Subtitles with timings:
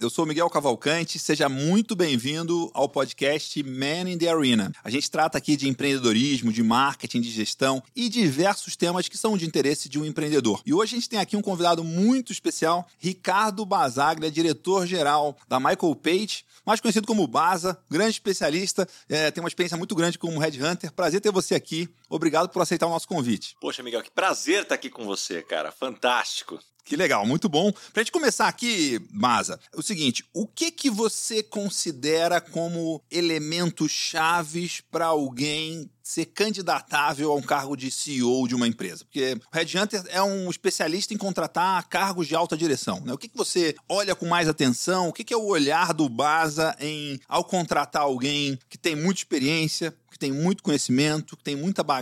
[0.00, 4.72] Eu sou Miguel Cavalcante, seja muito bem-vindo ao podcast Man in the Arena.
[4.84, 9.36] A gente trata aqui de empreendedorismo, de marketing, de gestão e diversos temas que são
[9.36, 10.62] de interesse de um empreendedor.
[10.64, 15.96] E hoje a gente tem aqui um convidado muito especial, Ricardo Basaglia, diretor-geral da Michael
[15.96, 20.92] Page, mais conhecido como Baza, grande especialista, é, tem uma experiência muito grande como Headhunter.
[20.92, 21.88] Prazer ter você aqui.
[22.08, 23.54] Obrigado por aceitar o nosso convite.
[23.60, 25.70] Poxa, Miguel, que prazer estar aqui com você, cara.
[25.70, 26.58] Fantástico.
[26.88, 27.70] Que legal, muito bom.
[27.92, 33.92] Pra gente começar aqui, Maza, é o seguinte, o que que você considera como elementos
[33.92, 39.04] chaves para alguém ser candidatável a um cargo de CEO de uma empresa?
[39.04, 43.02] Porque o Red Hunter é um especialista em contratar cargos de alta direção.
[43.02, 43.12] Né?
[43.12, 45.10] O que, que você olha com mais atenção?
[45.10, 49.20] O que, que é o olhar do Baza em ao contratar alguém que tem muita
[49.20, 51.97] experiência, que tem muito conhecimento, que tem muita bagagem,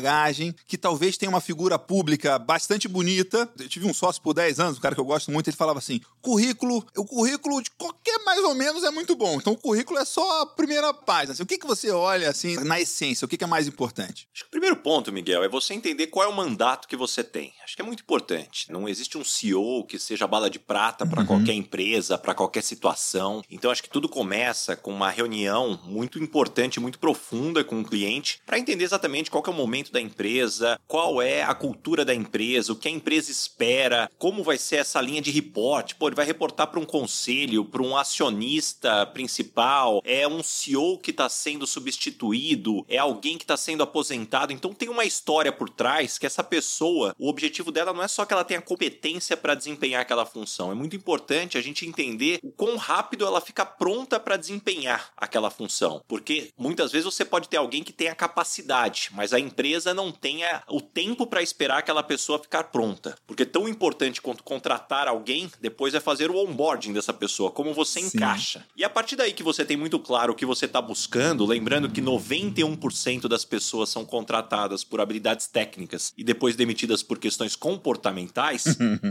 [0.66, 3.50] que talvez tenha uma figura pública bastante bonita.
[3.58, 5.78] Eu tive um sócio por 10 anos, um cara que eu gosto muito, ele falava
[5.78, 9.36] assim: currículo, o currículo de qualquer mais ou menos é muito bom.
[9.36, 11.32] Então o currículo é só a primeira página.
[11.32, 13.24] Assim, o que, que você olha assim na essência?
[13.24, 14.28] O que, que é mais importante?
[14.32, 17.22] Acho que o primeiro ponto, Miguel, é você entender qual é o mandato que você
[17.22, 17.52] tem.
[17.64, 18.70] Acho que é muito importante.
[18.70, 21.26] Não existe um CEO que seja bala de prata para uhum.
[21.26, 23.42] qualquer empresa, para qualquer situação.
[23.50, 27.96] Então acho que tudo começa com uma reunião muito importante, muito profunda com o cliente
[27.96, 32.14] cliente para entender exatamente qual é o momento da empresa, qual é a cultura da
[32.14, 35.94] empresa, o que a empresa espera, como vai ser essa linha de reporte.
[35.94, 41.10] Pô, ele vai reportar para um conselho, para um acionista principal, é um CEO que
[41.10, 44.52] está sendo substituído, é alguém que está sendo aposentado.
[44.52, 48.24] Então tem uma história por trás que essa pessoa, o objetivo dela não é só
[48.24, 50.70] que ela tenha competência para desempenhar aquela função.
[50.70, 55.50] É muito importante a gente entender o quão rápido ela fica pronta para desempenhar aquela
[55.50, 56.02] função.
[56.06, 60.10] Porque muitas vezes você pode ter alguém que tem a capacidade, mas a empresa não
[60.12, 63.16] tenha o tempo para esperar aquela pessoa ficar pronta.
[63.26, 68.00] Porque tão importante quanto contratar alguém, depois é fazer o onboarding dessa pessoa, como você
[68.00, 68.16] Sim.
[68.16, 68.64] encaixa.
[68.76, 71.90] E a partir daí que você tem muito claro o que você está buscando, lembrando
[71.90, 78.64] que 91% das pessoas são contratadas por habilidades técnicas e depois demitidas por questões comportamentais,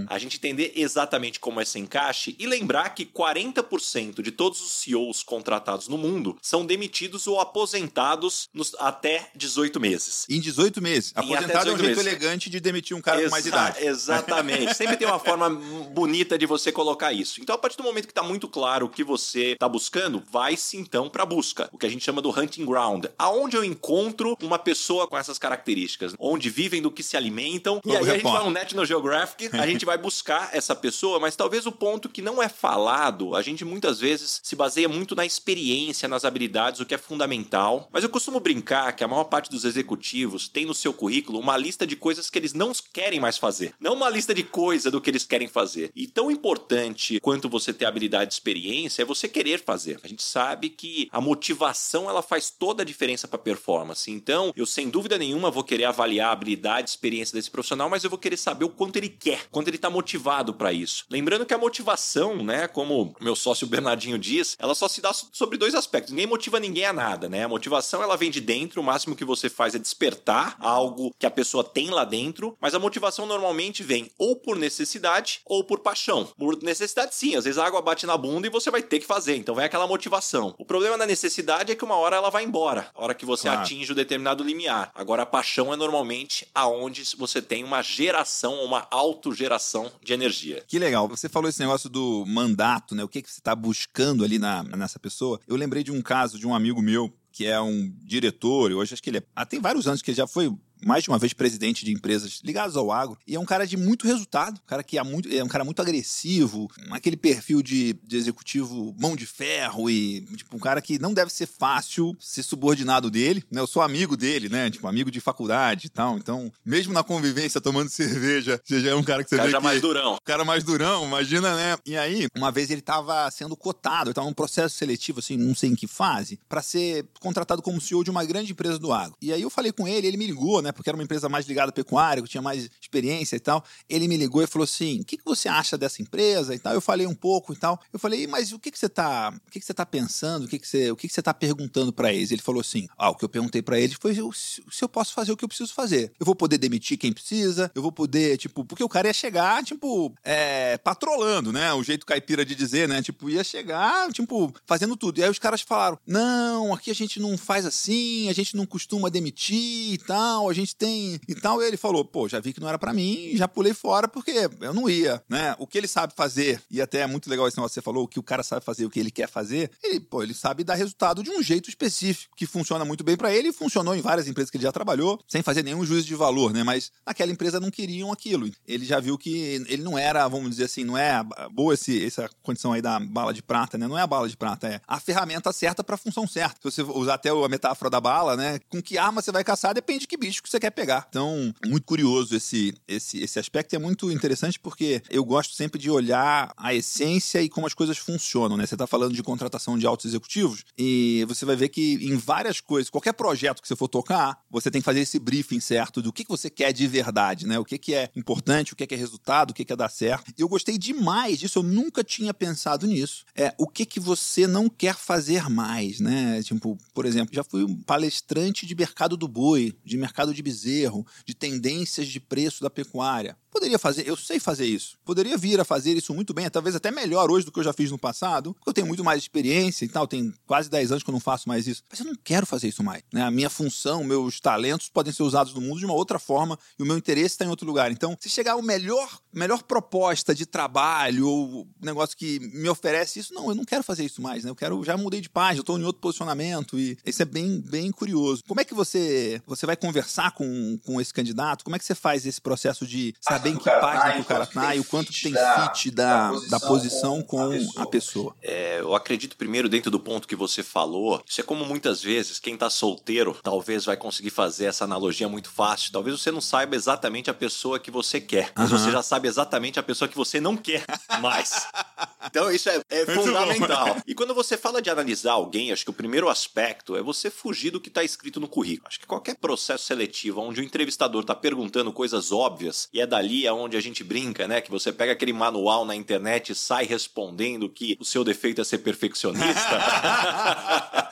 [0.07, 4.71] a gente entender exatamente como é esse encaixe e lembrar que 40% de todos os
[4.71, 10.25] CEOs contratados no mundo são demitidos ou aposentados nos até 18 meses.
[10.29, 11.11] Em 18 meses.
[11.15, 12.05] Aposentado é um jeito meses.
[12.05, 13.85] elegante de demitir um cara Exa com mais idade.
[13.85, 14.73] Exatamente.
[14.75, 17.41] Sempre tem uma forma bonita de você colocar isso.
[17.41, 20.77] Então, a partir do momento que está muito claro o que você está buscando, vai-se
[20.77, 21.69] então para a busca.
[21.71, 23.05] O que a gente chama do hunting ground.
[23.17, 26.13] Aonde eu encontro uma pessoa com essas características?
[26.19, 27.81] Onde vivem, do que se alimentam.
[27.85, 31.35] e aí a gente vai no National Geographic, a gente vai buscar essa pessoa, mas
[31.35, 35.25] talvez o ponto que não é falado, a gente muitas vezes se baseia muito na
[35.25, 37.89] experiência, nas habilidades, o que é fundamental.
[37.91, 41.57] Mas eu costumo brincar que a maior parte dos executivos tem no seu currículo uma
[41.57, 43.73] lista de coisas que eles não querem mais fazer.
[43.79, 45.91] Não uma lista de coisa do que eles querem fazer.
[45.95, 49.99] E tão importante quanto você ter habilidade e experiência é você querer fazer.
[50.03, 54.11] A gente sabe que a motivação ela faz toda a diferença para performance.
[54.11, 58.03] Então, eu sem dúvida nenhuma vou querer avaliar a habilidade e experiência desse profissional, mas
[58.03, 61.05] eu vou querer saber o quanto ele quer, quanto ele está motivado para isso.
[61.09, 65.57] Lembrando que a motivação, né, como meu sócio Bernardinho diz, ela só se dá sobre
[65.57, 66.11] dois aspectos.
[66.11, 67.43] Ninguém motiva ninguém a nada, né?
[67.43, 71.25] A motivação ela vem de dentro, o máximo que você faz é despertar algo que
[71.25, 75.79] a pessoa tem lá dentro, mas a motivação normalmente vem ou por necessidade ou por
[75.79, 76.25] paixão.
[76.37, 79.05] Por necessidade, sim, às vezes a água bate na bunda e você vai ter que
[79.05, 80.55] fazer, então vem aquela motivação.
[80.57, 83.43] O problema da necessidade é que uma hora ela vai embora, a hora que você
[83.43, 83.61] claro.
[83.61, 84.91] atinge o determinado limiar.
[84.95, 90.63] Agora, a paixão é normalmente aonde você tem uma geração, uma autogeração de energia.
[90.67, 91.07] Que legal.
[91.07, 93.03] Você falou esse negócio do mandato, né?
[93.03, 95.39] O que, que você está buscando ali na, nessa pessoa.
[95.47, 99.03] Eu lembrei de um caso de um amigo meu que é um diretor, hoje acho
[99.03, 99.23] que ele é.
[99.35, 100.49] Ah, tem vários anos que ele já foi
[100.83, 103.77] mais de uma vez presidente de empresas ligadas ao agro, e é um cara de
[103.77, 107.93] muito resultado, um cara que é, muito, é um cara muito agressivo, aquele perfil de,
[108.03, 112.43] de executivo mão de ferro e tipo, um cara que não deve ser fácil ser
[112.43, 113.61] subordinado dele, né?
[113.61, 114.69] Eu sou amigo dele, né?
[114.69, 118.95] Tipo, amigo de faculdade e tal, então, mesmo na convivência tomando cerveja, você já é
[118.95, 119.63] um cara que você cara vê já que...
[119.63, 120.17] mais durão.
[120.23, 121.77] Cara mais durão, imagina, né?
[121.85, 125.55] E aí, uma vez ele tava sendo cotado, ele tava num processo seletivo, assim, não
[125.55, 129.15] sei em que fase, para ser contratado como CEO de uma grande empresa do agro.
[129.21, 130.71] E aí eu falei com ele, ele me ligou, né?
[130.71, 133.63] Porque era uma empresa mais ligada à pecuária, que tinha mais experiência e tal.
[133.89, 136.73] Ele me ligou e falou assim: o que, que você acha dessa empresa e tal?
[136.73, 137.79] Eu falei um pouco e tal.
[137.91, 139.33] Eu falei, mas o que, que você tá.
[139.47, 140.45] O que, que você tá pensando?
[140.45, 142.31] O que, que você, o que, que tá perguntando para eles?
[142.31, 145.31] Ele falou assim: ah, o que eu perguntei para eles foi se eu posso fazer
[145.31, 146.11] o que eu preciso fazer.
[146.19, 149.63] Eu vou poder demitir quem precisa, eu vou poder, tipo, porque o cara ia chegar,
[149.63, 151.73] tipo, é, patrolando, né?
[151.73, 153.01] O jeito caipira de dizer, né?
[153.01, 155.19] Tipo, ia chegar, tipo, fazendo tudo.
[155.19, 158.65] E aí os caras falaram: não, aqui a gente não faz assim, a gente não
[158.65, 161.61] costuma demitir e tal, gente tem e tal.
[161.61, 164.49] E ele falou: pô, já vi que não era para mim, já pulei fora porque
[164.61, 165.55] eu não ia, né?
[165.59, 168.03] O que ele sabe fazer, e até é muito legal esse negócio que você falou,
[168.03, 170.63] o que o cara sabe fazer, o que ele quer fazer, ele, pô, ele sabe
[170.63, 174.01] dar resultado de um jeito específico, que funciona muito bem para ele e funcionou em
[174.01, 176.63] várias empresas que ele já trabalhou, sem fazer nenhum juízo de valor, né?
[176.63, 178.49] Mas naquela empresa não queriam aquilo.
[178.67, 182.29] Ele já viu que ele não era, vamos dizer assim, não é boa esse, essa
[182.41, 183.87] condição aí da bala de prata, né?
[183.87, 186.69] Não é a bala de prata, é a ferramenta certa para a função certa.
[186.69, 188.59] Se você usar até a metáfora da bala, né?
[188.69, 191.05] Com que arma você vai caçar depende de que bicho que você quer pegar.
[191.09, 195.89] Então, muito curioso esse, esse, esse aspecto é muito interessante porque eu gosto sempre de
[195.89, 198.65] olhar a essência e como as coisas funcionam, né?
[198.65, 202.61] Você está falando de contratação de altos executivos e você vai ver que em várias
[202.61, 206.13] coisas, qualquer projeto que você for tocar, você tem que fazer esse briefing certo do
[206.13, 207.57] que, que você quer de verdade, né?
[207.57, 209.89] O que, que é importante, o que, que é resultado, o que, que é dar
[209.89, 210.31] certo.
[210.37, 213.25] Eu gostei demais disso, eu nunca tinha pensado nisso.
[213.35, 216.41] É o que, que você não quer fazer mais, né?
[216.43, 221.05] Tipo, por exemplo, já fui um palestrante de mercado do boi, de mercado de bezerro,
[221.25, 223.37] de tendências de preço da pecuária.
[223.55, 224.97] Poderia fazer, eu sei fazer isso.
[225.05, 227.71] Poderia vir a fazer isso muito bem, talvez até melhor hoje do que eu já
[227.71, 231.03] fiz no passado, porque eu tenho muito mais experiência e tal, tem quase 10 anos
[231.03, 231.81] que eu não faço mais isso.
[231.89, 233.01] Mas eu não quero fazer isso mais.
[233.13, 233.21] Né?
[233.21, 236.83] A minha função, meus talentos podem ser usados no mundo de uma outra forma e
[236.83, 237.89] o meu interesse está em outro lugar.
[237.93, 243.33] Então, se chegar o melhor, melhor proposta de trabalho ou negócio que me oferece isso,
[243.33, 244.49] não, eu não quero fazer isso mais, né?
[244.49, 247.89] Eu quero, já mudei de página, estou em outro posicionamento e isso é bem, bem
[247.89, 248.43] curioso.
[248.45, 251.63] Como é que você, você vai conversar com, com esse candidato?
[251.63, 254.45] Como é que você faz esse processo de saber bem que página que o cara
[254.45, 258.35] tá e o quanto tem fit da, da posição com a pessoa.
[258.41, 262.39] É, eu acredito primeiro dentro do ponto que você falou, isso é como muitas vezes
[262.39, 265.91] quem tá solteiro talvez vai conseguir fazer essa analogia muito fácil.
[265.91, 269.79] Talvez você não saiba exatamente a pessoa que você quer, mas você já sabe exatamente
[269.79, 270.83] a pessoa que você não quer
[271.21, 271.67] mais.
[272.27, 273.97] Então isso é, é fundamental.
[274.07, 277.71] E quando você fala de analisar alguém, acho que o primeiro aspecto é você fugir
[277.71, 278.87] do que está escrito no currículo.
[278.87, 283.34] Acho que qualquer processo seletivo onde o entrevistador está perguntando coisas óbvias e é dali
[283.35, 284.61] ali é onde a gente brinca, né?
[284.61, 288.63] Que você pega aquele manual na internet e sai respondendo que o seu defeito é
[288.63, 289.45] ser perfeccionista.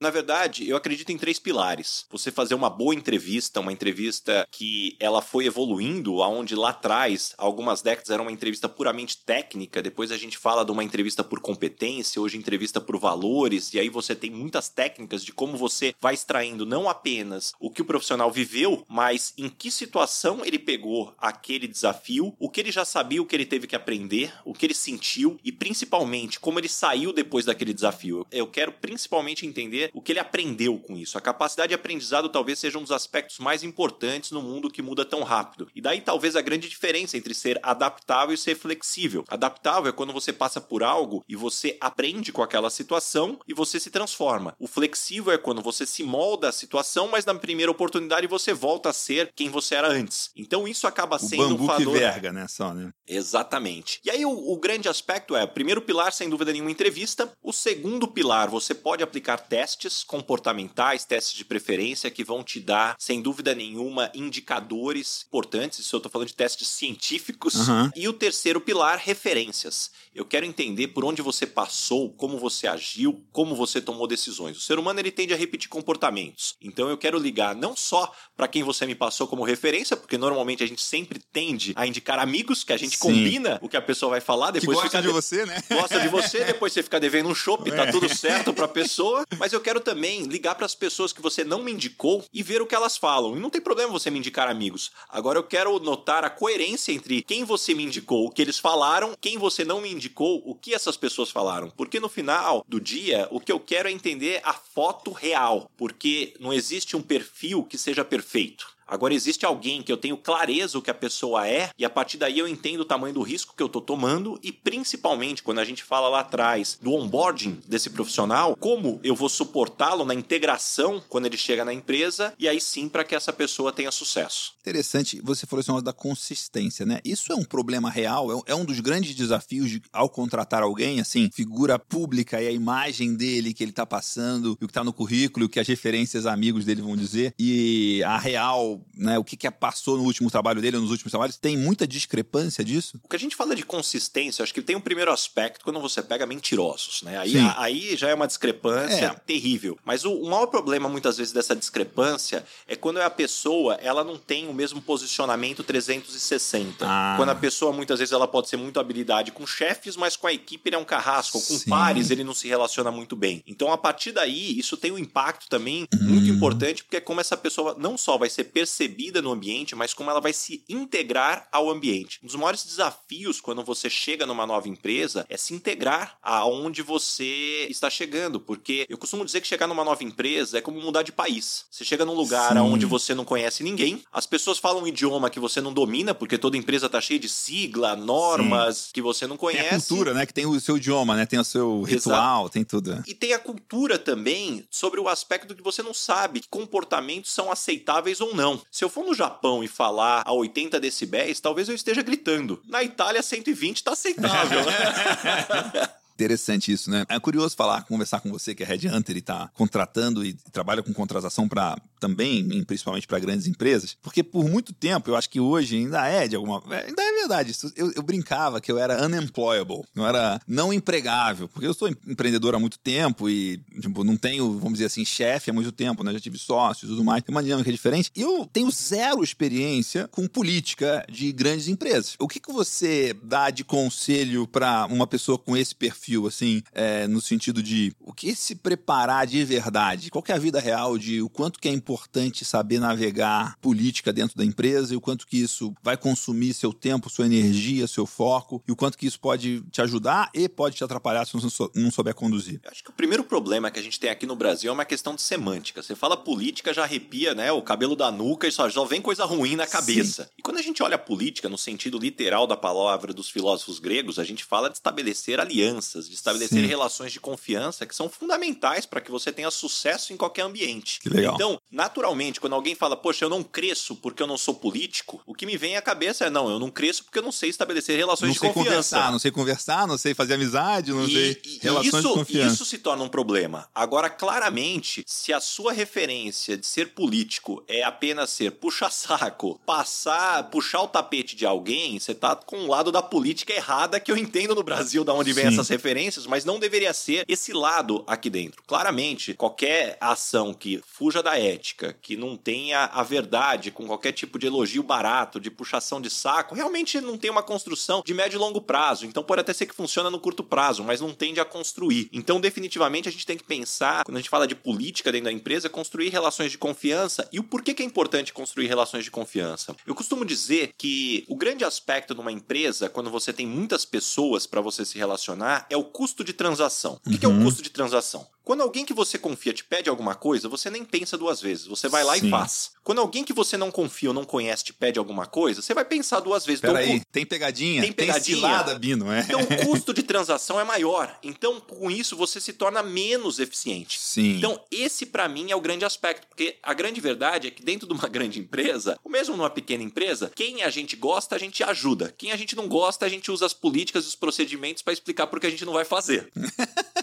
[0.00, 2.04] na verdade, eu acredito em três pilares.
[2.10, 7.82] Você fazer uma boa entrevista, uma entrevista que ela foi evoluindo, aonde lá atrás, algumas
[7.82, 12.20] décadas era uma entrevista puramente técnica, depois a gente fala de uma entrevista por competência,
[12.20, 16.66] hoje entrevista por valores, e aí você tem muitas técnicas de como você vai extraindo
[16.66, 21.66] não apenas o que o profissional viveu, mas em que situação ele pegou aquele aquele
[21.66, 24.74] desafio, o que ele já sabia, o que ele teve que aprender, o que ele
[24.74, 28.24] sentiu e principalmente como ele saiu depois daquele desafio.
[28.30, 31.18] Eu quero principalmente entender o que ele aprendeu com isso.
[31.18, 35.04] A capacidade de aprendizado talvez seja um dos aspectos mais importantes no mundo que muda
[35.04, 35.68] tão rápido.
[35.74, 39.24] E daí talvez a grande diferença entre ser adaptável e ser flexível.
[39.28, 43.80] Adaptável é quando você passa por algo e você aprende com aquela situação e você
[43.80, 44.54] se transforma.
[44.60, 48.90] O flexível é quando você se molda à situação, mas na primeira oportunidade você volta
[48.90, 50.30] a ser quem você era antes.
[50.36, 52.46] Então isso acaba bambu um que verga, né?
[52.48, 52.92] Só, né?
[53.06, 54.00] Exatamente.
[54.04, 57.32] E aí o, o, grande aspecto é, primeiro pilar, sem dúvida nenhuma, entrevista.
[57.42, 62.96] O segundo pilar, você pode aplicar testes comportamentais, testes de preferência, que vão te dar,
[62.98, 65.80] sem dúvida nenhuma, indicadores importantes.
[65.80, 67.68] Isso eu tô falando de testes científicos.
[67.68, 67.90] Uhum.
[67.94, 69.90] E o terceiro pilar, referências.
[70.14, 74.56] Eu quero entender por onde você passou, como você agiu, como você tomou decisões.
[74.56, 76.56] O ser humano ele tende a repetir comportamentos.
[76.60, 80.62] Então eu quero ligar não só para quem você me passou como referência, porque normalmente
[80.62, 83.02] a gente sempre tende a indicar amigos, que a gente Sim.
[83.02, 85.62] combina o que a pessoa vai falar, depois que gosta de você, né?
[85.70, 87.86] Gosta de você, depois você fica devendo um chopp, tá é.
[87.86, 89.24] tá tudo certo pra pessoa.
[89.38, 92.60] Mas eu quero também ligar para as pessoas que você não me indicou e ver
[92.60, 93.36] o que elas falam.
[93.36, 94.90] E não tem problema você me indicar amigos.
[95.08, 99.14] Agora eu quero notar a coerência entre quem você me indicou, o que eles falaram,
[99.20, 101.70] quem você não me indicou, o que essas pessoas falaram.
[101.70, 105.70] Porque no final do dia, o que eu quero é entender a foto real.
[105.76, 108.72] Porque não existe um perfil que seja perfeito.
[108.92, 112.18] Agora existe alguém que eu tenho clareza o que a pessoa é e a partir
[112.18, 115.64] daí eu entendo o tamanho do risco que eu estou tomando e principalmente quando a
[115.64, 121.24] gente fala lá atrás do onboarding desse profissional, como eu vou suportá-lo na integração quando
[121.24, 124.52] ele chega na empresa e aí sim para que essa pessoa tenha sucesso.
[124.60, 127.00] Interessante, você falou assim da consistência, né?
[127.02, 131.00] Isso é um problema real, é um é dos grandes desafios de, ao contratar alguém,
[131.00, 134.92] assim, figura pública e a imagem dele que ele está passando, o que está no
[134.92, 139.36] currículo, o que as referências amigos dele vão dizer e a real né, o que,
[139.36, 141.36] que passou no último trabalho dele nos últimos trabalhos?
[141.36, 142.98] Tem muita discrepância disso?
[143.02, 146.02] O que a gente fala de consistência, acho que tem um primeiro aspecto quando você
[146.02, 147.18] pega mentirosos, né?
[147.18, 149.14] Aí, a, aí já é uma discrepância é.
[149.26, 149.78] terrível.
[149.84, 154.16] Mas o, o maior problema, muitas vezes, dessa discrepância é quando a pessoa ela não
[154.18, 156.86] tem o mesmo posicionamento 360.
[156.86, 157.14] Ah.
[157.16, 160.32] Quando a pessoa, muitas vezes, ela pode ser muito habilidade com chefes, mas com a
[160.32, 161.40] equipe ele é um carrasco.
[161.40, 161.70] Com Sim.
[161.70, 163.42] pares ele não se relaciona muito bem.
[163.46, 165.98] Então, a partir daí, isso tem um impacto também hum.
[166.02, 169.92] muito importante, porque é como essa pessoa não só vai ser percebida no ambiente, mas
[169.92, 172.20] como ela vai se integrar ao ambiente.
[172.22, 177.66] Um dos maiores desafios quando você chega numa nova empresa é se integrar aonde você
[177.68, 181.10] está chegando, porque eu costumo dizer que chegar numa nova empresa é como mudar de
[181.10, 181.64] país.
[181.72, 182.58] Você chega num lugar Sim.
[182.58, 186.38] onde você não conhece ninguém, as pessoas falam um idioma que você não domina, porque
[186.38, 188.90] toda empresa tá cheia de sigla, normas Sim.
[188.92, 189.68] que você não conhece.
[189.68, 190.26] Tem a cultura, né?
[190.26, 191.26] Que tem o seu idioma, né?
[191.26, 192.50] Tem o seu ritual, Exato.
[192.50, 193.02] tem tudo.
[193.08, 197.50] E tem a cultura também sobre o aspecto que você não sabe que comportamentos são
[197.50, 198.51] aceitáveis ou não.
[198.70, 202.62] Se eu for no Japão e falar a 80 decibéis, talvez eu esteja gritando.
[202.66, 204.60] Na Itália, 120 tá aceitável.
[206.22, 207.04] Interessante isso, né?
[207.08, 210.92] É curioso falar, conversar com você que é Red Hunter está contratando e trabalha com
[210.92, 215.76] contratação para também, principalmente para grandes empresas, porque por muito tempo, eu acho que hoje
[215.76, 217.52] ainda é de alguma, é, ainda é verdade.
[217.76, 222.54] Eu, eu brincava que eu era unemployable, não era não empregável, porque eu sou empreendedor
[222.54, 226.12] há muito tempo e tipo, não tenho, vamos dizer assim, chefe há muito tempo, né?
[226.12, 228.10] Já tive sócios tudo mais, tem uma dinâmica diferente.
[228.16, 232.16] E eu tenho zero experiência com política de grandes empresas.
[232.18, 236.11] O que, que você dá de conselho para uma pessoa com esse perfil?
[236.12, 240.10] Perfil, assim, é, no sentido de o que se preparar de verdade?
[240.10, 244.36] Qual é a vida real de o quanto que é importante saber navegar política dentro
[244.36, 248.62] da empresa e o quanto que isso vai consumir seu tempo, sua energia, seu foco
[248.66, 251.90] e o quanto que isso pode te ajudar e pode te atrapalhar se você não
[251.90, 252.60] souber conduzir?
[252.64, 254.84] Eu acho que o primeiro problema que a gente tem aqui no Brasil é uma
[254.84, 255.82] questão de semântica.
[255.82, 257.52] Você fala política, já arrepia, né?
[257.52, 260.24] O cabelo da nuca e só, já vem coisa ruim na cabeça.
[260.24, 260.30] Sim.
[260.38, 264.18] E quando a gente olha a política no sentido literal da palavra dos filósofos gregos,
[264.18, 266.66] a gente fala de estabelecer alianças de estabelecer Sim.
[266.66, 271.00] relações de confiança que são fundamentais para que você tenha sucesso em qualquer ambiente.
[271.00, 271.34] Que legal.
[271.34, 275.34] Então, naturalmente, quando alguém fala, poxa, eu não cresço porque eu não sou político, o
[275.34, 277.96] que me vem à cabeça é, não, eu não cresço porque eu não sei estabelecer
[277.96, 278.70] relações não de confiança.
[278.70, 282.14] Conversar, não sei conversar, não sei fazer amizade, não e, sei e relações isso, de
[282.14, 282.54] confiança.
[282.54, 283.68] Isso se torna um problema.
[283.74, 290.82] Agora, claramente, se a sua referência de ser político é apenas ser puxa-saco, passar, puxar
[290.82, 294.54] o tapete de alguém, você tá com o lado da política errada que eu entendo
[294.54, 298.30] no Brasil da onde vem essas referências referências, mas não deveria ser esse lado aqui
[298.30, 298.62] dentro.
[298.64, 304.38] Claramente, qualquer ação que fuja da ética, que não tenha a verdade, com qualquer tipo
[304.38, 308.38] de elogio barato, de puxação de saco, realmente não tem uma construção de médio e
[308.38, 309.04] longo prazo.
[309.06, 312.08] Então pode até ser que funciona no curto prazo, mas não tende a construir.
[312.12, 315.32] Então, definitivamente, a gente tem que pensar, quando a gente fala de política dentro da
[315.32, 317.28] empresa, construir relações de confiança.
[317.32, 319.74] E o porquê que é importante construir relações de confiança?
[319.84, 324.46] Eu costumo dizer que o grande aspecto de uma empresa, quando você tem muitas pessoas
[324.46, 327.00] para você se relacionar, é o custo de transação.
[327.06, 327.32] O que, uhum.
[327.32, 327.44] é o uhum.
[327.44, 328.26] custo de transação?
[328.44, 331.66] Quando alguém que você confia te pede alguma coisa, você nem pensa duas vezes.
[331.66, 332.26] Você vai lá Sim.
[332.26, 332.72] e faz.
[332.82, 335.84] Quando alguém que você não confia ou não conhece te pede alguma coisa, você vai
[335.84, 336.60] pensar duas vezes.
[336.60, 337.82] Peraí, tem pegadinha?
[337.82, 338.22] Tem pegadinha?
[338.22, 339.20] Tem cilada, Bino, é.
[339.20, 341.16] Então o custo de transação é maior.
[341.22, 344.00] Então, com isso, você se torna menos eficiente.
[344.00, 344.38] Sim.
[344.38, 346.26] Então, esse para mim é o grande aspecto.
[346.26, 349.84] Porque a grande verdade é que dentro de uma grande empresa, ou mesmo numa pequena
[349.84, 352.12] empresa, quem a gente gosta, a gente ajuda.
[352.18, 355.28] Quem a gente não gosta, a gente usa as políticas e os procedimentos para explicar
[355.28, 356.30] por que a gente não vai fazer.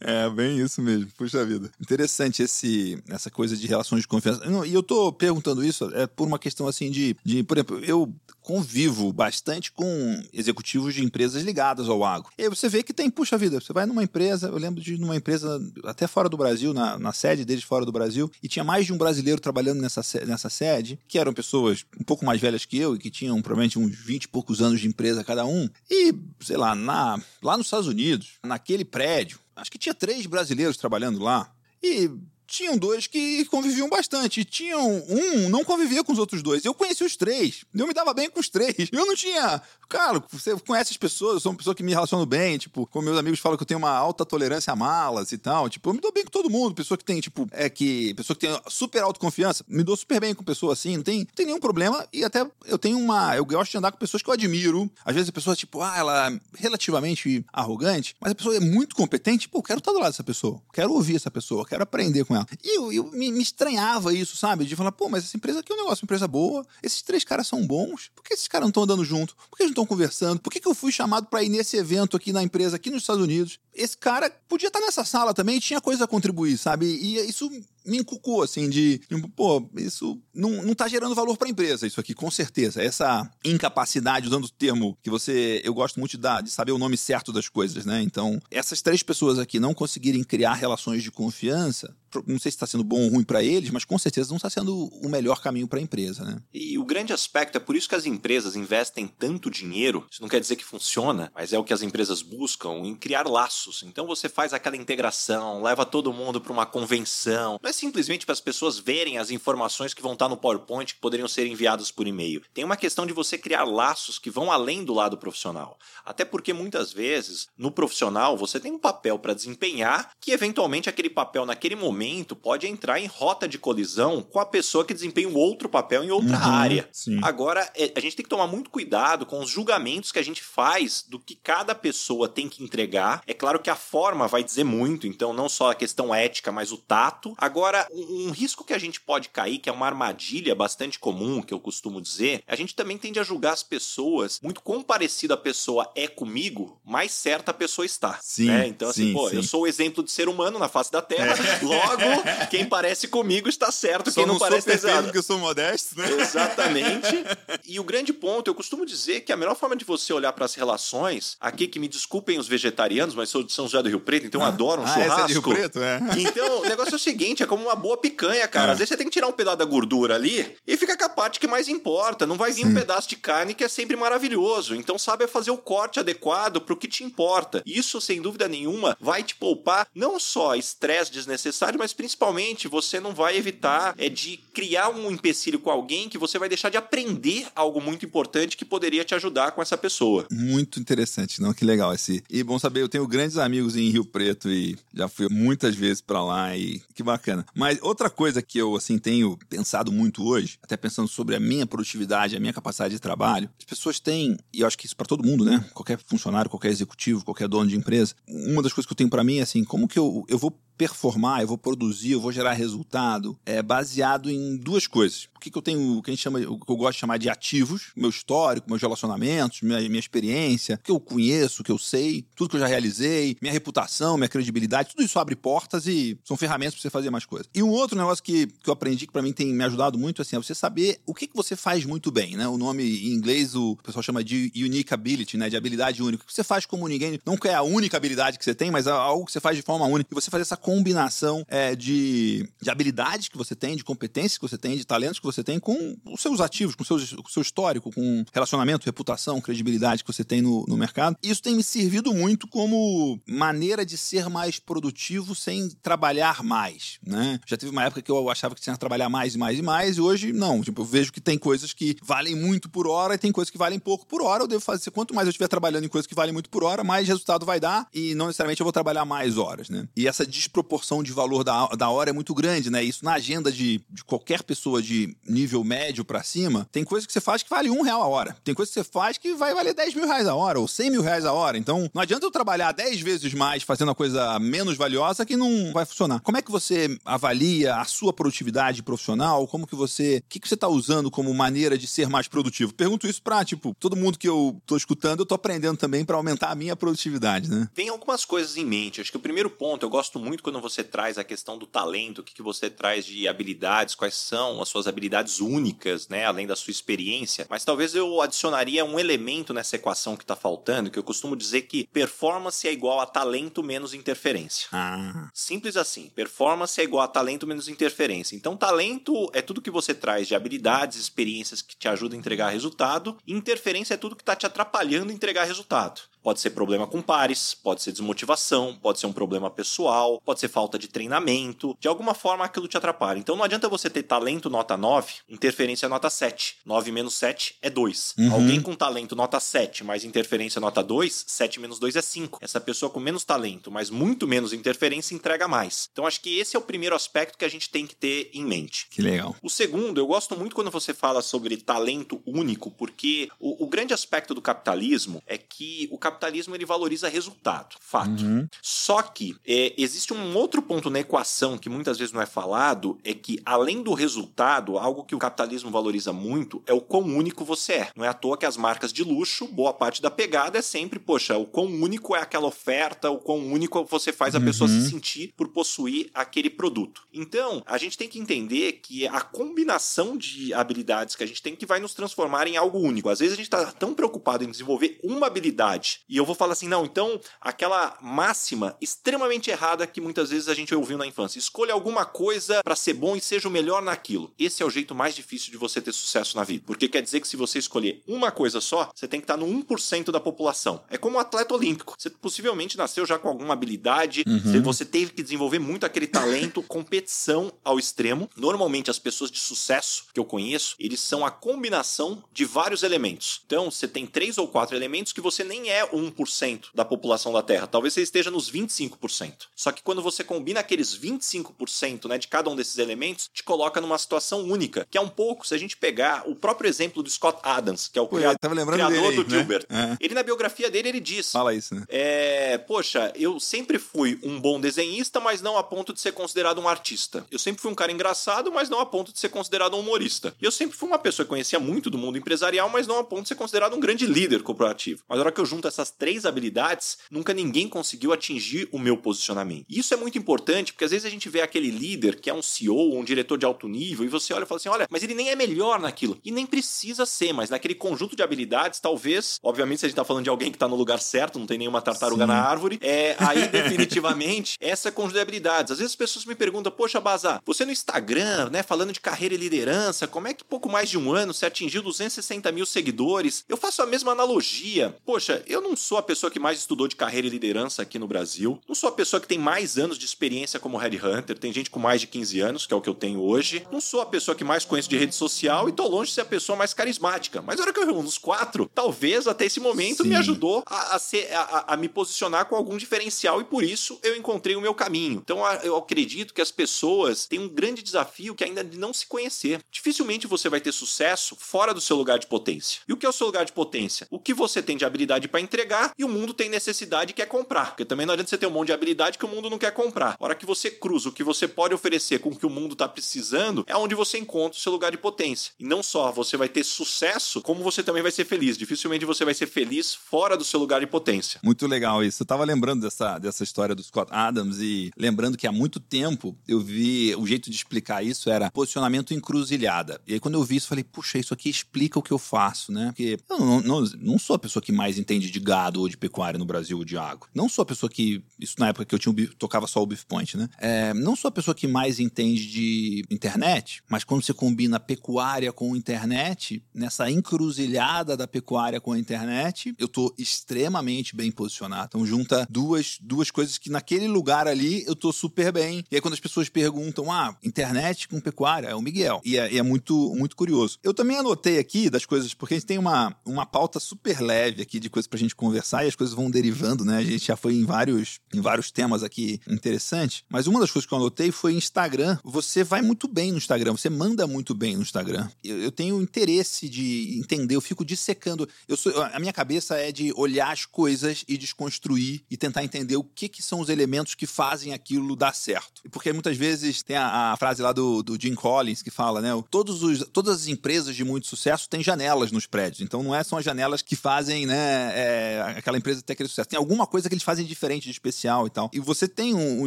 [0.00, 1.08] É, bem isso mesmo.
[1.16, 1.70] Puxa vida.
[1.80, 4.42] Interessante esse, essa coisa de relações de confiança.
[4.66, 8.12] E eu tô perguntando isso é por uma questão assim de, de, por exemplo, eu
[8.48, 12.30] convivo bastante com executivos de empresas ligadas ao agro.
[12.38, 15.16] E você vê que tem, puxa vida, você vai numa empresa, eu lembro de numa
[15.16, 18.86] empresa até fora do Brasil, na, na sede deles fora do Brasil, e tinha mais
[18.86, 22.78] de um brasileiro trabalhando nessa, nessa sede, que eram pessoas um pouco mais velhas que
[22.78, 25.68] eu e que tinham provavelmente uns 20 e poucos anos de empresa cada um.
[25.90, 30.76] E, sei lá, na, lá nos Estados Unidos, naquele prédio, acho que tinha três brasileiros
[30.76, 31.52] trabalhando lá.
[31.82, 32.10] E
[32.48, 34.44] tinham dois que conviviam bastante.
[34.44, 36.64] Tinham um não convivia com os outros dois.
[36.64, 37.64] Eu conheci os três.
[37.74, 38.88] Eu me dava bem com os três.
[38.90, 39.60] Eu não tinha.
[39.88, 42.58] Cara, você conhece as pessoas, eu sou uma pessoa que me relaciono bem.
[42.58, 45.68] Tipo, como meus amigos falam que eu tenho uma alta tolerância a malas e tal.
[45.68, 46.74] Tipo, eu me dou bem com todo mundo.
[46.74, 48.14] Pessoa que tem, tipo, é que.
[48.14, 49.64] Pessoa que tem super autoconfiança.
[49.68, 50.96] Me dou super bem com pessoa assim.
[50.96, 52.06] Não tem, não tem nenhum problema.
[52.12, 53.36] E até eu tenho uma.
[53.36, 54.90] Eu gosto de andar com pessoas que eu admiro.
[55.04, 58.96] Às vezes a pessoa, tipo, ah, ela é relativamente arrogante, mas a pessoa é muito
[58.96, 59.48] competente.
[59.48, 60.60] Pô, eu quero estar do lado dessa pessoa.
[60.72, 61.66] Quero ouvir essa pessoa.
[61.66, 62.37] Quero aprender com ela.
[62.62, 64.64] E eu, eu me, me, estranhava isso, sabe?
[64.64, 66.66] De falar, pô, mas essa empresa aqui é um negócio, uma empresa boa.
[66.82, 68.10] Esses três caras são bons.
[68.14, 69.36] Por que esses caras não estão andando junto?
[69.50, 70.40] Por que eles não estão conversando?
[70.40, 73.02] Por que, que eu fui chamado para ir nesse evento aqui na empresa, aqui nos
[73.02, 73.58] Estados Unidos?
[73.74, 76.86] Esse cara podia estar nessa sala também, tinha coisa a contribuir, sabe?
[76.86, 77.48] E isso
[77.88, 79.00] me encucou, assim, de,
[79.34, 82.82] pô, isso não, não tá gerando valor para a empresa, isso aqui, com certeza.
[82.82, 86.78] Essa incapacidade, usando o termo que você, eu gosto muito de, dar, de saber o
[86.78, 88.02] nome certo das coisas, né?
[88.02, 91.96] Então, essas três pessoas aqui não conseguirem criar relações de confiança,
[92.26, 94.50] não sei se está sendo bom ou ruim para eles, mas com certeza não está
[94.50, 96.40] sendo o melhor caminho para a empresa, né?
[96.52, 100.06] E o grande aspecto é por isso que as empresas investem tanto dinheiro.
[100.10, 103.26] Isso não quer dizer que funciona, mas é o que as empresas buscam em criar
[103.26, 103.82] laços.
[103.82, 107.58] Então você faz aquela integração, leva todo mundo para uma convenção.
[107.62, 111.00] Não é simplesmente para as pessoas verem as informações que vão estar no PowerPoint que
[111.00, 112.42] poderiam ser enviadas por e-mail.
[112.54, 115.78] Tem uma questão de você criar laços que vão além do lado profissional.
[116.04, 121.10] Até porque muitas vezes no profissional você tem um papel para desempenhar que eventualmente aquele
[121.10, 125.28] papel naquele momento momento pode entrar em rota de colisão com a pessoa que desempenha
[125.28, 126.88] um outro papel em outra uhum, área.
[126.92, 127.18] Sim.
[127.22, 130.42] Agora, é, a gente tem que tomar muito cuidado com os julgamentos que a gente
[130.42, 133.20] faz do que cada pessoa tem que entregar.
[133.26, 136.70] É claro que a forma vai dizer muito, então não só a questão ética, mas
[136.70, 137.34] o tato.
[137.36, 141.42] Agora, um, um risco que a gente pode cair, que é uma armadilha bastante comum,
[141.42, 145.34] que eu costumo dizer, a gente também tende a julgar as pessoas muito quão parecida
[145.34, 148.18] a pessoa é comigo, mais certa a pessoa está.
[148.22, 148.68] Sim, né?
[148.68, 149.36] Então, assim, sim, pô, sim.
[149.36, 151.58] eu sou o exemplo de ser humano na face da Terra, é.
[151.64, 155.10] logo Logo, quem parece comigo está certo, Só quem não, não parece está errado.
[155.10, 156.10] que eu sou modesto, né?
[156.20, 157.08] Exatamente.
[157.66, 160.46] E o grande ponto, eu costumo dizer que a melhor forma de você olhar para
[160.46, 164.00] as relações, aqui que me desculpem os vegetarianos, mas sou de São José do Rio
[164.00, 165.12] Preto, então ah, adoro um ah, churrasco.
[165.12, 166.00] Essa é de Rio Preto, é.
[166.16, 168.68] Então, o negócio é o seguinte, é como uma boa picanha, cara.
[168.68, 168.72] É.
[168.72, 171.08] Às vezes você tem que tirar um pedaço da gordura ali e fica com a
[171.08, 172.26] parte que mais importa.
[172.26, 172.70] Não vai vir Sim.
[172.70, 174.74] um pedaço de carne que é sempre maravilhoso.
[174.74, 177.62] Então, sabe é fazer o corte adequado para o que te importa.
[177.66, 183.14] Isso, sem dúvida nenhuma, vai te poupar não só estresse desnecessário, mas principalmente você não
[183.14, 187.46] vai evitar é, de criar um empecilho com alguém que você vai deixar de aprender
[187.54, 190.26] algo muito importante que poderia te ajudar com essa pessoa.
[190.30, 191.54] Muito interessante, não?
[191.54, 192.22] Que legal esse.
[192.28, 196.00] E bom saber, eu tenho grandes amigos em Rio Preto e já fui muitas vezes
[196.00, 197.46] para lá e que bacana.
[197.54, 201.66] Mas outra coisa que eu assim tenho pensado muito hoje, até pensando sobre a minha
[201.66, 205.06] produtividade, a minha capacidade de trabalho, as pessoas têm, e eu acho que isso para
[205.06, 205.64] todo mundo, né?
[205.72, 209.22] Qualquer funcionário, qualquer executivo, qualquer dono de empresa, uma das coisas que eu tenho para
[209.22, 212.54] mim é assim, como que eu, eu vou performar, eu vou produzir, eu vou gerar
[212.54, 215.28] resultado, é baseado em duas coisas.
[215.36, 217.00] O que, que eu tenho, o que a gente chama, o que eu gosto de
[217.00, 221.64] chamar de ativos, meu histórico, meus relacionamentos, minha, minha experiência, o que eu conheço, o
[221.64, 225.36] que eu sei, tudo que eu já realizei, minha reputação, minha credibilidade, tudo isso abre
[225.36, 227.48] portas e são ferramentas para você fazer mais coisas.
[227.54, 230.22] E um outro negócio que, que eu aprendi que para mim tem me ajudado muito
[230.22, 232.48] assim, é você saber o que, que você faz muito bem, né?
[232.48, 235.48] O nome em inglês o pessoal chama de unique ability, né?
[235.48, 236.24] De habilidade única.
[236.24, 238.86] O que você faz como ninguém, não é a única habilidade que você tem, mas
[238.86, 240.08] é algo que você faz de forma única.
[240.10, 244.48] E você fazer essa combinação é, de, de habilidades que você tem, de competências que
[244.48, 247.42] você tem, de talentos que você tem com os seus ativos, com, com o seu
[247.42, 251.16] histórico, com relacionamento, reputação, credibilidade que você tem no, no mercado.
[251.22, 257.40] Isso tem me servido muito como maneira de ser mais produtivo sem trabalhar mais, né?
[257.46, 259.62] Já teve uma época que eu achava que tinha que trabalhar mais e mais e
[259.62, 260.62] mais, e hoje não.
[260.62, 263.58] Tipo, eu vejo que tem coisas que valem muito por hora e tem coisas que
[263.58, 264.44] valem pouco por hora.
[264.44, 264.90] Eu devo fazer.
[264.90, 267.60] Quanto mais eu estiver trabalhando em coisas que valem muito por hora, mais resultado vai
[267.60, 269.88] dar e não necessariamente eu vou trabalhar mais horas, né?
[269.96, 272.84] E essa desproporção de valor da, da hora é muito grande, né?
[272.84, 277.12] Isso na agenda de, de qualquer pessoa de nível médio para cima, tem coisa que
[277.12, 278.36] você faz que vale um real a hora.
[278.44, 280.90] Tem coisa que você faz que vai valer 10 mil reais a hora ou 100
[280.90, 281.56] mil reais a hora.
[281.56, 285.72] Então, não adianta eu trabalhar 10 vezes mais fazendo a coisa menos valiosa que não
[285.72, 286.20] vai funcionar.
[286.20, 289.46] Como é que você avalia a sua produtividade profissional?
[289.48, 290.18] Como que você...
[290.18, 292.74] O que, que você está usando como maneira de ser mais produtivo?
[292.74, 296.16] Pergunto isso pra, tipo, todo mundo que eu tô escutando, eu tô aprendendo também para
[296.16, 297.70] aumentar a minha produtividade, né?
[297.74, 299.00] Tem algumas coisas em mente.
[299.00, 302.20] Acho que o primeiro ponto, eu gosto muito quando você traz a questão do talento,
[302.20, 306.46] o que, que você traz de habilidades, quais são as suas habilidades únicas, né, além
[306.46, 307.46] da sua experiência.
[307.48, 311.62] Mas talvez eu adicionaria um elemento nessa equação que está faltando, que eu costumo dizer
[311.62, 314.68] que performance é igual a talento menos interferência.
[314.72, 315.30] Ah.
[315.34, 316.10] Simples assim.
[316.14, 318.34] Performance é igual a talento menos interferência.
[318.34, 322.50] Então, talento é tudo que você traz de habilidades, experiências que te ajudam a entregar
[322.50, 323.16] resultado.
[323.26, 326.00] Interferência é tudo que está te atrapalhando a entregar resultado.
[326.28, 330.48] Pode ser problema com pares, pode ser desmotivação, pode ser um problema pessoal, pode ser
[330.48, 331.74] falta de treinamento.
[331.80, 333.18] De alguma forma aquilo te atrapalha.
[333.18, 336.56] Então não adianta você ter talento nota 9, interferência nota 7.
[336.66, 338.14] 9 menos 7 é 2.
[338.18, 338.34] Uhum.
[338.34, 342.40] Alguém com talento nota 7, mais interferência nota 2, 7 menos 2 é 5.
[342.42, 345.88] Essa pessoa com menos talento, mas muito menos interferência entrega mais.
[345.90, 348.44] Então acho que esse é o primeiro aspecto que a gente tem que ter em
[348.44, 348.86] mente.
[348.90, 349.34] Que legal.
[349.42, 353.94] O segundo, eu gosto muito quando você fala sobre talento único, porque o, o grande
[353.94, 358.22] aspecto do capitalismo é que o capitalismo capitalismo ele valoriza resultado, fato.
[358.22, 358.48] Uhum.
[358.60, 362.98] Só que é, existe um outro ponto na equação que muitas vezes não é falado,
[363.04, 367.44] é que além do resultado, algo que o capitalismo valoriza muito é o quão único
[367.44, 367.90] você é.
[367.96, 370.98] Não é à toa que as marcas de luxo, boa parte da pegada é sempre,
[370.98, 374.44] poxa, o quão único é aquela oferta, o quão único você faz a uhum.
[374.44, 377.02] pessoa se sentir por possuir aquele produto.
[377.12, 381.54] Então, a gente tem que entender que a combinação de habilidades que a gente tem
[381.54, 383.08] que vai nos transformar em algo único.
[383.08, 386.52] Às vezes a gente está tão preocupado em desenvolver uma habilidade e eu vou falar
[386.52, 391.38] assim, não, então aquela máxima extremamente errada que muitas vezes a gente ouviu na infância.
[391.38, 394.32] Escolha alguma coisa para ser bom e seja o melhor naquilo.
[394.38, 396.64] Esse é o jeito mais difícil de você ter sucesso na vida.
[396.66, 399.46] Porque quer dizer que se você escolher uma coisa só, você tem que estar no
[399.46, 400.82] 1% da população.
[400.88, 401.94] É como um atleta olímpico.
[401.98, 404.62] Você possivelmente nasceu já com alguma habilidade, uhum.
[404.62, 408.30] você teve que desenvolver muito aquele talento, competição ao extremo.
[408.36, 413.42] Normalmente as pessoas de sucesso que eu conheço, eles são a combinação de vários elementos.
[413.46, 417.42] Então, você tem três ou quatro elementos que você nem é 1% da população da
[417.42, 417.66] Terra.
[417.66, 419.46] Talvez você esteja nos 25%.
[419.54, 423.80] Só que quando você combina aqueles 25% né, de cada um desses elementos, te coloca
[423.80, 427.10] numa situação única, que é um pouco, se a gente pegar o próprio exemplo do
[427.10, 429.38] Scott Adams, que é o Pô, criador, criador do né?
[429.38, 429.66] Gilbert.
[429.68, 429.96] É.
[430.00, 431.32] Ele, na biografia dele, ele diz...
[431.32, 431.84] Fala isso, né?
[431.88, 436.60] É, poxa, eu sempre fui um bom desenhista, mas não a ponto de ser considerado
[436.60, 437.26] um artista.
[437.30, 440.34] Eu sempre fui um cara engraçado, mas não a ponto de ser considerado um humorista.
[440.40, 443.04] E eu sempre fui uma pessoa que conhecia muito do mundo empresarial, mas não a
[443.04, 445.02] ponto de ser considerado um grande líder corporativo.
[445.08, 448.96] Mas na hora que eu junto essas três habilidades, nunca ninguém conseguiu atingir o meu
[448.96, 449.66] posicionamento.
[449.68, 452.34] E isso é muito importante, porque às vezes a gente vê aquele líder que é
[452.34, 455.02] um CEO, um diretor de alto nível, e você olha e fala assim: olha, mas
[455.02, 456.18] ele nem é melhor naquilo.
[456.24, 460.04] E nem precisa ser, mas naquele conjunto de habilidades, talvez, obviamente, se a gente tá
[460.04, 462.28] falando de alguém que tá no lugar certo, não tem nenhuma tartaruga Sim.
[462.28, 465.72] na árvore, é aí definitivamente essa conjunto de habilidades.
[465.72, 469.34] Às vezes as pessoas me perguntam: poxa, Bazar, você no Instagram, né, falando de carreira
[469.34, 473.44] e liderança, como é que pouco mais de um ano você atingiu 260 mil seguidores?
[473.48, 474.96] Eu faço a mesma analogia.
[475.04, 478.06] Poxa, eu não sou a pessoa que mais estudou de carreira e liderança aqui no
[478.06, 481.70] Brasil, não sou a pessoa que tem mais anos de experiência como headhunter, tem gente
[481.70, 484.06] com mais de 15 anos, que é o que eu tenho hoje, não sou a
[484.06, 486.74] pessoa que mais conheço de rede social e tô longe de ser a pessoa mais
[486.74, 487.42] carismática.
[487.42, 490.10] Mas na hora que eu reúno os quatro, talvez até esse momento Sim.
[490.10, 493.98] me ajudou a, a, ser, a, a, me posicionar com algum diferencial e por isso
[494.02, 495.20] eu encontrei o meu caminho.
[495.22, 499.06] Então eu acredito que as pessoas têm um grande desafio que ainda de não se
[499.06, 499.60] conhecer.
[499.70, 502.80] Dificilmente você vai ter sucesso fora do seu lugar de potência.
[502.88, 504.06] E o que é o seu lugar de potência?
[504.10, 505.57] O que você tem de habilidade para entregar
[505.98, 507.68] e o mundo tem necessidade e quer comprar.
[507.68, 509.72] Porque também não adianta você ter um monte de habilidade que o mundo não quer
[509.72, 510.16] comprar.
[510.18, 512.72] A hora que você cruza o que você pode oferecer com o que o mundo
[512.72, 515.52] está precisando, é onde você encontra o seu lugar de potência.
[515.58, 518.56] E não só você vai ter sucesso, como você também vai ser feliz.
[518.56, 521.40] Dificilmente você vai ser feliz fora do seu lugar de potência.
[521.42, 522.22] Muito legal isso.
[522.22, 526.36] Eu tava lembrando dessa, dessa história do Scott Adams e lembrando que há muito tempo
[526.46, 530.00] eu vi o jeito de explicar isso era posicionamento encruzilhada.
[530.06, 532.72] E aí quando eu vi isso, falei, puxa, isso aqui explica o que eu faço,
[532.72, 532.86] né?
[532.86, 535.96] Porque eu não, não, não sou a pessoa que mais entende de gado ou de
[535.96, 537.26] pecuária no Brasil de água.
[537.34, 538.22] Não sou a pessoa que.
[538.38, 540.46] Isso na época que eu tinha tocava só o Beef Point, né?
[540.58, 545.50] É, não sou a pessoa que mais entende de internet, mas quando você combina pecuária
[545.50, 551.86] com internet, nessa encruzilhada da pecuária com a internet, eu tô extremamente bem posicionado.
[551.88, 555.82] Então junta duas, duas coisas que naquele lugar ali eu tô super bem.
[555.90, 559.22] E aí quando as pessoas perguntam, ah, internet com pecuária, é o Miguel.
[559.24, 560.78] E é, e é muito, muito curioso.
[560.82, 564.60] Eu também anotei aqui das coisas, porque a gente tem uma, uma pauta super leve
[564.60, 566.98] aqui de coisas pra gente conversar e as coisas vão derivando, né?
[566.98, 570.24] A gente já foi em vários, em vários temas aqui interessantes.
[570.28, 572.18] Mas uma das coisas que eu anotei foi Instagram.
[572.24, 575.28] Você vai muito bem no Instagram, você manda muito bem no Instagram.
[575.42, 578.48] Eu, eu tenho interesse de entender, eu fico dissecando.
[578.66, 582.96] Eu sou, a minha cabeça é de olhar as coisas e desconstruir e tentar entender
[582.96, 585.82] o que, que são os elementos que fazem aquilo dar certo.
[585.90, 589.30] Porque muitas vezes tem a, a frase lá do, do Jim Collins que fala, né?
[589.50, 592.80] Todos os, todas as empresas de muito sucesso têm janelas nos prédios.
[592.80, 594.92] Então não é são as janelas que fazem, né?
[594.94, 596.48] É, aquela empresa ter aquele sucesso.
[596.48, 598.70] Tem alguma coisa que eles fazem diferente, de especial e tal.
[598.72, 599.66] E você tem um, um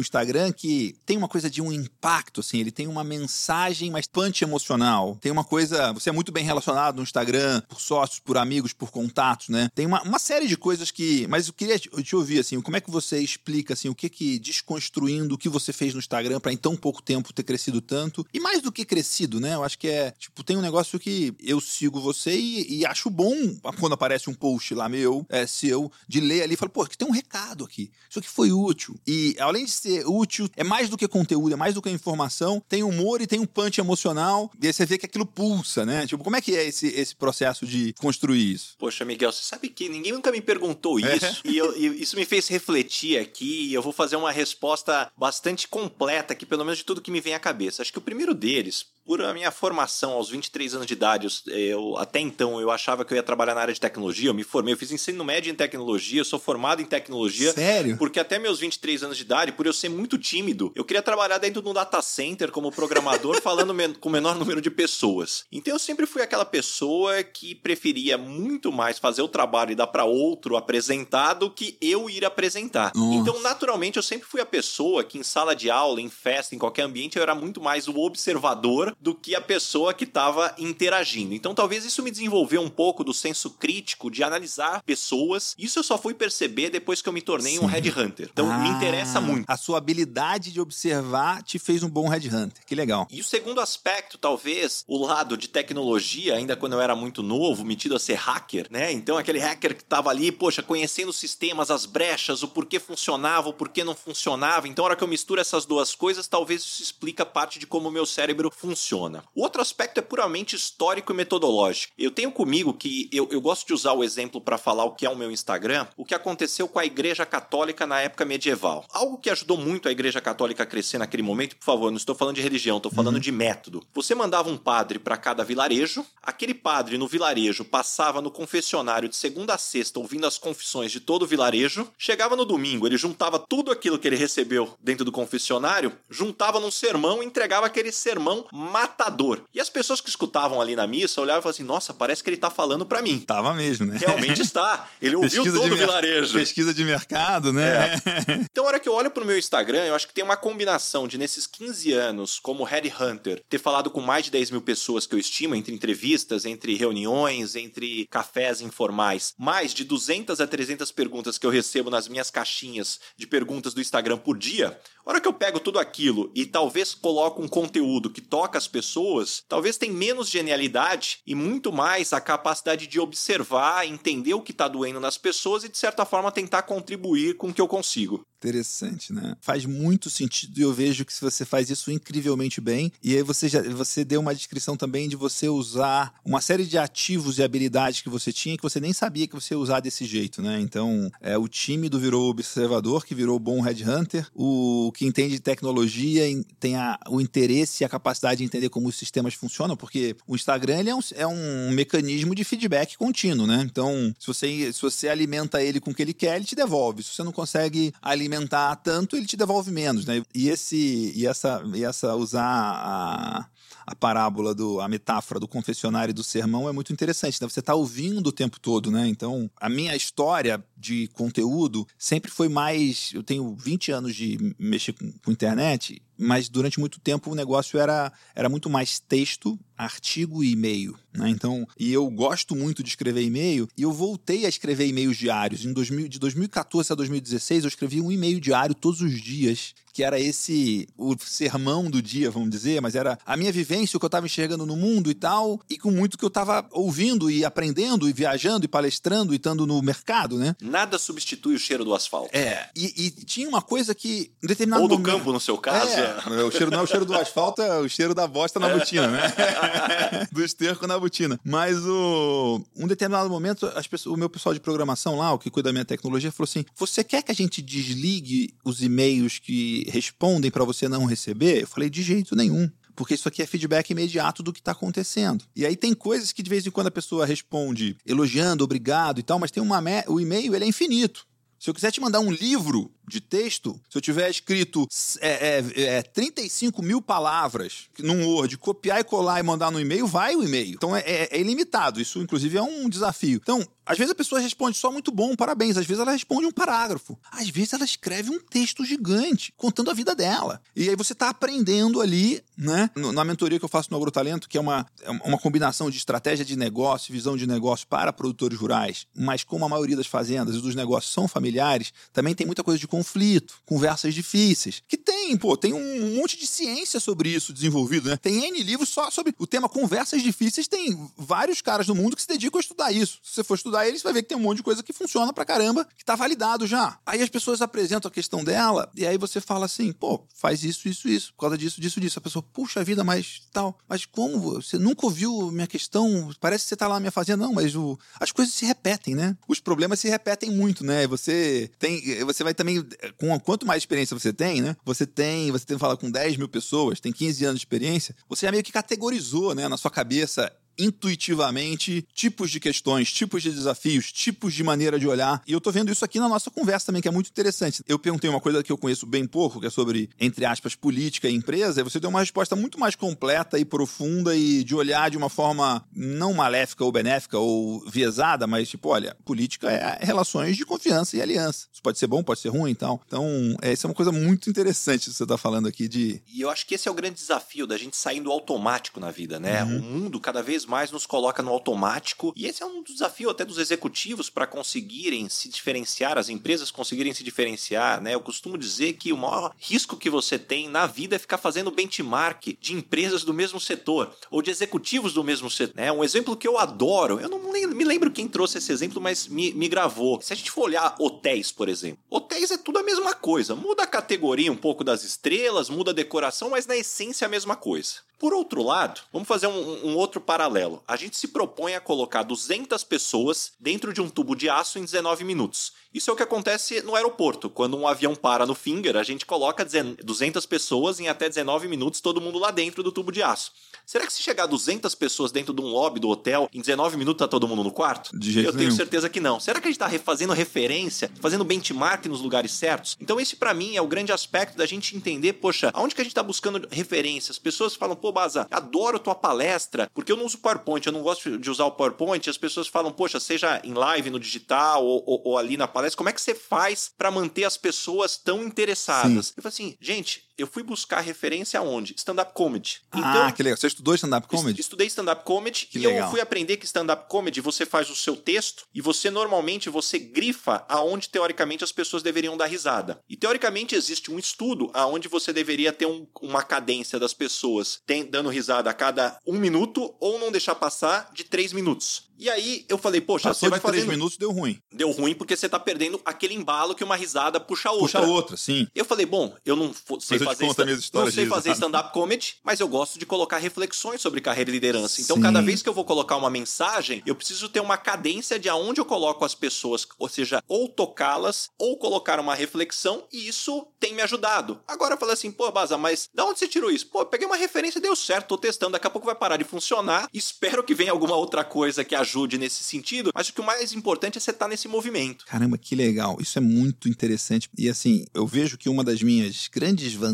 [0.00, 4.42] Instagram que tem uma coisa de um impacto, assim, ele tem uma mensagem mais punch
[4.42, 5.18] emocional.
[5.20, 5.92] Tem uma coisa.
[5.92, 9.68] Você é muito bem relacionado no Instagram, por sócios, por amigos, por contatos, né?
[9.74, 11.26] Tem uma, uma série de coisas que.
[11.28, 14.08] Mas eu queria te, te ouvir, assim, como é que você explica, assim, o que
[14.08, 17.80] que desconstruindo o que você fez no Instagram para em tão pouco tempo ter crescido
[17.80, 18.26] tanto?
[18.32, 19.54] E mais do que crescido, né?
[19.54, 20.12] Eu acho que é.
[20.18, 23.34] Tipo, tem um negócio que eu sigo você e, e acho bom
[23.78, 26.96] quando aparece um post lá meu, é, seu, de ler ali e falo, pô, que
[26.96, 27.90] tem um recado aqui.
[28.08, 28.98] Isso aqui foi útil.
[29.06, 32.62] E além de ser útil, é mais do que conteúdo, é mais do que informação.
[32.68, 34.50] Tem humor e tem um punch emocional.
[34.60, 36.06] E aí você vê que aquilo pulsa, né?
[36.06, 38.74] Tipo, como é que é esse, esse processo de construir isso?
[38.78, 41.16] Poxa, Miguel, você sabe que ninguém nunca me perguntou é.
[41.16, 41.42] isso.
[41.44, 41.50] É.
[41.50, 43.68] E, eu, e, isso me fez refletir aqui.
[43.68, 47.20] E eu vou fazer uma resposta bastante completa aqui, pelo menos de tudo que me
[47.20, 47.82] vem à cabeça.
[47.82, 51.96] Acho que o primeiro deles, por a minha formação aos 23 anos de idade, eu,
[51.98, 54.74] até então eu achava que eu ia trabalhar na área de tecnologia, eu me formei,
[54.74, 57.52] eu fiz ensino médio em tecnologia, eu sou formado em tecnologia.
[57.52, 57.96] Sério?
[57.96, 61.38] Porque até meus 23 anos de idade, por eu ser muito tímido, eu queria trabalhar
[61.38, 65.44] dentro de um data center como programador, falando com o menor número de pessoas.
[65.50, 69.86] Então eu sempre fui aquela pessoa que preferia muito mais fazer o trabalho e dar
[69.86, 72.92] para outro apresentar do que eu ir apresentar.
[72.94, 73.14] Nossa.
[73.16, 76.58] Então, naturalmente, eu sempre fui a pessoa que em sala de aula, em festa, em
[76.58, 81.34] qualquer ambiente, eu era muito mais o observador do que a pessoa que estava interagindo.
[81.34, 85.54] Então, talvez isso me desenvolveu um pouco do senso crítico de analisar pessoas.
[85.58, 87.64] Isso eu só fui perceber depois que eu me tornei Sim.
[87.64, 88.28] um headhunter.
[88.32, 89.44] Então, ah, me interessa muito.
[89.48, 92.64] A sua habilidade de observar te fez um bom headhunter.
[92.66, 93.06] Que legal.
[93.10, 97.64] E o segundo aspecto, talvez, o lado de tecnologia, ainda quando eu era muito novo,
[97.64, 98.92] metido a ser hacker, né?
[98.92, 103.48] Então, aquele hacker que estava ali, poxa, conhecendo os sistemas, as brechas, o porquê funcionava,
[103.48, 104.68] o porquê não funcionava.
[104.68, 107.88] Então, a hora que eu misturo essas duas coisas, talvez isso explica parte de como
[107.88, 109.22] o meu cérebro funciona funciona.
[109.34, 111.92] O outro aspecto é puramente histórico e metodológico.
[111.96, 115.06] Eu tenho comigo que eu, eu gosto de usar o exemplo para falar o que
[115.06, 118.84] é o meu Instagram, o que aconteceu com a Igreja Católica na época medieval.
[118.90, 122.14] Algo que ajudou muito a Igreja Católica a crescer naquele momento, por favor, não estou
[122.14, 123.20] falando de religião, estou falando uhum.
[123.20, 123.82] de método.
[123.94, 129.16] Você mandava um padre para cada vilarejo, aquele padre no vilarejo passava no confessionário de
[129.16, 133.38] segunda a sexta ouvindo as confissões de todo o vilarejo, chegava no domingo, ele juntava
[133.38, 138.46] tudo aquilo que ele recebeu dentro do confessionário, juntava num sermão e entregava aquele sermão
[138.72, 139.42] matador.
[139.54, 142.30] E as pessoas que escutavam ali na missa olhavam e falavam assim: nossa, parece que
[142.30, 143.20] ele tá falando para mim.
[143.20, 143.98] Tava mesmo, né?
[143.98, 144.88] Realmente está.
[145.00, 146.32] Ele ouviu pesquisa todo o vilarejo.
[146.32, 147.94] Pesquisa de mercado, né?
[147.94, 148.42] É.
[148.52, 151.06] Então, a hora que eu olho pro meu Instagram, eu acho que tem uma combinação
[151.06, 155.14] de, nesses 15 anos, como Headhunter, ter falado com mais de 10 mil pessoas que
[155.14, 161.38] eu estimo, entre entrevistas, entre reuniões, entre cafés informais, mais de 200 a 300 perguntas
[161.38, 164.78] que eu recebo nas minhas caixinhas de perguntas do Instagram por dia.
[165.04, 168.68] A hora que eu pego tudo aquilo e talvez coloco um conteúdo que toca as
[168.68, 174.52] pessoas, talvez tem menos genialidade e muito mais a capacidade de observar, entender o que
[174.52, 178.24] está doendo nas pessoas e, de certa forma, tentar contribuir com o que eu consigo.
[178.42, 179.36] Interessante, né?
[179.40, 182.92] Faz muito sentido e eu vejo que você faz isso incrivelmente bem.
[183.00, 186.76] E aí você já você deu uma descrição também de você usar uma série de
[186.76, 190.04] ativos e habilidades que você tinha que você nem sabia que você ia usar desse
[190.04, 190.58] jeito, né?
[190.60, 196.24] Então, é o tímido virou observador, que virou bom headhunter, o que entende de tecnologia
[196.60, 200.34] tem a, o interesse e a capacidade de entender como os sistemas funcionam, porque o
[200.34, 203.62] Instagram ele é, um, é um mecanismo de feedback contínuo, né?
[203.64, 207.02] Então, se você, se você alimenta ele com o que ele quer, ele te devolve.
[207.02, 210.22] Se você não consegue alimentar tanto, ele te devolve menos, né?
[210.34, 213.46] E esse e essa e essa usar a,
[213.86, 217.48] a parábola do a metáfora do confessionário e do sermão é muito interessante, né?
[217.48, 219.06] Você está ouvindo o tempo todo, né?
[219.08, 224.92] Então, a minha história de conteúdo sempre foi mais, eu tenho 20 anos de mexer
[224.92, 230.44] com, com internet mas durante muito tempo o negócio era, era muito mais texto, artigo
[230.44, 230.96] e e-mail.
[231.12, 231.28] Né?
[231.28, 235.64] Então, e eu gosto muito de escrever e-mail, e eu voltei a escrever e-mails diários.
[235.64, 240.02] Em 2000, de 2014 a 2016, eu escrevi um e-mail diário todos os dias, que
[240.02, 244.04] era esse, o sermão do dia, vamos dizer, mas era a minha vivência, o que
[244.04, 247.44] eu estava enxergando no mundo e tal, e com muito que eu estava ouvindo e
[247.44, 250.54] aprendendo e viajando e palestrando e estando no mercado, né?
[250.72, 252.34] Nada substitui o cheiro do asfalto.
[252.34, 255.58] É, e, e tinha uma coisa que, em determinado Ou do momento, campo, no seu
[255.58, 255.92] caso.
[255.92, 258.58] É, é, o cheiro não é o cheiro do asfalto, é o cheiro da bosta
[258.58, 259.20] na botina, né?
[260.32, 261.38] do esterco na botina.
[261.44, 265.50] Mas o, um determinado momento, as pessoas, o meu pessoal de programação lá, o que
[265.50, 269.84] cuida da minha tecnologia, falou assim: Você quer que a gente desligue os e-mails que
[269.90, 271.64] respondem para você não receber?
[271.64, 275.44] Eu falei: De jeito nenhum porque isso aqui é feedback imediato do que está acontecendo.
[275.54, 279.22] E aí tem coisas que de vez em quando a pessoa responde elogiando, obrigado e
[279.22, 281.26] tal, mas tem uma o e-mail ele é infinito.
[281.58, 284.86] Se eu quiser te mandar um livro de texto, se eu tiver escrito
[285.20, 290.06] é, é, é, 35 mil palavras num Word, copiar e colar e mandar no e-mail,
[290.06, 290.74] vai o e-mail.
[290.74, 292.00] Então é, é, é, ilimitado.
[292.00, 293.40] Isso, inclusive, é um desafio.
[293.42, 295.76] Então, às vezes a pessoa responde só muito bom, parabéns.
[295.76, 297.18] Às vezes ela responde um parágrafo.
[297.30, 300.60] Às vezes ela escreve um texto gigante, contando a vida dela.
[300.74, 302.88] E aí você está aprendendo ali, né?
[302.94, 306.44] Na mentoria que eu faço no Agrotalento, que é uma, é uma combinação de estratégia
[306.44, 310.60] de negócio, visão de negócio para produtores rurais, mas como a maioria das fazendas e
[310.60, 314.82] dos negócios são familiares, também tem muita coisa de conflito, conversas difíceis.
[314.86, 318.18] Que tem, pô, tem um monte de ciência sobre isso desenvolvido, né?
[318.18, 322.20] Tem N livros só sobre o tema conversas difíceis, tem vários caras no mundo que
[322.20, 323.18] se dedicam a estudar isso.
[323.22, 325.32] Se você for estudar eles, vai ver que tem um monte de coisa que funciona
[325.32, 326.98] pra caramba, que tá validado já.
[327.06, 330.86] Aí as pessoas apresentam a questão dela, e aí você fala assim, pô, faz isso,
[330.86, 332.18] isso, isso, por causa disso, disso, disso.
[332.18, 333.78] A pessoa, puxa vida, mas tal.
[333.88, 334.60] Mas como?
[334.60, 336.30] Você nunca ouviu minha questão?
[336.38, 337.46] Parece que você tá lá na minha fazenda.
[337.46, 337.98] Não, mas o...
[338.20, 339.34] as coisas se repetem, né?
[339.48, 341.06] Os problemas se repetem muito, né?
[341.06, 342.22] Você tem.
[342.26, 342.81] Você vai também
[343.16, 344.76] com quanto mais experiência você tem, né?
[344.84, 348.14] Você tem, você tem que falar com 10 mil pessoas, tem 15 anos de experiência,
[348.28, 353.50] você já meio que categorizou né, na sua cabeça intuitivamente tipos de questões, tipos de
[353.50, 355.42] desafios, tipos de maneira de olhar.
[355.46, 357.82] E eu tô vendo isso aqui na nossa conversa também, que é muito interessante.
[357.86, 361.28] Eu perguntei uma coisa que eu conheço bem pouco, que é sobre, entre aspas, política
[361.28, 365.10] e empresa, e você deu uma resposta muito mais completa e profunda e de olhar
[365.10, 370.56] de uma forma não maléfica ou benéfica ou viesada, mas tipo, olha, política é relações
[370.56, 371.68] de confiança e aliança.
[371.72, 373.00] Isso pode ser bom, pode ser ruim e tal.
[373.06, 376.22] Então, é, isso é uma coisa muito interessante que você tá falando aqui de...
[376.32, 379.10] E eu acho que esse é o grande desafio da gente sair do automático na
[379.10, 379.62] vida, né?
[379.64, 379.78] Uhum.
[379.78, 382.32] O mundo cada vez mais nos coloca no automático.
[382.34, 387.12] E esse é um desafio até dos executivos para conseguirem se diferenciar, as empresas conseguirem
[387.12, 388.14] se diferenciar, né?
[388.14, 391.70] Eu costumo dizer que o maior risco que você tem na vida é ficar fazendo
[391.70, 395.76] benchmark de empresas do mesmo setor ou de executivos do mesmo setor.
[395.76, 395.92] Né?
[395.92, 399.52] Um exemplo que eu adoro, eu não me lembro quem trouxe esse exemplo, mas me,
[399.52, 400.22] me gravou.
[400.22, 403.54] Se a gente for olhar hotéis, por exemplo, hotéis é tudo a mesma coisa.
[403.54, 407.30] Muda a categoria um pouco das estrelas, muda a decoração, mas na essência é a
[407.30, 407.96] mesma coisa.
[408.22, 410.51] Por outro lado, vamos fazer um, um, outro paralelo.
[410.86, 414.84] A gente se propõe a colocar 200 pessoas dentro de um tubo de aço em
[414.84, 415.72] 19 minutos.
[415.92, 417.50] Isso é o que acontece no aeroporto.
[417.50, 422.00] Quando um avião para no Finger, a gente coloca 200 pessoas em até 19 minutos,
[422.00, 423.52] todo mundo lá dentro do tubo de aço.
[423.84, 427.18] Será que se chegar 200 pessoas dentro de um lobby do hotel, em 19 minutos
[427.18, 428.16] tá todo mundo no quarto?
[428.16, 428.68] De jeito Eu nenhum.
[428.68, 429.38] tenho certeza que não.
[429.40, 432.96] Será que a gente tá fazendo referência, fazendo benchmark nos lugares certos?
[433.00, 436.04] Então esse para mim é o grande aspecto da gente entender, poxa, aonde que a
[436.04, 437.32] gente tá buscando referência?
[437.32, 441.02] As pessoas falam, pô, Baza, adoro tua palestra, porque eu não uso PowerPoint, eu não
[441.02, 442.30] gosto de usar o PowerPoint.
[442.30, 445.81] As pessoas falam, poxa, seja em live, no digital ou, ou, ou ali na palestra,
[445.82, 449.26] palestra, como é que você faz para manter as pessoas tão interessadas?
[449.26, 449.34] Sim.
[449.36, 451.94] Eu falei assim, gente, eu fui buscar referência aonde?
[451.96, 452.80] Stand-up comedy.
[452.88, 453.56] Então, ah, que legal.
[453.56, 454.60] Você estudou stand-up comedy?
[454.60, 456.06] Estudei stand-up comedy que e legal.
[456.06, 459.98] eu fui aprender que stand-up comedy você faz o seu texto e você normalmente você
[459.98, 463.00] grifa aonde teoricamente as pessoas deveriam dar risada.
[463.08, 468.04] E teoricamente existe um estudo aonde você deveria ter um, uma cadência das pessoas tem,
[468.04, 472.10] dando risada a cada um minuto ou não deixar passar de três minutos.
[472.18, 473.78] E aí eu falei, poxa, Passou você vai fazer.
[473.78, 474.56] três minutos deu ruim.
[474.72, 478.00] Deu ruim porque você tá perdendo aquele embalo que uma risada puxa a outra.
[478.00, 478.68] Puxa outra, sim.
[478.74, 482.60] Eu falei, bom, eu não sei Mas fazer, sta não sei fazer stand-up comedy, mas
[482.60, 485.00] eu gosto de colocar reflexões sobre carreira e liderança.
[485.00, 485.22] Então, sim.
[485.22, 488.80] cada vez que eu vou colocar uma mensagem, eu preciso ter uma cadência de aonde
[488.80, 493.94] eu coloco as pessoas, ou seja, ou tocá-las, ou colocar uma reflexão, e isso tem
[493.94, 494.60] me ajudado.
[494.66, 496.86] Agora eu falei assim, pô, Baza, mas da onde você tirou isso?
[496.88, 499.44] Pô, eu peguei uma referência, deu certo, tô testando, daqui a pouco vai parar de
[499.44, 500.08] funcionar.
[500.12, 503.44] Espero que venha alguma outra coisa que ajude nesse sentido sentido, mas o que o
[503.44, 505.24] mais importante é você estar tá nesse movimento.
[505.24, 506.18] Caramba, que legal.
[506.20, 507.48] Isso é muito interessante.
[507.56, 510.11] E assim, eu vejo que uma das minhas grandes vantagens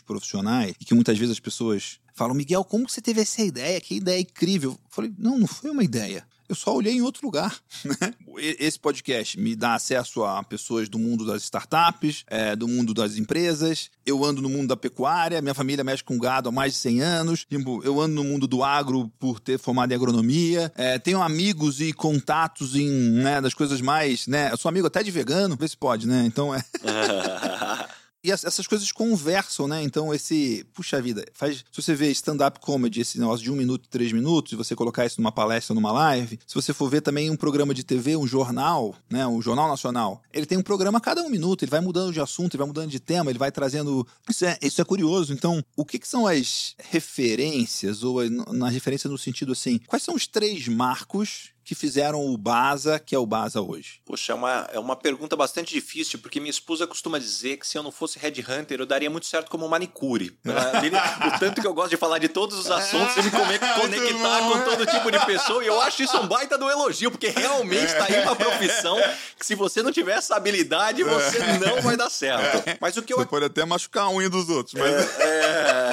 [0.00, 3.80] profissionais, e que muitas vezes as pessoas falam, Miguel, como você teve essa ideia?
[3.80, 4.72] Que ideia incrível.
[4.72, 7.56] Eu falei, não, não foi uma ideia eu só olhei em outro lugar.
[7.90, 8.14] Né?
[8.36, 13.16] Esse podcast me dá acesso a pessoas do mundo das startups, é, do mundo das
[13.16, 13.90] empresas.
[14.04, 17.00] Eu ando no mundo da pecuária, minha família mexe com gado há mais de 100
[17.00, 17.46] anos.
[17.48, 20.72] Tipo, eu ando no mundo do agro por ter formado em agronomia.
[20.76, 24.26] É, tenho amigos e contatos em né, das coisas mais.
[24.26, 24.52] Né?
[24.52, 26.24] Eu sou amigo até de vegano, vê se pode, né?
[26.26, 26.62] Então é.
[28.22, 29.82] E essas coisas conversam, né?
[29.82, 30.66] Então, esse.
[30.74, 31.64] Puxa vida, faz.
[31.72, 35.06] Se você vê stand-up comedy, esse negócio de um minuto, três minutos, e você colocar
[35.06, 38.26] isso numa palestra, numa live, se você for ver também um programa de TV, um
[38.26, 39.26] jornal, né?
[39.26, 42.20] Um Jornal Nacional, ele tem um programa a cada um minuto, ele vai mudando de
[42.20, 44.06] assunto, ele vai mudando de tema, ele vai trazendo.
[44.28, 45.32] Isso é, isso é curioso.
[45.32, 50.14] Então, o que, que são as referências, ou na referência no sentido assim, quais são
[50.14, 54.00] os três marcos que fizeram o Baza, que é o Baza hoje?
[54.04, 57.78] Poxa, é uma, é uma pergunta bastante difícil, porque minha esposa costuma dizer que se
[57.78, 60.36] eu não fosse Headhunter, eu daria muito certo como manicure.
[60.44, 63.30] o tanto que eu gosto de falar de todos os assuntos e me
[63.80, 67.28] conectar com todo tipo de pessoa, e eu acho isso um baita do elogio, porque
[67.28, 68.98] realmente está aí uma profissão
[69.38, 72.64] que se você não tiver essa habilidade, você não vai dar certo.
[72.80, 73.18] Mas o que eu...
[73.18, 74.92] Você pode até machucar a unha dos outros, mas...
[74.92, 75.89] É, é...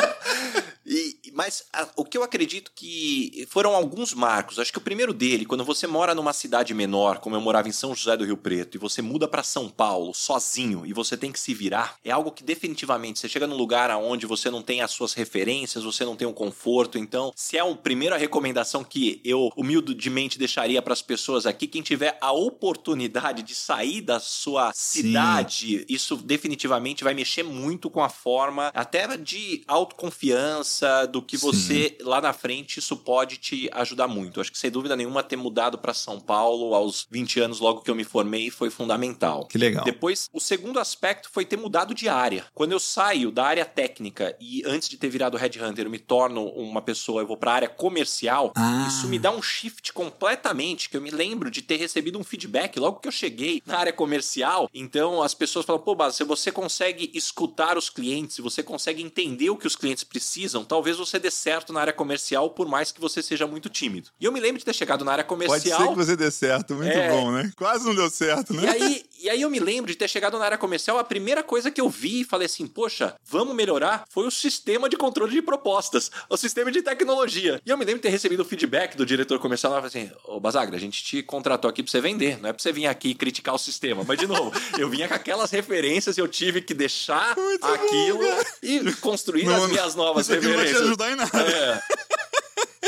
[1.38, 4.58] Mas a, o que eu acredito que foram alguns marcos.
[4.58, 7.72] Acho que o primeiro dele, quando você mora numa cidade menor, como eu morava em
[7.72, 11.32] São José do Rio Preto, e você muda para São Paulo sozinho e você tem
[11.32, 14.82] que se virar, é algo que definitivamente você chega num lugar onde você não tem
[14.82, 16.98] as suas referências, você não tem um conforto.
[16.98, 21.84] Então, se é a primeira recomendação que eu humildemente deixaria para as pessoas aqui, quem
[21.84, 25.86] tiver a oportunidade de sair da sua cidade, Sim.
[25.88, 32.06] isso definitivamente vai mexer muito com a forma até de autoconfiança do que você, Sim.
[32.06, 34.42] lá na frente, isso pode te ajudar muito.
[34.42, 37.92] Acho que, sem dúvida nenhuma, ter mudado para São Paulo aos 20 anos, logo que
[37.92, 39.46] eu me formei, foi fundamental.
[39.46, 39.84] Que legal.
[39.84, 42.46] Depois, o segundo aspecto foi ter mudado de área.
[42.54, 46.46] Quando eu saio da área técnica e antes de ter virado headhunter, eu me torno
[46.46, 48.86] uma pessoa, eu vou para a área comercial, ah.
[48.88, 52.80] isso me dá um shift completamente, que eu me lembro de ter recebido um feedback
[52.80, 54.70] logo que eu cheguei na área comercial.
[54.74, 59.02] Então, as pessoas falam, pô, Bas, se você consegue escutar os clientes, se você consegue
[59.02, 62.92] entender o que os clientes precisam, talvez você dê certo na área comercial, por mais
[62.92, 64.10] que você seja muito tímido.
[64.20, 65.60] E eu me lembro de ter chegado na área comercial.
[65.60, 67.10] Pode ser que você dê certo, muito é...
[67.10, 67.52] bom, né?
[67.56, 68.64] Quase não deu certo, né?
[68.64, 71.44] E aí, e aí eu me lembro de ter chegado na área comercial, a primeira
[71.44, 75.32] coisa que eu vi e falei assim, poxa, vamos melhorar, foi o sistema de controle
[75.32, 77.62] de propostas, o sistema de tecnologia.
[77.66, 80.40] E eu me lembro de ter recebido o feedback do diretor comercial lá, assim, ô
[80.40, 83.14] Basagra, a gente te contratou aqui pra você vender, não é pra você vir aqui
[83.14, 84.04] criticar o sistema.
[84.08, 88.20] Mas, de novo, eu vinha com aquelas referências e eu tive que deixar Muito aquilo
[88.20, 90.58] bom, e construir não, as minhas novas referências.
[90.58, 91.40] Não vai te ajudar em nada.
[91.40, 91.82] É.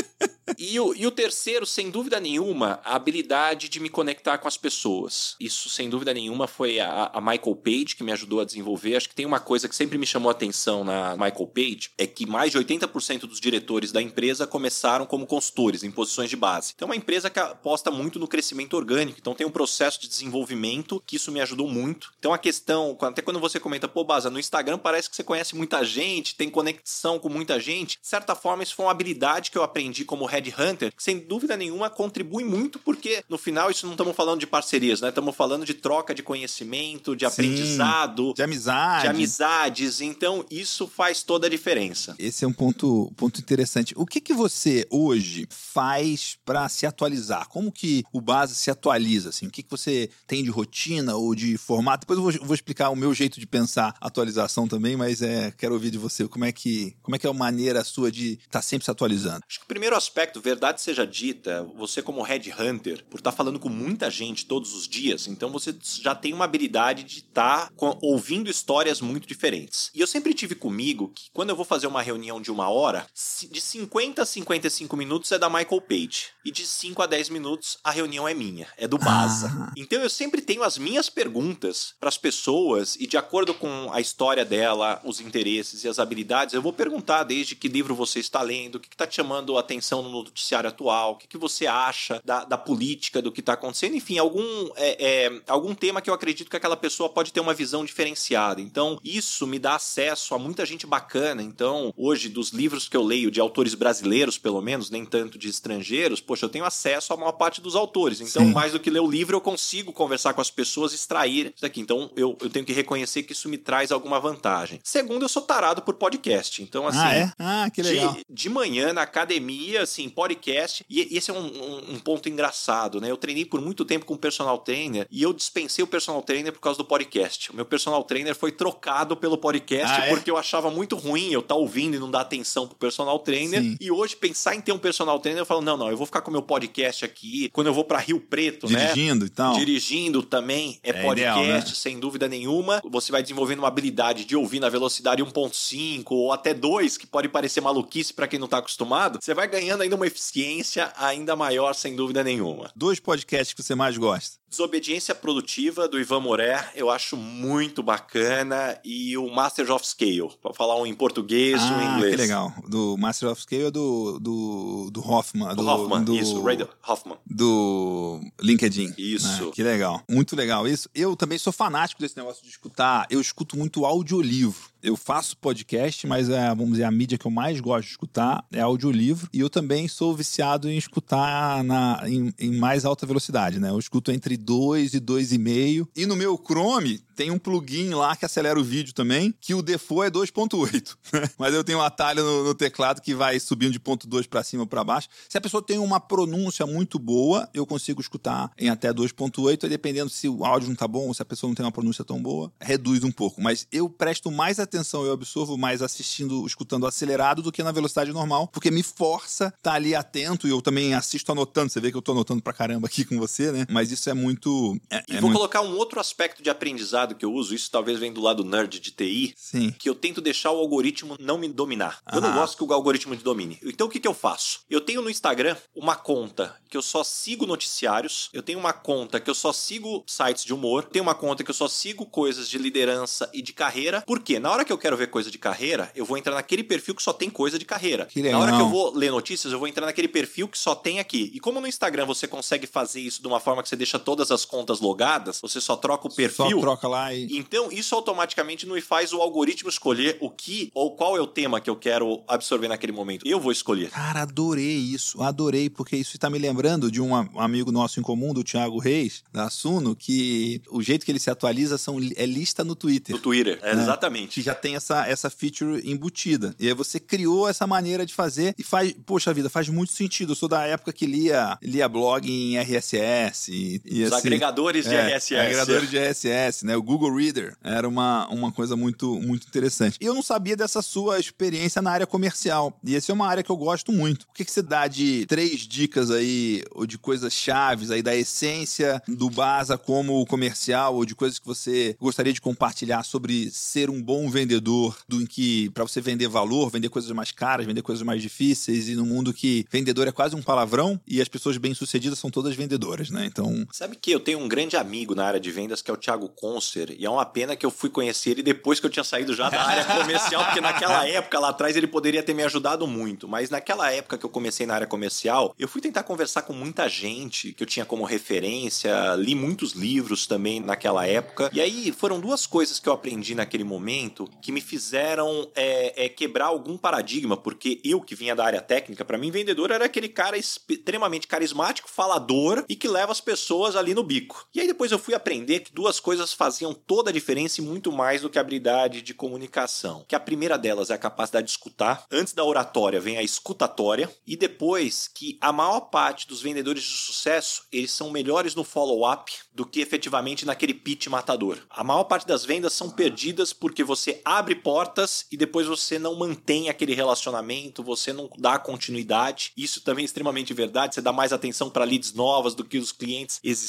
[0.58, 4.58] E o, e o terceiro, sem dúvida nenhuma, a habilidade de me conectar com as
[4.58, 5.36] pessoas.
[5.40, 8.96] Isso, sem dúvida nenhuma, foi a, a Michael Page que me ajudou a desenvolver.
[8.96, 12.08] Acho que tem uma coisa que sempre me chamou a atenção na Michael Page, é
[12.08, 16.74] que mais de 80% dos diretores da empresa começaram como consultores, em posições de base.
[16.76, 20.08] Então é uma empresa que aposta muito no crescimento orgânico, então tem um processo de
[20.08, 22.12] desenvolvimento que isso me ajudou muito.
[22.20, 25.56] Então a questão, até quando você comenta, pô, Baza, no Instagram parece que você conhece
[25.56, 28.00] muita gente, tem conexão com muita gente.
[28.02, 31.20] De certa forma, isso foi uma habilidade que eu aprendi como head Hunter, que sem
[31.20, 35.10] dúvida nenhuma contribui muito, porque no final isso não estamos falando de parcerias, né?
[35.10, 39.02] Estamos falando de troca de conhecimento, de Sim, aprendizado, de amizade.
[39.02, 40.02] De amizades.
[40.02, 42.16] Então, isso faz toda a diferença.
[42.18, 43.94] Esse é um ponto, ponto interessante.
[43.98, 47.48] O que, que você hoje faz para se atualizar?
[47.48, 49.30] Como que o base se atualiza?
[49.30, 49.48] Assim?
[49.48, 52.02] O que, que você tem de rotina ou de formato?
[52.02, 55.74] Depois eu vou, vou explicar o meu jeito de pensar atualização também, mas é, quero
[55.74, 58.60] ouvir de você como é que, como é, que é a maneira sua de estar
[58.60, 59.42] tá sempre se atualizando.
[59.48, 63.60] Acho que o primeiro aspecto verdade seja dita, você como headhunter, por estar tá falando
[63.60, 67.98] com muita gente todos os dias, então você já tem uma habilidade de estar tá
[68.02, 69.90] ouvindo histórias muito diferentes.
[69.96, 73.08] E eu sempre tive comigo que quando eu vou fazer uma reunião de uma hora,
[73.50, 76.28] de 50 a 55 minutos é da Michael Page.
[76.46, 79.48] E de 5 a 10 minutos a reunião é minha, é do Baza.
[79.52, 79.74] Ah.
[79.78, 84.02] Então eu sempre tenho as minhas perguntas para as pessoas e de acordo com a
[84.02, 88.42] história dela, os interesses e as habilidades, eu vou perguntar desde que livro você está
[88.42, 91.68] lendo, o que está te chamando a atenção no noticiário atual, o que, que você
[91.68, 96.10] acha da, da política, do que está acontecendo, enfim, algum, é, é, algum tema que
[96.10, 98.62] eu acredito que aquela pessoa pode ter uma visão diferenciada.
[98.62, 101.42] Então, isso me dá acesso a muita gente bacana.
[101.42, 105.50] Então, hoje, dos livros que eu leio, de autores brasileiros, pelo menos, nem tanto de
[105.50, 108.22] estrangeiros, poxa, eu tenho acesso a maior parte dos autores.
[108.22, 108.54] Então, Sim.
[108.54, 111.82] mais do que ler o livro, eu consigo conversar com as pessoas, extrair isso aqui.
[111.82, 114.80] Então, eu, eu tenho que reconhecer que isso me traz alguma vantagem.
[114.84, 116.62] Segundo, eu sou tarado por podcast.
[116.62, 117.00] Então, assim.
[117.00, 117.34] Ah, é?
[117.38, 118.14] Ah, que legal.
[118.14, 120.86] De, de manhã, na academia, assim, podcast.
[120.88, 123.10] E esse é um, um, um, ponto engraçado, né?
[123.10, 126.60] Eu treinei por muito tempo com personal trainer e eu dispensei o personal trainer por
[126.60, 127.52] causa do podcast.
[127.52, 130.10] O meu personal trainer foi trocado pelo podcast ah, é?
[130.10, 133.18] porque eu achava muito ruim eu estar tá ouvindo e não dar atenção pro personal
[133.20, 133.62] trainer.
[133.62, 133.78] Sim.
[133.82, 136.22] E hoje, pensar em ter um personal trainer, eu falo, não, não, eu vou ficar
[136.22, 137.50] com o meu podcast aqui.
[137.50, 138.94] Quando eu vou para Rio Preto, Dirigindo, né?
[138.94, 139.54] Dirigindo e tal.
[139.54, 141.62] Dirigindo também é, é podcast, ideal, né?
[141.66, 142.82] sem dúvida nenhuma.
[142.90, 147.30] Você vai desenvolvendo uma habilidade de ouvir na velocidade 1.5 ou até 2, que pode
[147.30, 149.20] parecer maluquice para quem não tá acostumado.
[149.22, 152.72] Você vai ganhando ainda uma eficiência ainda maior, sem dúvida nenhuma.
[152.76, 154.39] Dois podcasts que você mais gosta?
[154.50, 158.80] Desobediência Produtiva, do Ivan Moré, eu acho muito bacana.
[158.84, 162.16] E o Masters of Scale, para falar um em português ah, ou em inglês.
[162.16, 162.54] que legal.
[162.68, 165.50] Do Masters of Scale é do, do, do Hoffman.
[165.50, 167.18] Do, do Hoffman, do, isso, Ray Hoffman.
[167.26, 168.94] Do LinkedIn.
[168.98, 169.46] Isso.
[169.46, 169.52] Né?
[169.54, 170.02] Que legal.
[170.10, 170.90] Muito legal isso.
[170.96, 173.06] Eu também sou fanático desse negócio de escutar.
[173.10, 177.32] Eu escuto muito audiolivro eu faço podcast, mas é, vamos dizer, a mídia que eu
[177.32, 179.28] mais gosto de escutar é audiolivro.
[179.34, 183.70] E eu também sou viciado em escutar na, em, em mais alta velocidade, né?
[183.70, 185.88] Eu escuto entre 2 e 2,5.
[185.96, 189.62] E no meu Chrome tem um plugin lá que acelera o vídeo também, que o
[189.62, 190.96] default é 2.8.
[191.38, 194.44] mas eu tenho um atalho no, no, teclado que vai subindo de ponto 2 para
[194.44, 195.10] cima ou para baixo.
[195.28, 200.10] Se a pessoa tem uma pronúncia muito boa, eu consigo escutar em até 2.8, dependendo
[200.10, 202.22] se o áudio não tá bom ou se a pessoa não tem uma pronúncia tão
[202.22, 203.42] boa, reduz um pouco.
[203.42, 207.72] Mas eu presto mais atenção atenção, eu absorvo mais assistindo, escutando acelerado do que na
[207.72, 211.70] velocidade normal, porque me força estar tá ali atento e eu também assisto anotando.
[211.70, 213.66] Você vê que eu tô anotando pra caramba aqui com você, né?
[213.70, 214.80] Mas isso é muito muito.
[214.90, 215.38] É, e é vou muito...
[215.38, 218.80] colocar um outro aspecto de aprendizado que eu uso, isso talvez vem do lado nerd
[218.80, 219.72] de TI, Sim.
[219.78, 222.00] que eu tento deixar o algoritmo não me dominar.
[222.12, 223.60] Eu não gosto que o algoritmo me domine.
[223.64, 224.62] Então o que, que eu faço?
[224.70, 229.20] Eu tenho no Instagram uma conta que eu só sigo noticiários, eu tenho uma conta
[229.20, 232.48] que eu só sigo sites de humor, tenho uma conta que eu só sigo coisas
[232.48, 234.02] de liderança e de carreira.
[234.02, 234.40] Por quê?
[234.40, 237.04] Na hora que eu quero ver coisa de carreira, eu vou entrar naquele perfil que
[237.04, 238.06] só tem coisa de carreira.
[238.06, 238.68] Que Na hora que legal.
[238.68, 241.32] eu vou ler notícias, eu vou entrar naquele perfil que só tem aqui.
[241.34, 244.32] E como no Instagram você consegue fazer isso de uma forma que você deixa todas
[244.32, 246.50] as contas logadas, você só troca o perfil.
[246.50, 247.38] Só troca lá e.
[247.38, 251.62] Então, isso automaticamente não faz o algoritmo escolher o que ou qual é o tema
[251.62, 253.26] que eu quero absorver naquele momento.
[253.26, 253.90] Eu vou escolher.
[253.90, 258.34] Cara, adorei isso, adorei, porque isso está me lembrando de um amigo nosso em comum,
[258.34, 262.64] do Thiago Reis, da Suno, que o jeito que ele se atualiza são, é lista
[262.64, 263.16] no Twitter.
[263.16, 263.60] No Twitter.
[263.62, 263.72] Né?
[263.72, 264.36] Exatamente.
[264.36, 266.56] Que já tem essa, essa feature embutida.
[266.60, 270.32] E aí você criou essa maneira de fazer e faz, poxa vida, faz muito sentido.
[270.32, 273.52] Eu sou da época que lia, lia blog em RSS.
[273.52, 275.36] E, e Os agregadores de é, RSS.
[275.36, 276.76] Agregadores de RSS, né?
[276.76, 279.98] O Google Reader era uma, uma coisa muito, muito interessante.
[280.02, 282.78] E eu não sabia dessa sua experiência na área comercial.
[282.84, 284.24] E essa é uma área que eu gosto muito.
[284.24, 288.16] O que, que você dá de três dicas aí, ou de coisas chaves aí, da
[288.16, 293.90] essência do Baza como comercial, ou de coisas que você gostaria de compartilhar sobre ser
[293.90, 297.82] um bom vendedor, do em que para você vender valor, vender coisas mais caras, vender
[297.82, 301.58] coisas mais difíceis, e no mundo que vendedor é quase um palavrão e as pessoas
[301.58, 303.26] bem-sucedidas são todas vendedoras, né?
[303.26, 305.98] Então, Sabe que eu tenho um grande amigo na área de vendas que é o
[305.98, 309.04] Thiago Concer, e é uma pena que eu fui conhecer ele depois que eu tinha
[309.04, 312.86] saído já da área comercial, porque naquela época lá atrás ele poderia ter me ajudado
[312.88, 316.54] muito, mas naquela época que eu comecei na área comercial, eu fui tentar conversar com
[316.54, 321.92] muita gente que eu tinha como referência, li muitos livros também naquela época, e aí
[321.92, 326.78] foram duas coisas que eu aprendi naquele momento que me fizeram é, é, quebrar algum
[326.78, 331.28] paradigma, porque eu que vinha da área técnica, para mim vendedor era aquele cara extremamente
[331.28, 334.48] carismático, falador e que leva as pessoas ali no bico.
[334.54, 337.92] E aí depois eu fui aprender que duas coisas faziam toda a diferença e muito
[337.92, 340.06] mais do que a habilidade de comunicação.
[340.08, 342.06] Que a primeira delas é a capacidade de escutar.
[342.12, 346.90] Antes da oratória vem a escutatória e depois que a maior parte dos vendedores de
[346.90, 351.58] sucesso, eles são melhores no follow-up do que efetivamente naquele pitch matador.
[351.70, 356.16] A maior parte das vendas são perdidas porque você abre portas e depois você não
[356.16, 359.52] mantém aquele relacionamento, você não dá continuidade.
[359.56, 362.92] Isso também é extremamente verdade, você dá mais atenção para leads novas do que os
[362.92, 363.69] clientes existentes.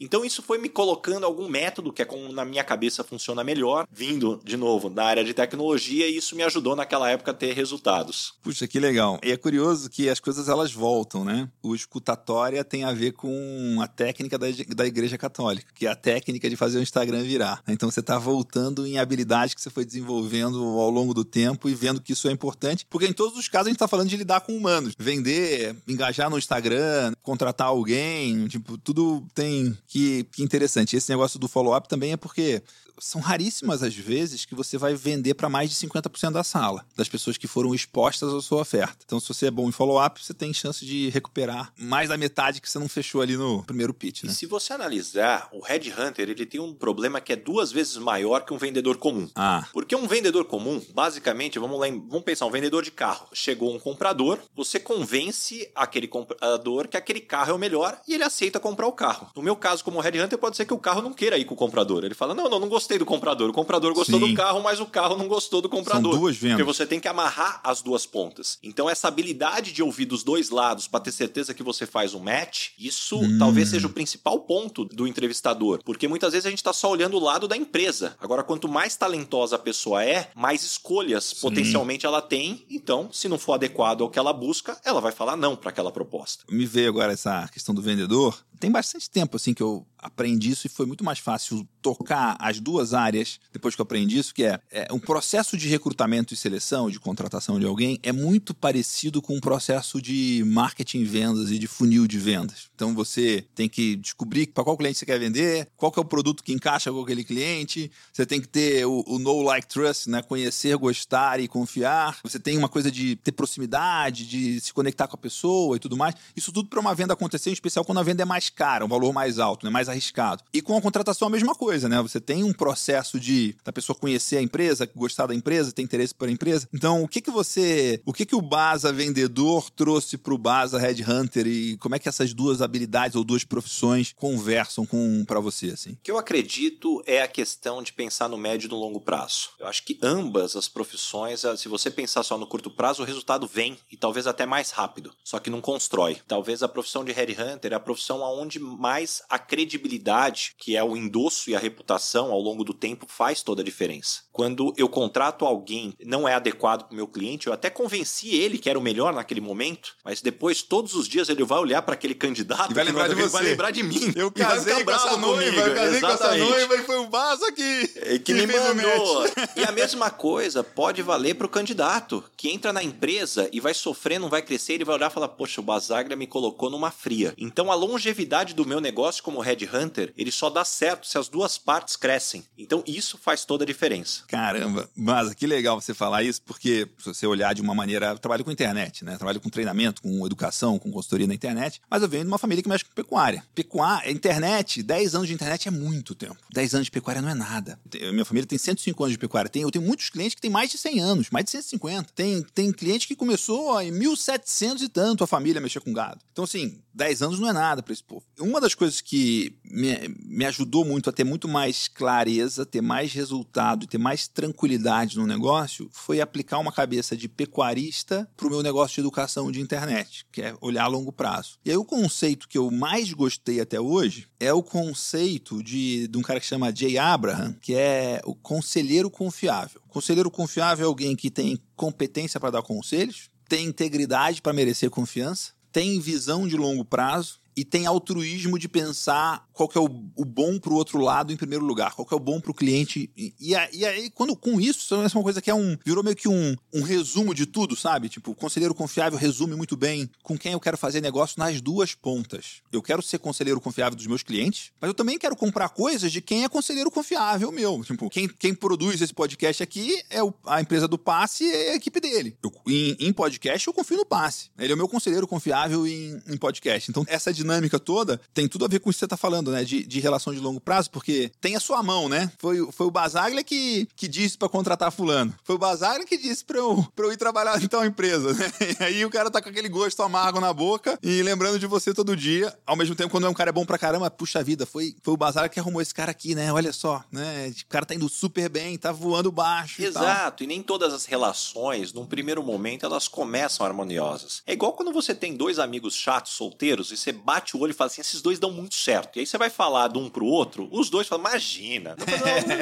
[0.00, 3.86] Então isso foi me colocando algum método que é como na minha cabeça funciona melhor,
[3.90, 7.52] vindo de novo da área de tecnologia e isso me ajudou naquela época a ter
[7.54, 8.34] resultados.
[8.42, 9.18] Puxa, que legal.
[9.22, 11.48] E é curioso que as coisas elas voltam, né?
[11.62, 15.96] O escutatória tem a ver com a técnica da, da Igreja Católica, que é a
[15.96, 17.62] técnica de fazer o Instagram virar.
[17.68, 21.74] Então você está voltando em habilidades que você foi desenvolvendo ao longo do tempo e
[21.74, 24.16] vendo que isso é importante, porque em todos os casos a gente está falando de
[24.16, 24.94] lidar com humanos.
[24.98, 30.96] Vender, engajar no Instagram, contratar alguém, tipo, tudo tem que, que interessante.
[30.96, 32.62] Esse negócio do follow-up também é porque
[32.98, 37.10] são raríssimas as vezes que você vai vender para mais de 50% da sala, das
[37.10, 38.96] pessoas que foram expostas à sua oferta.
[39.04, 42.58] Então, se você é bom em follow-up, você tem chance de recuperar mais da metade
[42.58, 44.32] que você não fechou ali no primeiro pitch, E né?
[44.32, 48.54] se você analisar, o headhunter ele tem um problema que é duas vezes maior que
[48.54, 49.28] um vendedor comum.
[49.34, 53.28] Ah, Porque um vendedor comum, basicamente, vamos lá, vamos pensar, um vendedor de carro.
[53.34, 58.24] Chegou um comprador, você convence aquele comprador que aquele carro é o melhor e ele
[58.24, 59.25] aceita comprar o carro.
[59.34, 61.56] No meu caso, como headhunter, pode ser que o carro não queira ir com o
[61.56, 62.04] comprador.
[62.04, 63.48] Ele fala: "Não, não, não gostei do comprador.
[63.50, 64.28] O comprador gostou Sim.
[64.28, 66.12] do carro, mas o carro não gostou do comprador".
[66.12, 66.56] São duas vendas.
[66.58, 68.58] Porque você tem que amarrar as duas pontas.
[68.62, 72.20] Então essa habilidade de ouvir dos dois lados para ter certeza que você faz um
[72.20, 73.38] match, isso Hum.
[73.38, 77.16] talvez seja o principal ponto do entrevistador, porque muitas vezes a gente está só olhando
[77.16, 78.16] o lado da empresa.
[78.20, 82.64] Agora, quanto mais talentosa a pessoa é, mais escolhas potencialmente ela tem.
[82.70, 85.90] Então, se não for adequado ao que ela busca, ela vai falar não para aquela
[85.92, 86.44] proposta.
[86.50, 88.38] me veio agora essa questão do vendedor.
[88.58, 92.58] Tem bastante tempo assim que eu aprendi isso e foi muito mais fácil tocar as
[92.58, 96.36] duas áreas depois que eu aprendi isso, que é, é um processo de recrutamento e
[96.36, 101.58] seleção, de contratação de alguém, é muito parecido com um processo de marketing vendas e
[101.58, 102.68] de funil de vendas.
[102.74, 106.04] Então você tem que descobrir para qual cliente você quer vender, qual que é o
[106.04, 110.08] produto que encaixa com aquele cliente, você tem que ter o, o know, like, trust,
[110.08, 110.22] né?
[110.22, 112.18] Conhecer, gostar e confiar.
[112.22, 115.96] Você tem uma coisa de ter proximidade, de se conectar com a pessoa e tudo
[115.96, 116.14] mais.
[116.36, 118.88] Isso tudo para uma venda acontecer, em especial quando a venda é mais cara, um
[118.88, 119.70] valor mais alto, né?
[119.70, 120.44] mais arriscado.
[120.52, 122.00] E com a contratação a mesma coisa, né?
[122.02, 126.14] Você tem um processo de da pessoa conhecer a empresa, gostar da empresa, ter interesse
[126.14, 126.68] pela empresa.
[126.72, 130.78] Então, o que que você, o que que o Baza vendedor trouxe para o Baza
[130.78, 135.70] Headhunter e como é que essas duas habilidades ou duas profissões conversam com para você
[135.70, 135.92] assim?
[135.92, 139.50] O que eu acredito é a questão de pensar no médio e no longo prazo.
[139.58, 143.06] Eu acho que ambas as profissões, ah, se você pensar só no curto prazo, o
[143.06, 146.18] resultado vem e talvez até mais rápido, só que não constrói.
[146.26, 149.38] Talvez a profissão de headhunter é a profissão onde mais a
[149.76, 153.64] credibilidade, que é o endosso e a reputação ao longo do tempo, faz toda a
[153.64, 154.20] diferença.
[154.32, 158.58] Quando eu contrato alguém não é adequado para o meu cliente, eu até convenci ele
[158.58, 161.94] que era o melhor naquele momento, mas depois, todos os dias, ele vai olhar para
[161.94, 163.28] aquele candidato e vai lembrar de você.
[163.28, 164.12] vai lembrar de mim.
[164.14, 167.92] Eu casei com essa noiva, eu casei com essa noiva e foi o Baza que,
[167.96, 169.26] é, que, me mandou.
[169.56, 173.74] E a mesma coisa pode valer para o candidato, que entra na empresa e vai
[173.74, 176.90] sofrer, não vai crescer, ele vai olhar e falar, poxa, o Basagra me colocou numa
[176.90, 177.34] fria.
[177.38, 181.58] Então a longevidade do meu negócio como headhunter, ele só dá certo se as duas
[181.58, 182.44] partes crescem.
[182.56, 184.22] Então isso faz toda a diferença.
[184.26, 188.18] Caramba, mas que legal você falar isso, porque se você olhar de uma maneira, eu
[188.18, 189.16] trabalho com internet, né?
[189.16, 192.62] Trabalho com treinamento, com educação, com consultoria na internet, mas eu venho de uma família
[192.62, 193.44] que mexe com pecuária.
[193.54, 196.36] Pecuária, internet, 10 anos de internet é muito tempo.
[196.52, 197.78] 10 anos de pecuária não é nada.
[198.12, 199.48] Minha família tem 105 anos de pecuária.
[199.48, 202.12] Tem, eu tenho muitos clientes que têm mais de 100 anos, mais de 150.
[202.14, 206.20] Tem, tem cliente que começou em 1700 e tanto a família mexer com gado.
[206.32, 208.24] Então, assim, 10 anos não é nada para esse povo.
[208.40, 213.12] Uma das coisas que me, me ajudou muito a ter muito mais clareza, ter mais
[213.12, 218.62] resultado, ter mais tranquilidade no negócio foi aplicar uma cabeça de pecuarista para o meu
[218.62, 221.58] negócio de educação de internet, que é olhar a longo prazo.
[221.64, 226.16] E aí o conceito que eu mais gostei até hoje é o conceito de, de
[226.16, 229.82] um cara que chama Jay Abraham, que é o conselheiro confiável.
[229.88, 235.52] Conselheiro confiável é alguém que tem competência para dar conselhos, tem integridade para merecer confiança,
[235.76, 240.24] tem visão de longo prazo e tem altruísmo de pensar qual que é o, o
[240.24, 242.54] bom para o outro lado em primeiro lugar, qual que é o bom para o
[242.54, 243.10] cliente.
[243.16, 245.76] E, e, aí, quando com isso, é uma coisa que é um.
[245.84, 248.10] virou meio que um, um resumo de tudo, sabe?
[248.10, 251.94] Tipo, o conselheiro confiável resume muito bem com quem eu quero fazer negócio nas duas
[251.94, 252.60] pontas.
[252.70, 256.20] Eu quero ser conselheiro confiável dos meus clientes, mas eu também quero comprar coisas de
[256.20, 257.82] quem é conselheiro confiável meu.
[257.82, 261.74] Tipo, quem, quem produz esse podcast aqui é o, a empresa do passe e a
[261.76, 262.36] equipe dele.
[262.42, 264.50] Eu, em, em, podcast, eu confio no passe.
[264.58, 266.90] Ele é o meu conselheiro confiável em, em podcast.
[266.90, 267.45] Então, essa dinâmica
[267.84, 270.00] toda tem tudo a ver com isso que você está falando falando, né, de, de
[270.00, 272.30] relação de longo prazo, porque tem a sua mão, né?
[272.38, 275.34] Foi, foi o Basaglia que, que disse para contratar fulano.
[275.44, 278.52] Foi o Basaglia que disse para eu, pra eu ir trabalhar em tal empresa, né?
[278.80, 281.94] E aí o cara tá com aquele gosto amargo na boca e lembrando de você
[281.94, 282.56] todo dia.
[282.66, 285.16] Ao mesmo tempo, quando é um cara bom pra caramba, puxa vida, foi, foi o
[285.16, 286.52] Basaglia que arrumou esse cara aqui, né?
[286.52, 287.52] Olha só, né?
[287.62, 291.04] O cara tá indo super bem, tá voando baixo Exato, e, e nem todas as
[291.04, 294.42] relações, num primeiro momento, elas começam harmoniosas.
[294.46, 297.74] É igual quando você tem dois amigos chatos, solteiros, e você bate o olho e
[297.74, 299.16] fala assim, esses dois dão muito certo.
[299.16, 301.96] E aí você vai falar de um pro outro, os dois falam, imagina,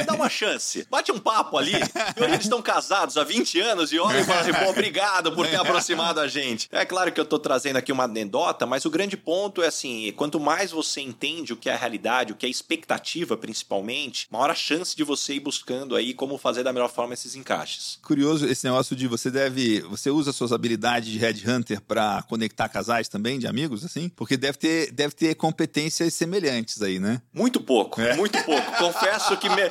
[0.07, 0.87] dá uma chance.
[0.91, 1.75] Bate um papo ali.
[1.75, 5.33] E hoje eles estão casados há 20 anos e olha e fala assim, pô, obrigado
[5.33, 6.69] por ter aproximado a gente.
[6.71, 10.13] É claro que eu tô trazendo aqui uma anedota, mas o grande ponto é assim,
[10.17, 14.27] quanto mais você entende o que é a realidade, o que é a expectativa principalmente,
[14.31, 17.99] maior a chance de você ir buscando aí como fazer da melhor forma esses encaixes.
[18.03, 23.09] Curioso esse negócio de você deve, você usa suas habilidades de headhunter para conectar casais
[23.09, 24.09] também, de amigos assim?
[24.09, 27.21] Porque deve ter, deve ter competências semelhantes aí, né?
[27.33, 28.15] Muito pouco, é.
[28.17, 28.73] muito pouco.
[28.79, 29.63] Confesso que me...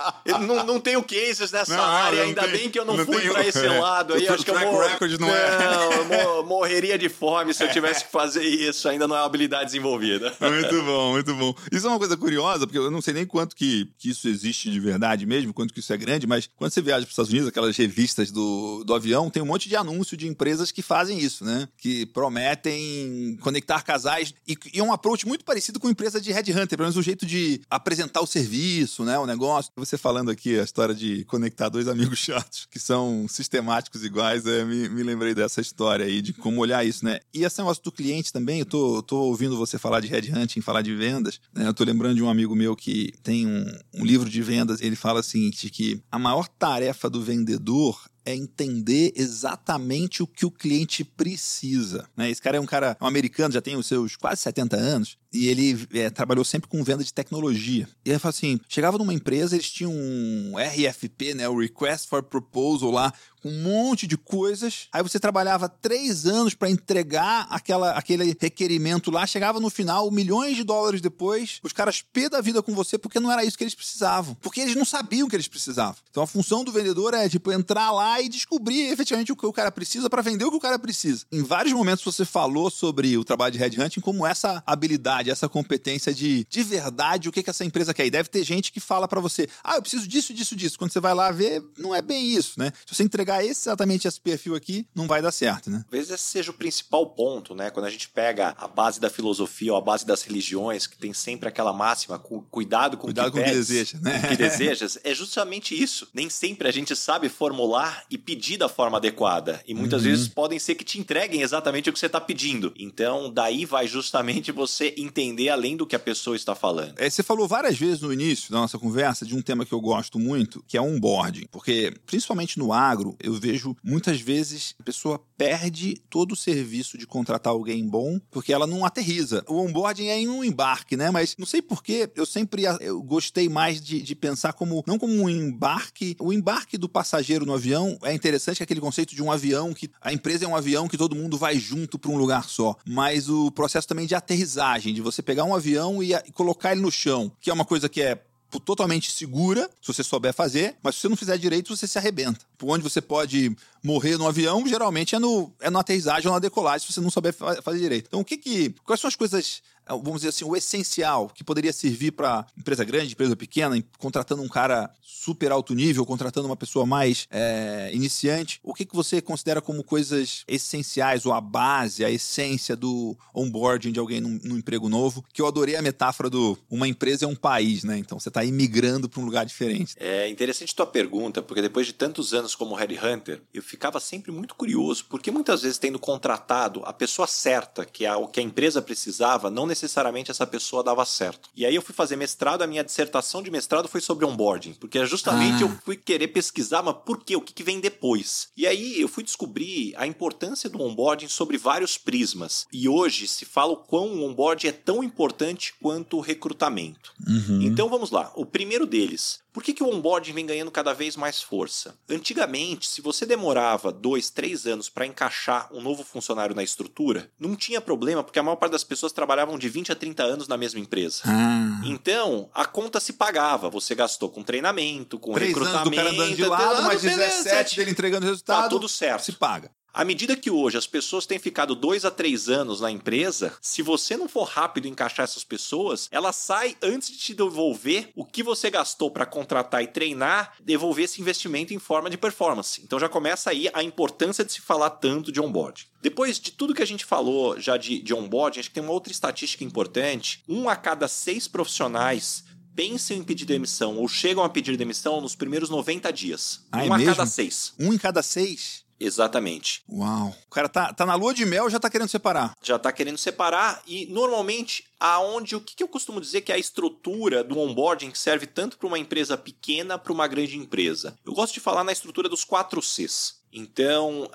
[0.45, 3.05] não, não tenho cases nessa não, área, não ainda tem, bem que eu não, não
[3.05, 3.33] fui tenho...
[3.33, 3.79] para esse é.
[3.79, 4.13] lado.
[4.13, 4.89] Aí, acho que eu mor...
[5.19, 6.05] não, é.
[6.09, 8.87] não morreria de fome se eu tivesse que fazer isso.
[8.87, 10.33] Ainda não é uma habilidade desenvolvida.
[10.39, 11.55] Muito bom, muito bom.
[11.71, 14.69] Isso é uma coisa curiosa, porque eu não sei nem quanto que, que isso existe
[14.69, 17.31] de verdade mesmo, quanto que isso é grande, mas quando você viaja para os Estados
[17.31, 21.17] Unidos, aquelas revistas do, do avião, tem um monte de anúncio de empresas que fazem
[21.19, 21.67] isso, né?
[21.77, 26.77] Que prometem conectar casais e, e é um approach muito parecido com empresa de headhunter,
[26.77, 29.71] pelo menos o jeito de apresentar o serviço, né, o negócio.
[29.75, 34.65] Você falando aqui a história de conectar dois amigos chatos que são sistemáticos iguais, é,
[34.65, 37.19] me, me lembrei dessa história aí, de como olhar isso, né?
[37.33, 40.81] E esse negócio do cliente também, eu tô, tô ouvindo você falar de headhunting, falar
[40.81, 41.67] de vendas, né?
[41.67, 44.95] Eu tô lembrando de um amigo meu que tem um, um livro de vendas, ele
[44.95, 50.51] fala o seguinte, que a maior tarefa do vendedor é entender exatamente o que o
[50.51, 52.07] cliente precisa.
[52.15, 52.29] Né?
[52.29, 55.47] Esse cara é um cara um americano, já tem os seus quase 70 anos, e
[55.47, 57.87] ele é, trabalhou sempre com venda de tecnologia.
[58.05, 62.21] E ele fala assim: chegava numa empresa, eles tinham um RFP, né, o Request for
[62.23, 63.11] Proposal lá,
[63.43, 64.87] com um monte de coisas.
[64.91, 70.55] Aí você trabalhava três anos para entregar aquela, aquele requerimento lá, chegava no final, milhões
[70.55, 73.63] de dólares depois, os caras pé da vida com você porque não era isso que
[73.65, 74.35] eles precisavam.
[74.35, 75.97] Porque eles não sabiam que eles precisavam.
[76.09, 79.51] Então a função do vendedor é, tipo, entrar lá e descobrir efetivamente o que o
[79.51, 81.25] cara precisa para vender o que o cara precisa.
[81.29, 86.13] Em vários momentos você falou sobre o trabalho de headhunting como essa habilidade, essa competência
[86.13, 88.05] de, de verdade, o que, que essa empresa quer.
[88.05, 90.77] E deve ter gente que fala para você, ah, eu preciso disso, disso, disso.
[90.77, 92.71] Quando você vai lá ver, não é bem isso, né?
[92.85, 95.83] Se você entregar exatamente esse perfil aqui, não vai dar certo, né?
[95.89, 97.69] Talvez esse seja o principal ponto, né?
[97.69, 101.13] Quando a gente pega a base da filosofia ou a base das religiões, que tem
[101.13, 104.21] sempre aquela máxima, cuidado com cuidado o que, com pedes, que deseja, né?
[104.23, 106.07] O que desejas, é justamente isso.
[106.13, 109.61] Nem sempre a gente sabe formular e pedir da forma adequada.
[109.67, 110.09] E muitas uhum.
[110.09, 112.73] vezes podem ser que te entreguem exatamente o que você está pedindo.
[112.77, 116.95] Então, daí vai justamente você entender além do que a pessoa está falando.
[116.97, 119.79] É, você falou várias vezes no início da nossa conversa de um tema que eu
[119.79, 121.45] gosto muito, que é onboarding.
[121.51, 127.05] Porque, principalmente no agro, eu vejo muitas vezes a pessoa perde todo o serviço de
[127.05, 129.43] contratar alguém bom porque ela não aterriza.
[129.47, 131.11] O onboarding é em um embarque, né?
[131.11, 135.13] Mas não sei porquê, eu sempre eu gostei mais de, de pensar como, não como
[135.13, 136.15] um embarque.
[136.19, 139.89] O embarque do passageiro no avião é interessante, é aquele conceito de um avião que
[140.01, 142.75] a empresa é um avião que todo mundo vai junto para um lugar só.
[142.85, 146.81] Mas o processo também de aterrissagem, de você pegar um avião e, e colocar ele
[146.81, 148.19] no chão, que é uma coisa que é
[148.59, 152.41] totalmente segura, se você souber fazer, mas se você não fizer direito, você se arrebenta.
[152.57, 156.39] Por onde você pode morrer no avião, geralmente é no, é na aterrissagem ou na
[156.39, 158.07] decolagem, se você não souber fazer direito.
[158.07, 158.69] Então, o que que.
[158.85, 163.13] Quais são as coisas vamos dizer assim, o essencial que poderia servir para empresa grande,
[163.13, 164.89] empresa pequena, contratando um cara
[165.23, 169.83] super alto nível, contratando uma pessoa mais é, iniciante, o que, que você considera como
[169.83, 175.23] coisas essenciais ou a base, a essência do onboarding de alguém num, num emprego novo?
[175.31, 177.97] Que eu adorei a metáfora do uma empresa é um país, né?
[177.97, 179.95] Então você está imigrando para um lugar diferente.
[179.97, 184.55] É interessante tua pergunta, porque depois de tantos anos como headhunter, eu ficava sempre muito
[184.55, 188.81] curioso, porque muitas vezes tendo contratado a pessoa certa, que é o que a empresa
[188.81, 191.49] precisava, não necessariamente essa pessoa dava certo.
[191.55, 194.99] E aí eu fui fazer mestrado, a minha dissertação de mestrado foi sobre onboarding, porque
[195.13, 195.67] justamente ah.
[195.67, 197.35] eu fui querer pesquisar, mas por quê?
[197.35, 198.47] O que, que vem depois?
[198.57, 202.65] E aí eu fui descobrir a importância do onboarding sobre vários prismas.
[202.73, 207.13] E hoje se fala o quão o onboarding é tão importante quanto o recrutamento.
[207.27, 207.61] Uhum.
[207.61, 208.31] Então vamos lá.
[208.35, 211.95] O primeiro deles, por que, que o onboarding vem ganhando cada vez mais força?
[212.09, 217.55] Antigamente, se você demorava dois, três anos para encaixar um novo funcionário na estrutura, não
[217.55, 220.57] tinha problema, porque a maior parte das pessoas trabalhavam de 20 a 30 anos na
[220.57, 221.21] mesma empresa.
[221.25, 221.81] Ah.
[221.85, 223.69] Então, a conta se pagava.
[223.69, 225.77] Você gastou com treinamento, com três recrutamento.
[225.77, 228.63] Anos do cara andando de lado, mas 17 dele entregando resultado.
[228.63, 229.25] Tá tudo certo.
[229.25, 229.69] Se paga.
[229.93, 233.83] À medida que hoje as pessoas têm ficado dois a três anos na empresa, se
[233.83, 238.25] você não for rápido em encaixar essas pessoas, ela sai antes de te devolver o
[238.25, 242.81] que você gastou para contratar e treinar, devolver esse investimento em forma de performance.
[242.83, 245.83] Então já começa aí a importância de se falar tanto de onboarding.
[246.01, 248.91] Depois de tudo que a gente falou já de, de onboarding, acho que tem uma
[248.91, 252.43] outra estatística importante: um a cada seis profissionais
[252.75, 256.61] pensam em pedir demissão ou chegam a pedir demissão nos primeiros 90 dias.
[256.71, 257.73] Ah, um é a cada seis.
[257.79, 258.82] Um em cada seis?
[259.03, 259.83] Exatamente.
[259.89, 260.33] Uau.
[260.47, 262.53] O cara tá, tá na lua de mel já tá querendo separar.
[262.61, 266.55] Já tá querendo separar e normalmente aonde o que, que eu costumo dizer que é
[266.55, 271.17] a estrutura do onboarding que serve tanto para uma empresa pequena para uma grande empresa.
[271.25, 273.43] Eu gosto de falar na estrutura dos quatro Cs.
[273.51, 274.29] Então,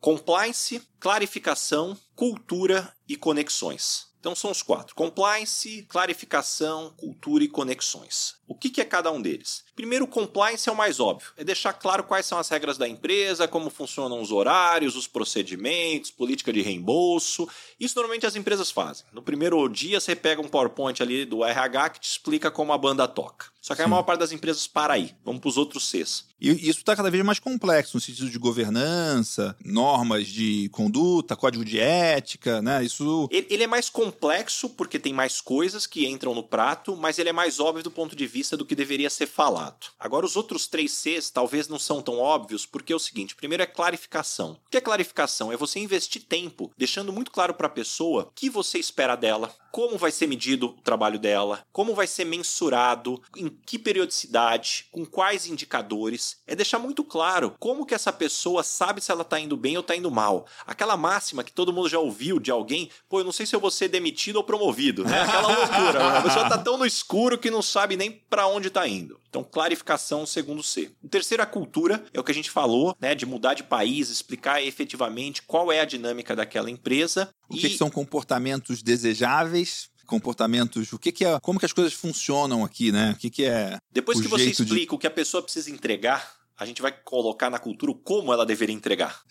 [0.00, 4.12] compliance, clarificação, cultura e conexões.
[4.22, 8.36] Então são os quatro: compliance, clarificação, cultura e conexões.
[8.52, 9.64] O que, é cada um deles?
[9.74, 11.30] Primeiro, compliance é o mais óbvio.
[11.38, 16.10] É deixar claro quais são as regras da empresa, como funcionam os horários, os procedimentos,
[16.10, 17.48] política de reembolso.
[17.80, 19.06] Isso normalmente as empresas fazem.
[19.10, 22.78] No primeiro dia, você pega um PowerPoint ali do RH que te explica como a
[22.78, 23.46] banda toca.
[23.62, 23.86] Só que Sim.
[23.86, 25.14] a maior parte das empresas para aí.
[25.24, 26.24] Vamos para os outros Cs.
[26.40, 31.64] E isso está cada vez mais complexo, no sentido de governança, normas de conduta, código
[31.64, 32.82] de ética, né?
[32.82, 33.28] Isso.
[33.30, 37.32] Ele é mais complexo porque tem mais coisas que entram no prato, mas ele é
[37.32, 39.86] mais óbvio do ponto de vista do que deveria ser falado.
[39.98, 43.62] Agora, os outros três Cs talvez não são tão óbvios, porque é o seguinte: primeiro
[43.62, 44.58] é clarificação.
[44.66, 45.52] O que é clarificação?
[45.52, 49.54] É você investir tempo, deixando muito claro para a pessoa o que você espera dela,
[49.72, 55.04] como vai ser medido o trabalho dela, como vai ser mensurado, em que periodicidade, com
[55.06, 56.36] quais indicadores.
[56.46, 59.80] É deixar muito claro como que essa pessoa sabe se ela está indo bem ou
[59.80, 60.46] está indo mal.
[60.66, 63.60] Aquela máxima que todo mundo já ouviu de alguém, pô, eu não sei se eu
[63.60, 65.22] vou ser demitido ou promovido, né?
[65.22, 66.18] Aquela loucura.
[66.18, 69.18] a pessoa está tão no escuro que não sabe nem para onde está indo.
[69.32, 70.90] Então, clarificação segundo C.
[71.02, 73.14] O terceiro, a cultura, é o que a gente falou, né?
[73.14, 77.30] De mudar de país, explicar efetivamente qual é a dinâmica daquela empresa.
[77.52, 77.70] O que, e...
[77.70, 82.92] que são comportamentos desejáveis comportamentos, o que, que é, como que as coisas funcionam aqui,
[82.92, 83.12] né?
[83.12, 83.78] O que, que é.
[83.90, 84.94] Depois que você explica de...
[84.94, 88.74] o que a pessoa precisa entregar, a gente vai colocar na cultura como ela deveria
[88.74, 89.22] entregar.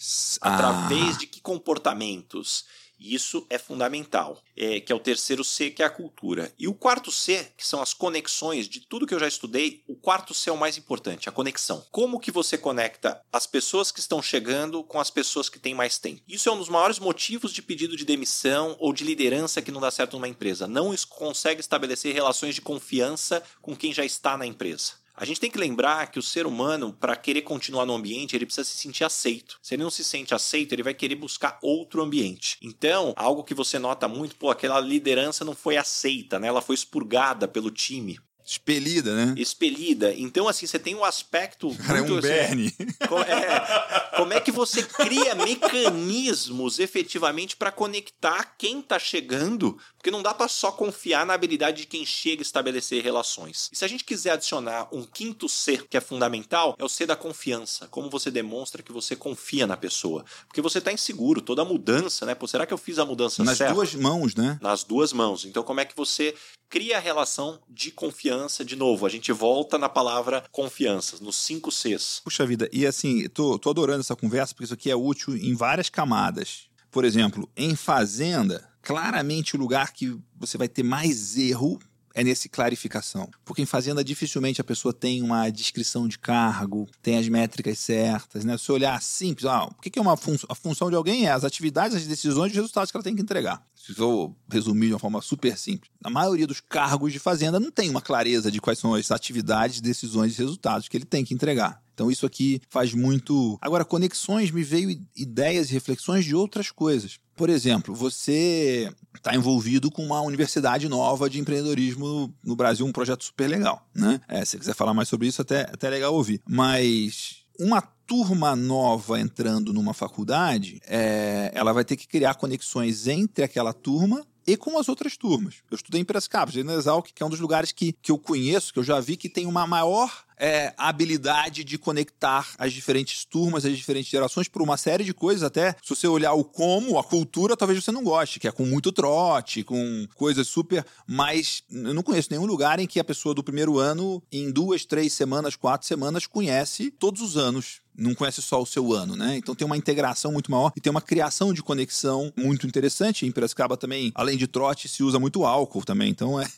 [0.42, 0.56] Ah.
[0.56, 2.66] Através de que comportamentos
[3.02, 6.54] isso é fundamental, é, que é o terceiro C, que é a cultura.
[6.58, 9.96] E o quarto C, que são as conexões de tudo que eu já estudei, o
[9.96, 11.86] quarto C é o mais importante, a conexão.
[11.92, 15.98] Como que você conecta as pessoas que estão chegando com as pessoas que têm mais
[15.98, 16.22] tempo?
[16.28, 19.82] Isso é um dos maiores motivos de pedido de demissão ou de liderança que não
[19.82, 20.68] dá certo numa empresa.
[20.68, 25.01] Não consegue estabelecer relações de confiança com quem já está na empresa.
[25.16, 28.46] A gente tem que lembrar que o ser humano, para querer continuar no ambiente, ele
[28.46, 29.60] precisa se sentir aceito.
[29.62, 32.58] Se ele não se sente aceito, ele vai querer buscar outro ambiente.
[32.62, 36.48] Então, algo que você nota muito, pô, aquela liderança não foi aceita, né?
[36.48, 38.20] Ela foi expurgada pelo time.
[38.52, 39.34] Expelida, né?
[39.38, 40.14] Expelida.
[40.14, 41.74] Então, assim, você tem um aspecto.
[41.88, 42.76] Cara, é um assim, Bernie.
[43.08, 49.78] Como é, como é que você cria mecanismos efetivamente para conectar quem está chegando?
[49.96, 53.70] Porque não dá para só confiar na habilidade de quem chega a estabelecer relações.
[53.72, 57.06] E se a gente quiser adicionar um quinto C que é fundamental, é o C
[57.06, 57.88] da confiança.
[57.88, 60.26] Como você demonstra que você confia na pessoa.
[60.48, 62.36] Porque você está inseguro, toda mudança, né?
[62.36, 63.74] Pô, será que eu fiz a mudança Nas certa?
[63.74, 64.60] duas mãos, né?
[64.62, 65.46] Nas duas mãos.
[65.46, 66.36] Então, como é que você
[66.70, 69.06] cria a relação de confiança de novo?
[69.06, 72.22] A gente volta na palavra confiança, nos cinco Cs.
[72.24, 75.56] Puxa vida, e assim, tô, tô adorando essa conversa, porque isso aqui é útil em
[75.56, 76.70] várias camadas.
[76.90, 81.80] Por exemplo, em fazenda, claramente o lugar que você vai ter mais erro
[82.14, 83.30] é nesse clarificação.
[83.46, 88.44] Porque em fazenda dificilmente a pessoa tem uma descrição de cargo, tem as métricas certas,
[88.44, 88.58] né?
[88.58, 90.48] Se olhar simples, ah, o que é uma função?
[90.50, 93.16] A função de alguém é as atividades, as decisões e os resultados que ela tem
[93.16, 93.64] que entregar.
[93.86, 97.72] Se eu resumir de uma forma super simples, a maioria dos cargos de fazenda não
[97.72, 101.34] tem uma clareza de quais são as atividades, decisões e resultados que ele tem que
[101.34, 101.82] entregar.
[101.94, 103.58] Então isso aqui faz muito.
[103.62, 107.20] Agora, conexões me veio ideias e reflexões de outras coisas.
[107.36, 113.24] Por exemplo, você está envolvido com uma universidade nova de empreendedorismo no Brasil, um projeto
[113.24, 114.22] super legal, né?
[114.28, 116.42] É, se você quiser falar mais sobre isso, até, até é legal ouvir.
[116.48, 123.42] Mas uma turma nova entrando numa faculdade, é, ela vai ter que criar conexões entre
[123.42, 125.64] aquela turma e com as outras turmas.
[125.72, 128.74] Eu estudei em Piracicaba, em Exalc, que é um dos lugares que, que eu conheço,
[128.74, 133.64] que eu já vi que tem uma maior é, habilidade de conectar as diferentes turmas,
[133.64, 135.44] as diferentes gerações por uma série de coisas.
[135.44, 138.66] Até se você olhar o como, a cultura, talvez você não goste, que é com
[138.66, 140.84] muito trote, com coisas super.
[141.06, 144.84] Mas eu não conheço nenhum lugar em que a pessoa do primeiro ano, em duas,
[144.84, 149.38] três semanas, quatro semanas, conhece todos os anos não conhece só o seu ano, né?
[149.38, 153.26] Então tem uma integração muito maior e tem uma criação de conexão muito interessante.
[153.26, 156.10] Em Piracicaba também, além de trote, se usa muito álcool também.
[156.10, 156.46] Então é.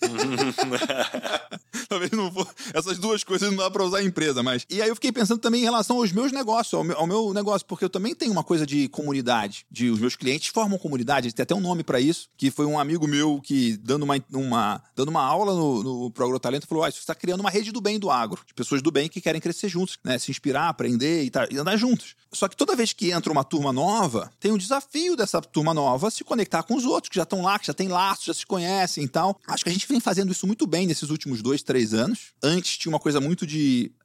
[1.90, 2.48] Talvez não for.
[2.74, 4.66] Essas duas coisas não dá para usar em empresa, mas.
[4.70, 7.34] E aí eu fiquei pensando também em relação aos meus negócios, ao meu, ao meu
[7.34, 9.66] negócio, porque eu também tenho uma coisa de comunidade.
[9.70, 12.80] De os meus clientes formam comunidade, tem até um nome para isso, que foi um
[12.80, 16.92] amigo meu que, dando uma, uma, dando uma aula no, no Pro Agrotalento, falou: ah,
[16.92, 19.42] você está criando uma rede do bem do agro, de pessoas do bem que querem
[19.42, 20.18] crescer juntos, né?
[20.20, 22.16] Se inspirar, aprender e, tá, e andar juntos.
[22.32, 26.10] Só que toda vez que entra uma turma nova, tem um desafio dessa turma nova
[26.10, 28.46] se conectar com os outros que já estão lá, que já têm laços, já se
[28.46, 29.40] conhecem e tal.
[29.48, 32.34] Acho que a gente vem fazendo isso muito bem nesses últimos dois, três anos.
[32.42, 33.53] Antes tinha uma coisa muito de,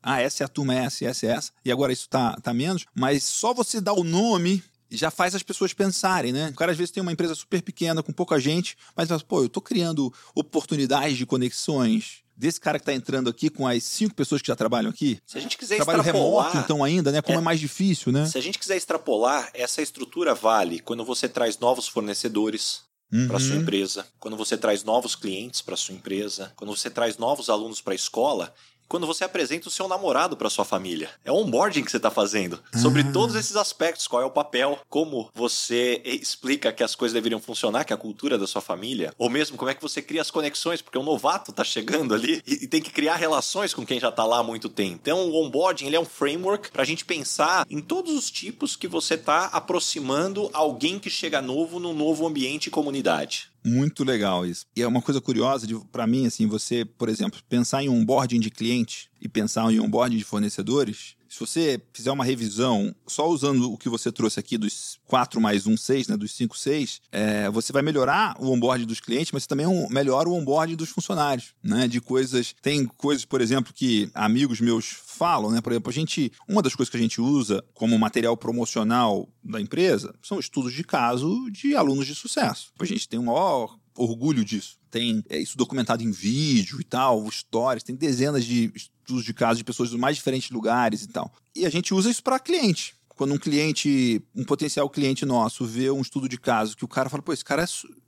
[0.02, 1.52] ah, essa é a turma, essa, essa, essa.
[1.64, 2.86] E agora isso tá, tá menos.
[2.94, 6.48] Mas só você dar o nome já faz as pessoas pensarem, né?
[6.48, 9.48] O cara às vezes tem uma empresa super pequena, com pouca gente, mas pô, eu
[9.48, 14.40] tô criando oportunidades de conexões desse cara que está entrando aqui com as cinco pessoas
[14.40, 15.20] que já trabalham aqui?
[15.26, 16.46] Se a gente quiser Trabalho extrapolar...
[16.50, 17.20] remoto, então, ainda, né?
[17.20, 18.26] Como é, é, mais difícil, né?
[18.26, 23.26] Se a gente quiser extrapolar, essa estrutura vale quando você traz novos fornecedores, Uhum.
[23.26, 27.48] para sua empresa, quando você traz novos clientes para sua empresa, quando você traz novos
[27.48, 28.54] alunos para a escola,
[28.88, 31.10] quando você apresenta o seu namorado para sua família.
[31.24, 32.60] É o onboarding que você está fazendo.
[32.74, 33.12] Sobre ah.
[33.12, 37.84] todos esses aspectos, qual é o papel, como você explica que as coisas deveriam funcionar,
[37.84, 40.30] que é a cultura da sua família, ou mesmo como é que você cria as
[40.30, 44.00] conexões, porque o um novato está chegando ali e, tem que criar relações com quem
[44.00, 44.98] já está lá há muito tempo.
[45.02, 48.76] Então, o onboarding ele é um framework para a gente pensar em todos os tipos
[48.76, 53.47] que você está aproximando alguém que chega novo num novo ambiente e comunidade.
[53.64, 54.66] Muito legal isso.
[54.74, 58.40] E é uma coisa curiosa para mim, assim, você, por exemplo, pensar em um onboarding
[58.40, 63.28] de cliente e pensar em um onboarding de fornecedores, se você fizer uma revisão só
[63.28, 67.00] usando o que você trouxe aqui dos 4 mais 1, 6, né, dos 5, 6,
[67.12, 71.54] é, você vai melhorar o onboard dos clientes, mas também melhora o onboard dos funcionários,
[71.62, 72.54] né, de coisas...
[72.62, 76.32] Tem coisas, por exemplo, que amigos meus falam, né, por exemplo, a gente...
[76.48, 80.84] Uma das coisas que a gente usa como material promocional da empresa são estudos de
[80.84, 82.72] caso de alunos de sucesso.
[82.78, 84.77] A gente tem um maior orgulho disso.
[84.90, 89.58] Tem é, isso documentado em vídeo e tal, histórias, tem dezenas de estudos de casos
[89.58, 91.32] de pessoas dos mais diferentes lugares e tal.
[91.54, 92.96] E a gente usa isso para cliente.
[93.18, 97.08] Quando um cliente, um potencial cliente nosso, vê um estudo de caso que o cara
[97.08, 97.66] fala, pô, esse cara é,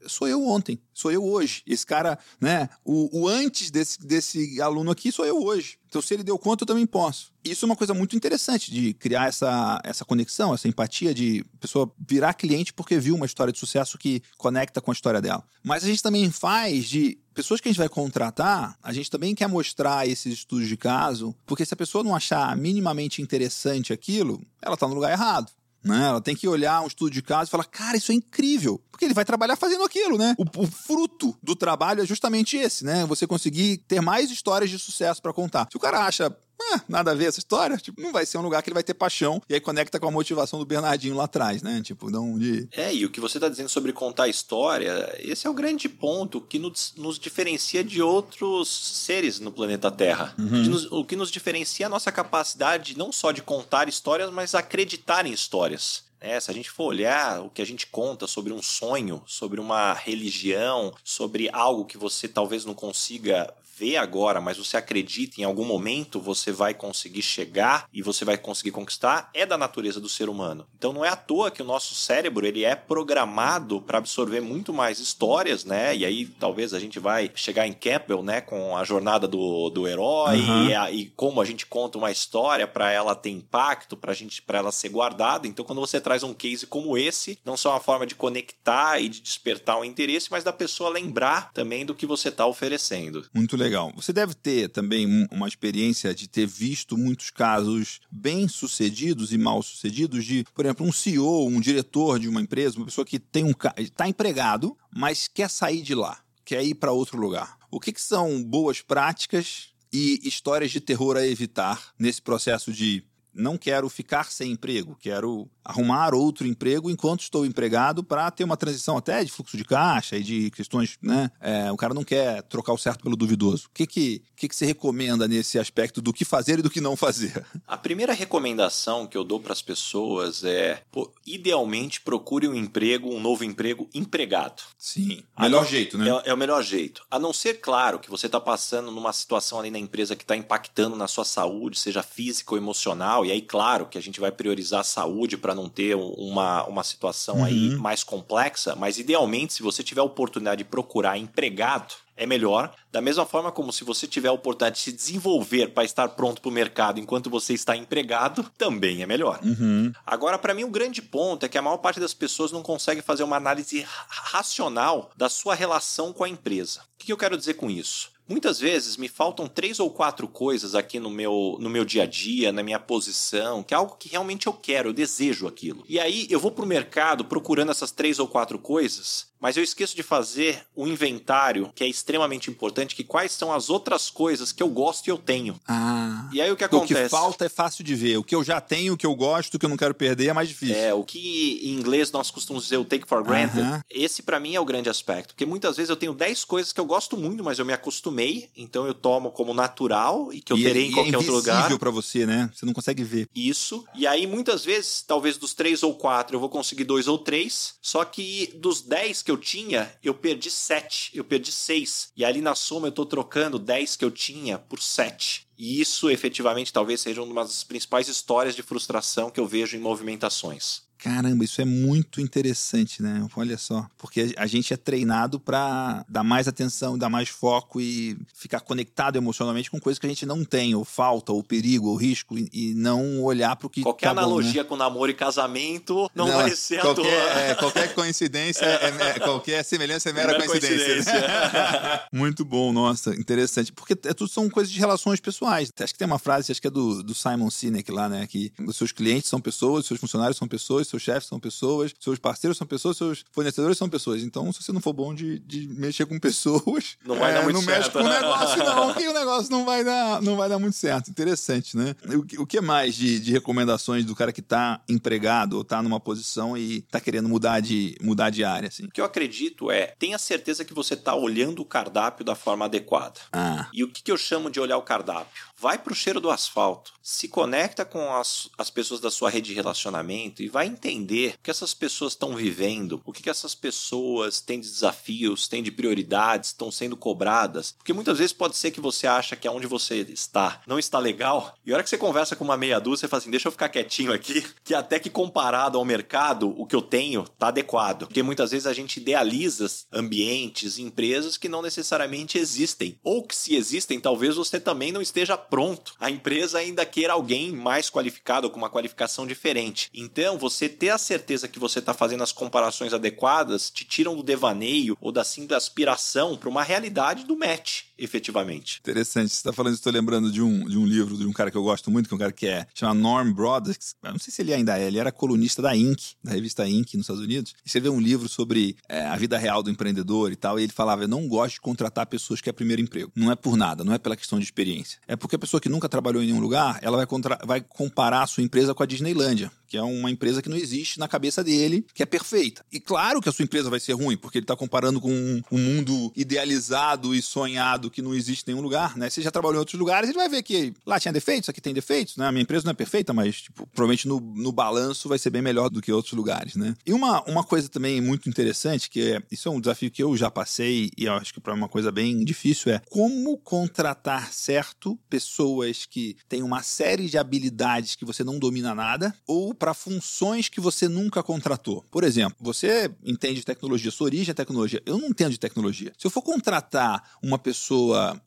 [0.09, 1.63] sou eu ontem, sou eu hoje.
[1.67, 5.80] Esse cara, né, o, o antes desse, desse aluno aqui sou eu hoje.
[5.91, 7.33] Então, se ele deu conta, eu também posso.
[7.45, 11.93] Isso é uma coisa muito interessante de criar essa, essa conexão, essa empatia de pessoa
[12.09, 15.43] virar cliente porque viu uma história de sucesso que conecta com a história dela.
[15.65, 19.35] Mas a gente também faz de pessoas que a gente vai contratar, a gente também
[19.35, 24.41] quer mostrar esses estudos de caso, porque se a pessoa não achar minimamente interessante aquilo,
[24.63, 25.51] ela está no lugar errado.
[25.83, 26.07] Né?
[26.09, 28.81] Ela tem que olhar um estudo de caso e falar, cara, isso é incrível.
[28.91, 30.35] Porque ele vai trabalhar fazendo aquilo, né?
[30.37, 33.07] O, o fruto do trabalho é justamente esse, né?
[33.07, 35.69] Você conseguir ter mais histórias de sucesso para contar.
[35.71, 36.35] Se o cara acha
[36.73, 37.77] ah, nada a ver essa história.
[37.77, 39.43] Tipo, não vai ser um lugar que ele vai ter paixão.
[39.49, 41.81] E aí conecta com a motivação do Bernardinho lá atrás, né?
[41.83, 42.69] Tipo, não de.
[42.73, 46.41] É, e o que você está dizendo sobre contar história, esse é o grande ponto
[46.41, 50.35] que nos, nos diferencia de outros seres no planeta Terra.
[50.39, 50.47] Uhum.
[50.47, 53.89] O, que nos, o que nos diferencia é a nossa capacidade não só de contar
[53.89, 56.10] histórias, mas acreditar em histórias.
[56.21, 59.61] É, se a gente for olhar o que a gente conta sobre um sonho, sobre
[59.61, 65.45] uma religião, sobre algo que você talvez não consiga vê agora, mas você acredita em
[65.45, 70.07] algum momento você vai conseguir chegar e você vai conseguir conquistar, é da natureza do
[70.07, 70.67] ser humano.
[70.77, 74.71] Então não é à toa que o nosso cérebro ele é programado para absorver muito
[74.71, 75.97] mais histórias, né?
[75.97, 79.89] E aí talvez a gente vai chegar em Campbell, né, com a jornada do, do
[79.89, 80.65] herói Uhum.
[80.67, 84.43] e, a- e como a gente conta uma história para ela ter impacto, para gente,
[84.43, 85.49] para ela ser guardada.
[85.49, 89.09] Então quando você traz um case como esse, não só uma forma de conectar e
[89.09, 93.25] de despertar um interesse, mas da pessoa lembrar também do que você está oferecendo.
[93.33, 93.93] Muito legal.
[93.95, 99.39] Você deve ter também um- uma experiência de ter visto muitos casos bem sucedidos e
[99.39, 103.21] mal sucedidos de, por exemplo, um CEO, um diretor de uma empresa, uma pessoa que
[103.21, 107.57] tem um está empregado, mas quer sair de lá, quer ir para outro lugar.
[107.71, 113.05] O que, que são boas práticas e histórias de terror a evitar nesse processo de
[113.33, 118.57] não quero ficar sem emprego, quero arrumar outro emprego enquanto estou empregado para ter uma
[118.57, 121.31] transição até de fluxo de caixa e de questões, né?
[121.41, 123.67] É, o cara não quer trocar o certo pelo duvidoso.
[123.67, 126.81] O que que, que que você recomenda nesse aspecto do que fazer e do que
[126.81, 127.45] não fazer?
[127.67, 133.13] A primeira recomendação que eu dou para as pessoas é, pô, idealmente procure um emprego,
[133.15, 134.63] um novo emprego empregado.
[134.79, 135.23] Sim.
[135.39, 136.09] Melhor não- jeito, né?
[136.25, 137.03] É, é o melhor jeito.
[137.11, 140.37] A não ser, claro, que você está passando numa situação ali na empresa que está
[140.37, 144.31] impactando na sua saúde, seja física ou emocional, e aí, claro, que a gente vai
[144.33, 147.79] priorizar a saúde para não ter um- uma, uma situação aí Uhum.
[147.79, 152.75] mais complexa, mas idealmente, se você tiver a oportunidade de procurar empregado, é melhor.
[152.93, 156.43] Da mesma forma como se você tiver a oportunidade de se desenvolver para estar pronto
[156.43, 159.41] para o mercado enquanto você está empregado, também é melhor.
[159.43, 159.91] Uhum.
[160.07, 163.01] Agora, para mim, o grande ponto é que a maior parte das pessoas não consegue
[163.01, 166.81] fazer uma análise ra- racional da sua relação com a empresa.
[166.81, 168.11] O que eu quero dizer com isso?
[168.31, 172.07] Muitas vezes me faltam três ou quatro coisas aqui no meu, no meu dia a
[172.07, 175.85] dia, na minha posição, que é algo que realmente eu quero, eu desejo aquilo.
[175.89, 179.97] E aí eu vou pro mercado procurando essas três ou quatro coisas, mas eu esqueço
[179.97, 184.63] de fazer o inventário, que é extremamente importante, que quais são as outras coisas que
[184.63, 185.59] eu gosto e eu tenho.
[185.67, 186.29] Ah.
[186.33, 187.03] E aí o que O acontece?
[187.05, 188.19] que falta é fácil de ver.
[188.19, 190.29] O que eu já tenho, o que eu gosto, o que eu não quero perder
[190.29, 190.77] é mais difícil.
[190.77, 193.61] É, o que em inglês nós costumamos dizer o take for granted.
[193.61, 193.83] Aham.
[193.91, 196.81] Esse pra mim é o grande aspecto, porque muitas vezes eu tenho 10 coisas que
[196.81, 198.20] eu gosto muito, mas eu me acostumei,
[198.57, 201.33] então eu tomo como natural e que eu e, terei e em qualquer é outro
[201.33, 201.55] lugar.
[201.55, 202.51] invisível pra você, né?
[202.55, 203.29] Você não consegue ver.
[203.35, 203.85] Isso.
[203.95, 207.75] E aí, muitas vezes, talvez dos três ou quatro, eu vou conseguir dois ou três.
[207.81, 211.11] Só que dos dez que eu tinha, eu perdi sete.
[211.15, 212.11] Eu perdi seis.
[212.17, 215.47] E ali na soma eu tô trocando dez que eu tinha por sete.
[215.59, 219.81] E isso, efetivamente, talvez seja uma das principais histórias de frustração que eu vejo em
[219.81, 220.83] movimentações.
[221.03, 223.27] Caramba, isso é muito interessante, né?
[223.35, 223.87] Olha só.
[223.97, 229.17] Porque a gente é treinado pra dar mais atenção, dar mais foco e ficar conectado
[229.17, 232.75] emocionalmente com coisas que a gente não tem, ou falta, ou perigo, ou risco, e,
[232.75, 234.27] não olhar pro que Qualquer tá bom, né?
[234.27, 239.65] analogia com namoro e casamento não, vai ser qualquer, é, qualquer coincidência, é, é- qualquer
[239.65, 240.95] semelhança é mera, Mera coincidência.
[240.95, 242.03] coincidência.
[242.13, 243.73] Muito bom, nossa, interessante.
[243.73, 245.73] Porque é, tudo são coisas de relações pessoais.
[245.81, 248.27] Acho que tem uma frase, acho que é do, do Simon Sinek lá, né?
[248.27, 252.19] Que os seus clientes são pessoas, seus funcionários são pessoas, seus chefes são pessoas, seus
[252.19, 254.23] parceiros são pessoas, seus fornecedores são pessoas.
[254.23, 257.57] Então, se você não for bom de, de mexer com pessoas, Não vai dar muito
[257.57, 257.93] não mexe certo.
[257.93, 261.11] com o negócio, não, que o negócio não vai dar, não vai dar muito certo.
[261.11, 261.95] Interessante, né?
[262.15, 265.83] O, que- o que mais de, de recomendações do cara que tá empregado ou tá
[265.83, 268.85] numa posição e tá querendo mudar de, mudar de área, assim?
[268.85, 272.65] O que eu acredito é, tenha certeza que você está olhando o cardápio da forma
[272.65, 273.21] adequada.
[273.33, 275.31] Ah, E o que, que eu chamo de olhar o cardápio?
[275.59, 279.55] Vai pro cheiro do asfalto, se conecta com as, as pessoas da sua rede de
[279.55, 284.41] relacionamento e vai entender o que essas pessoas estão vivendo, o que, que essas pessoas
[284.41, 287.73] têm de desafios, têm de prioridades, estão sendo cobradas.
[287.73, 291.55] Porque muitas vezes pode ser que você acha que aonde você está não está legal,
[291.65, 293.53] e a hora que você conversa com uma meia dúzia, você fala assim: deixa eu
[293.53, 298.07] ficar quietinho aqui, que até que comparado ao mercado, o que eu tenho tá adequado.
[298.07, 299.61] Porque muitas vezes a gente idealiza
[299.93, 302.99] ambientes, empresas que não necessariamente existem.
[303.03, 305.95] Ou que se existem, talvez você também não esteja pronto.
[305.99, 309.91] A empresa ainda queira alguém mais qualificado, com uma qualificação diferente.
[309.93, 314.23] Então, você ter a certeza que você está fazendo as comparações adequadas te tiram do
[314.23, 317.83] devaneio ou da simples aspiração para uma realidade do match.
[318.01, 318.81] Efetivamente.
[318.81, 319.31] Interessante.
[319.31, 321.63] Você está falando, estou lembrando de um, de um livro de um cara que eu
[321.63, 323.95] gosto muito, que é um cara que é chama Norm Brothers.
[324.03, 326.95] Eu não sei se ele ainda é, ele era colunista da Inc., da revista Inc.
[326.95, 327.55] nos Estados Unidos.
[327.65, 330.59] Escreveu um livro sobre é, a vida real do empreendedor e tal.
[330.59, 333.13] E ele falava: Eu não gosto de contratar pessoas que é primeiro emprego.
[333.15, 334.99] Não é por nada, não é pela questão de experiência.
[335.07, 337.39] É porque a pessoa que nunca trabalhou em nenhum lugar, ela vai, contra...
[337.45, 340.99] vai comparar a sua empresa com a Disneylândia que é uma empresa que não existe
[340.99, 342.67] na cabeça dele, que é perfeita.
[342.73, 345.41] E claro que a sua empresa vai ser ruim, porque ele está comparando com um,
[345.53, 349.11] um, mundo idealizado e sonhado que não existe em nenhum lugar, né?
[349.11, 351.75] Você já trabalhou em outros lugares, ele vai ver que lá tinha defeitos, aqui tem
[351.75, 352.27] defeitos, né?
[352.27, 355.43] A minha empresa não é perfeita, mas, tipo, provavelmente no, no balanço vai ser bem
[355.43, 356.75] melhor do que outros lugares, né?
[356.87, 360.17] E uma, uma coisa também muito interessante, que é, isso é um desafio que eu
[360.17, 364.99] já passei e eu acho que para uma coisa bem difícil, é como contratar certo
[365.09, 370.49] pessoas que têm uma série de habilidades que você não domina nada, ou para funções
[370.49, 371.85] que você nunca contratou.
[371.91, 374.83] Por exemplo, você entende de tecnologia, sua origem é tecnologia.
[374.87, 375.93] Eu não entendo de tecnologia.
[375.99, 377.80] Se eu for contratar uma pessoa,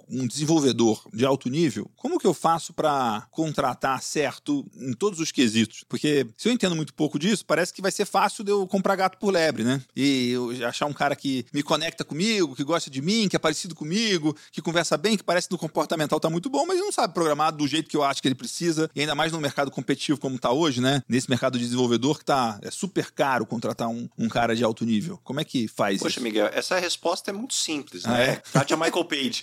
[0.10, 5.32] um desenvolvedor de alto nível, como que eu faço para contratar certo em todos os
[5.32, 5.84] quesitos?
[5.88, 8.96] Porque se eu entendo muito pouco disso, parece que vai ser fácil de eu comprar
[8.96, 9.82] gato por lebre, né?
[9.96, 13.40] E eu achar um cara que me conecta comigo, que gosta de mim, que é
[13.40, 16.92] parecido comigo, que conversa bem, que parece no comportamental tá muito bom, mas ele não
[16.92, 19.72] sabe programar do jeito que eu acho que ele precisa, e ainda mais no mercado
[19.72, 21.02] competitivo como tá hoje, né?
[21.10, 24.64] Nesse esse mercado de desenvolvedor que tá, é super caro contratar um, um cara de
[24.64, 25.20] alto nível?
[25.24, 26.20] Como é que faz Poxa, isso?
[26.20, 28.24] Poxa, Miguel, essa resposta é muito simples, ah, né?
[28.26, 28.36] É?
[28.36, 29.43] Trate a Michael Page.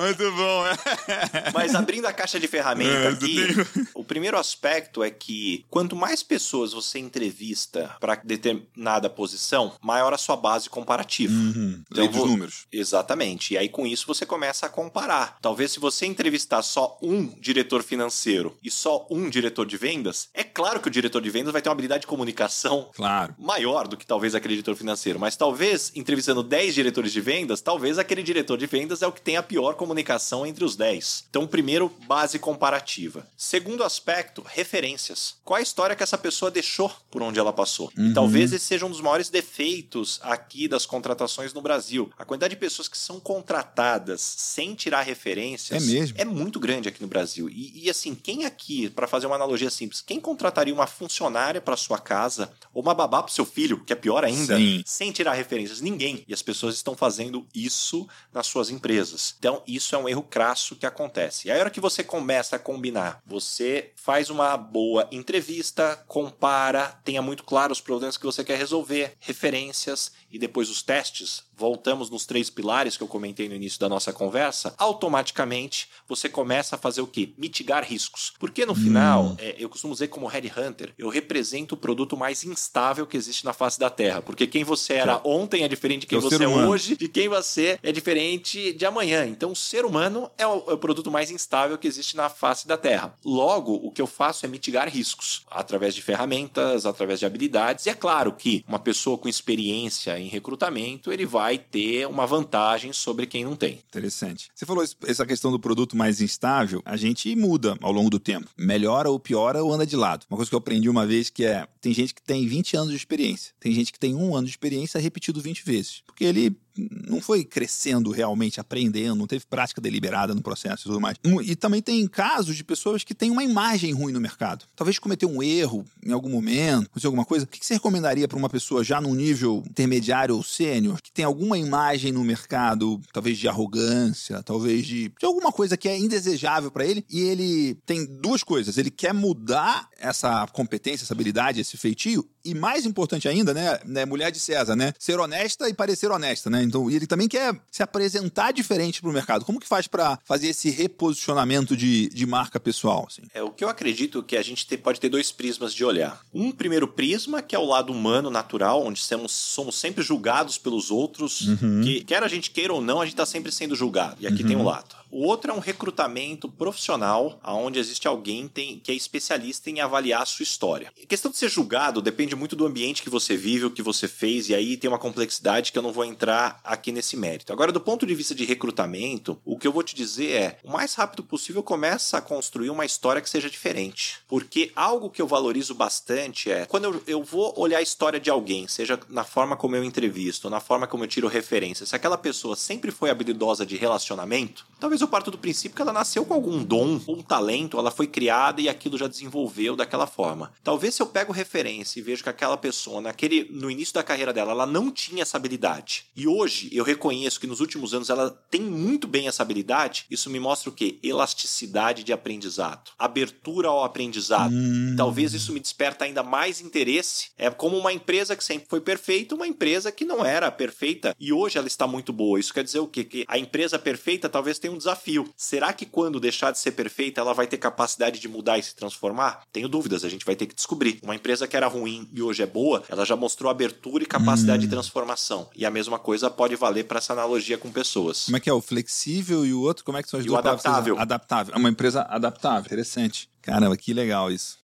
[0.00, 0.72] Muito bom, é.
[1.52, 3.46] Mas abrindo a caixa de ferramentas é, aqui,
[3.94, 10.18] o primeiro aspecto é que quanto mais pessoas você entrevista para determinada posição, maior a
[10.18, 11.32] sua base comparativa.
[11.32, 11.82] Uhum.
[11.90, 12.66] Então, Lei dos números.
[12.72, 13.54] Exatamente.
[13.54, 15.36] E aí com isso você começa a comparar.
[15.42, 20.42] Talvez se você entrevistar só um diretor financeiro e só um diretor de vendas, é
[20.42, 23.34] claro que o diretor de vendas vai ter uma habilidade de comunicação claro.
[23.38, 25.20] maior do que talvez aquele diretor financeiro.
[25.20, 29.20] Mas talvez entrevistando 10 diretores de vendas, talvez aquele diretor de vendas é o que
[29.20, 31.24] tem a pior comunicação comunicação entre os 10.
[31.28, 33.26] Então, primeiro, base comparativa.
[33.36, 35.34] Segundo aspecto, referências.
[35.44, 37.90] Qual a história que essa pessoa deixou por onde ela passou?
[37.98, 38.10] Uhum.
[38.10, 42.08] E talvez esse seja um dos maiores defeitos aqui das contratações no Brasil.
[42.16, 45.82] A quantidade de pessoas que são contratadas sem tirar referências
[46.16, 47.50] é, é muito grande aqui no Brasil.
[47.50, 51.76] E, e assim, quem aqui, para fazer uma analogia simples, quem contrataria uma funcionária para
[51.76, 54.84] sua casa ou uma babá para seu filho, que é pior ainda, Sim.
[54.86, 55.80] sem tirar referências?
[55.80, 56.24] Ninguém.
[56.28, 59.34] E as pessoas estão fazendo isso nas suas empresas.
[59.40, 61.48] Então, isso é um erro crasso que acontece.
[61.48, 66.88] E aí, a hora que você começa a combinar, você faz uma boa entrevista, compara,
[67.04, 72.08] tenha muito claro os problemas que você quer resolver, referências e depois os testes, voltamos
[72.08, 76.78] nos três pilares que eu comentei no início da nossa conversa, automaticamente você começa a
[76.78, 77.34] fazer o quê?
[77.36, 78.32] Mitigar riscos.
[78.38, 79.36] Porque no final, hum.
[79.38, 83.52] é, eu costumo dizer como headhunter, eu represento o produto mais instável que existe na
[83.52, 84.22] face da Terra.
[84.22, 87.28] Porque quem você era ontem é diferente de quem é você é hoje, de quem
[87.28, 89.26] você é diferente de amanhã.
[89.26, 92.66] Então, o ser humano é o, é o produto mais instável que existe na face
[92.66, 93.14] da Terra.
[93.22, 97.84] Logo, o que eu faço é mitigar riscos através de ferramentas, através de habilidades.
[97.84, 102.92] E é claro que uma pessoa com experiência em recrutamento, ele vai ter uma vantagem
[102.92, 103.80] sobre quem não tem.
[103.88, 104.48] Interessante.
[104.54, 108.48] Você falou essa questão do produto mais instável, a gente muda ao longo do tempo.
[108.56, 110.26] Melhora ou piora ou anda de lado.
[110.30, 112.90] Uma coisa que eu aprendi uma vez que é, tem gente que tem 20 anos
[112.90, 116.02] de experiência, tem gente que tem um ano de experiência repetido 20 vezes.
[116.06, 116.56] Porque ele
[117.06, 121.16] não foi crescendo realmente, aprendendo, não teve prática deliberada no processo e tudo mais.
[121.44, 124.64] E também tem casos de pessoas que têm uma imagem ruim no mercado.
[124.76, 127.44] Talvez cometeu um erro em algum momento, fazer alguma coisa.
[127.44, 131.24] O que você recomendaria para uma pessoa já num nível intermediário ou sênior, que tem
[131.24, 136.70] alguma imagem no mercado, talvez de arrogância, talvez de, de alguma coisa que é indesejável
[136.70, 138.78] para ele, e ele tem duas coisas.
[138.78, 144.04] Ele quer mudar essa competência, essa habilidade, esse feitio, e mais importante ainda, né, né
[144.04, 146.62] mulher de César, né, ser honesta e parecer honesta, né?
[146.62, 149.44] Então, ele também quer se apresentar diferente para o mercado.
[149.44, 153.06] Como que faz para fazer esse reposicionamento de, de marca pessoal?
[153.08, 153.22] Assim?
[153.34, 156.20] É o que eu acredito que a gente pode ter dois prismas de olhar.
[156.32, 160.90] Um primeiro prisma, que é o lado humano, natural, onde somos, somos sempre julgados pelos
[160.90, 161.82] outros, uhum.
[161.82, 164.16] que quer a gente queira ou não, a gente está sempre sendo julgado.
[164.20, 164.48] E aqui uhum.
[164.48, 164.99] tem um lado.
[165.12, 170.22] O outro é um recrutamento profissional, onde existe alguém tem, que é especialista em avaliar
[170.22, 170.92] a sua história.
[171.02, 174.06] A questão de ser julgado depende muito do ambiente que você vive, o que você
[174.06, 177.52] fez, e aí tem uma complexidade que eu não vou entrar aqui nesse mérito.
[177.52, 180.70] Agora, do ponto de vista de recrutamento, o que eu vou te dizer é: o
[180.70, 184.20] mais rápido possível começa a construir uma história que seja diferente.
[184.28, 188.30] Porque algo que eu valorizo bastante é quando eu, eu vou olhar a história de
[188.30, 192.16] alguém, seja na forma como eu entrevisto, na forma como eu tiro referência, se aquela
[192.16, 196.34] pessoa sempre foi habilidosa de relacionamento, talvez eu parto do princípio que ela nasceu com
[196.34, 200.52] algum dom, um talento, ela foi criada e aquilo já desenvolveu daquela forma.
[200.62, 204.32] Talvez se eu pego referência e vejo que aquela pessoa, naquele, no início da carreira
[204.32, 206.06] dela, ela não tinha essa habilidade.
[206.16, 210.30] E hoje eu reconheço que nos últimos anos ela tem muito bem essa habilidade, isso
[210.30, 210.98] me mostra o quê?
[211.02, 214.52] Elasticidade de aprendizado, abertura ao aprendizado.
[214.52, 214.94] Hum.
[214.96, 217.30] Talvez isso me desperta ainda mais interesse.
[217.36, 221.32] É como uma empresa que sempre foi perfeita, uma empresa que não era perfeita e
[221.32, 222.38] hoje ela está muito boa.
[222.38, 223.04] Isso quer dizer o quê?
[223.04, 224.89] Que a empresa perfeita talvez tenha um desafio.
[225.36, 228.74] Será que quando deixar de ser perfeita, ela vai ter capacidade de mudar e se
[228.74, 229.42] transformar?
[229.52, 230.98] Tenho dúvidas, a gente vai ter que descobrir.
[231.02, 234.64] Uma empresa que era ruim e hoje é boa, ela já mostrou abertura e capacidade
[234.64, 234.68] hum.
[234.68, 235.48] de transformação.
[235.54, 238.24] E a mesma coisa pode valer para essa analogia com pessoas.
[238.24, 238.52] Como é que é?
[238.52, 239.84] O flexível e o outro?
[239.84, 240.98] Como é que são as e duas o adaptável.
[240.98, 241.54] Adaptável.
[241.54, 242.66] É uma empresa adaptável.
[242.66, 243.28] Interessante.
[243.42, 244.60] Caramba, que legal isso.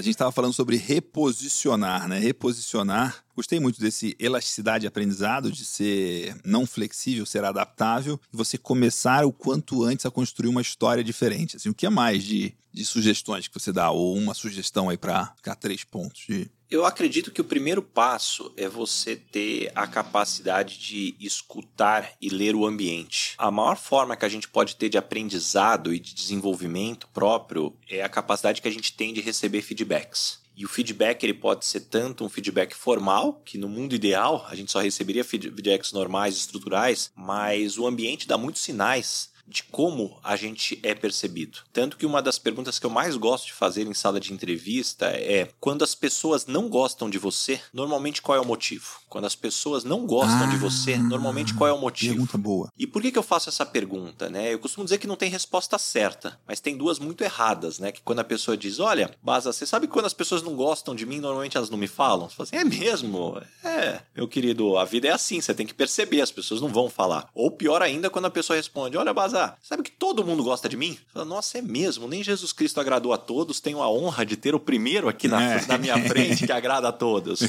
[0.00, 2.18] A gente estava falando sobre reposicionar, né?
[2.18, 3.22] Reposicionar.
[3.40, 9.24] Gostei muito desse elasticidade de aprendizado, de ser não flexível, ser adaptável, e você começar
[9.24, 11.56] o quanto antes a construir uma história diferente.
[11.56, 13.90] Assim, o que é mais de, de sugestões que você dá?
[13.90, 18.52] Ou uma sugestão aí para ficar três pontos de eu acredito que o primeiro passo
[18.56, 23.34] é você ter a capacidade de escutar e ler o ambiente.
[23.38, 28.02] A maior forma que a gente pode ter de aprendizado e de desenvolvimento próprio é
[28.02, 30.38] a capacidade que a gente tem de receber feedbacks.
[30.60, 34.54] E o feedback ele pode ser tanto um feedback formal, que no mundo ideal a
[34.54, 40.36] gente só receberia feedbacks normais, estruturais, mas o ambiente dá muitos sinais de como a
[40.36, 41.58] gente é percebido.
[41.72, 45.06] Tanto que uma das perguntas que eu mais gosto de fazer em sala de entrevista
[45.06, 49.00] é: quando as pessoas não gostam de você, normalmente qual é o motivo?
[49.08, 52.14] Quando as pessoas não gostam ah, de você, normalmente qual é o motivo?
[52.14, 52.72] Pergunta boa.
[52.78, 54.30] E por que, que eu faço essa pergunta?
[54.30, 54.54] Né?
[54.54, 57.90] Eu costumo dizer que não tem resposta certa, mas tem duas muito erradas, né?
[57.90, 60.94] Que quando a pessoa diz: Olha, Baza, você sabe que quando as pessoas não gostam
[60.94, 62.28] de mim, normalmente elas não me falam?
[62.28, 63.42] Você fala assim: É mesmo?
[63.64, 66.88] É, meu querido, a vida é assim, você tem que perceber, as pessoas não vão
[66.88, 67.28] falar.
[67.34, 70.76] Ou pior ainda, quando a pessoa responde: Olha, Baza, sabe que todo mundo gosta de
[70.76, 70.98] mim?
[71.12, 74.54] Fala, Nossa, é mesmo, nem Jesus Cristo agradou a todos, tenho a honra de ter
[74.54, 75.66] o primeiro aqui na, é.
[75.66, 77.40] na minha frente que agrada a todos.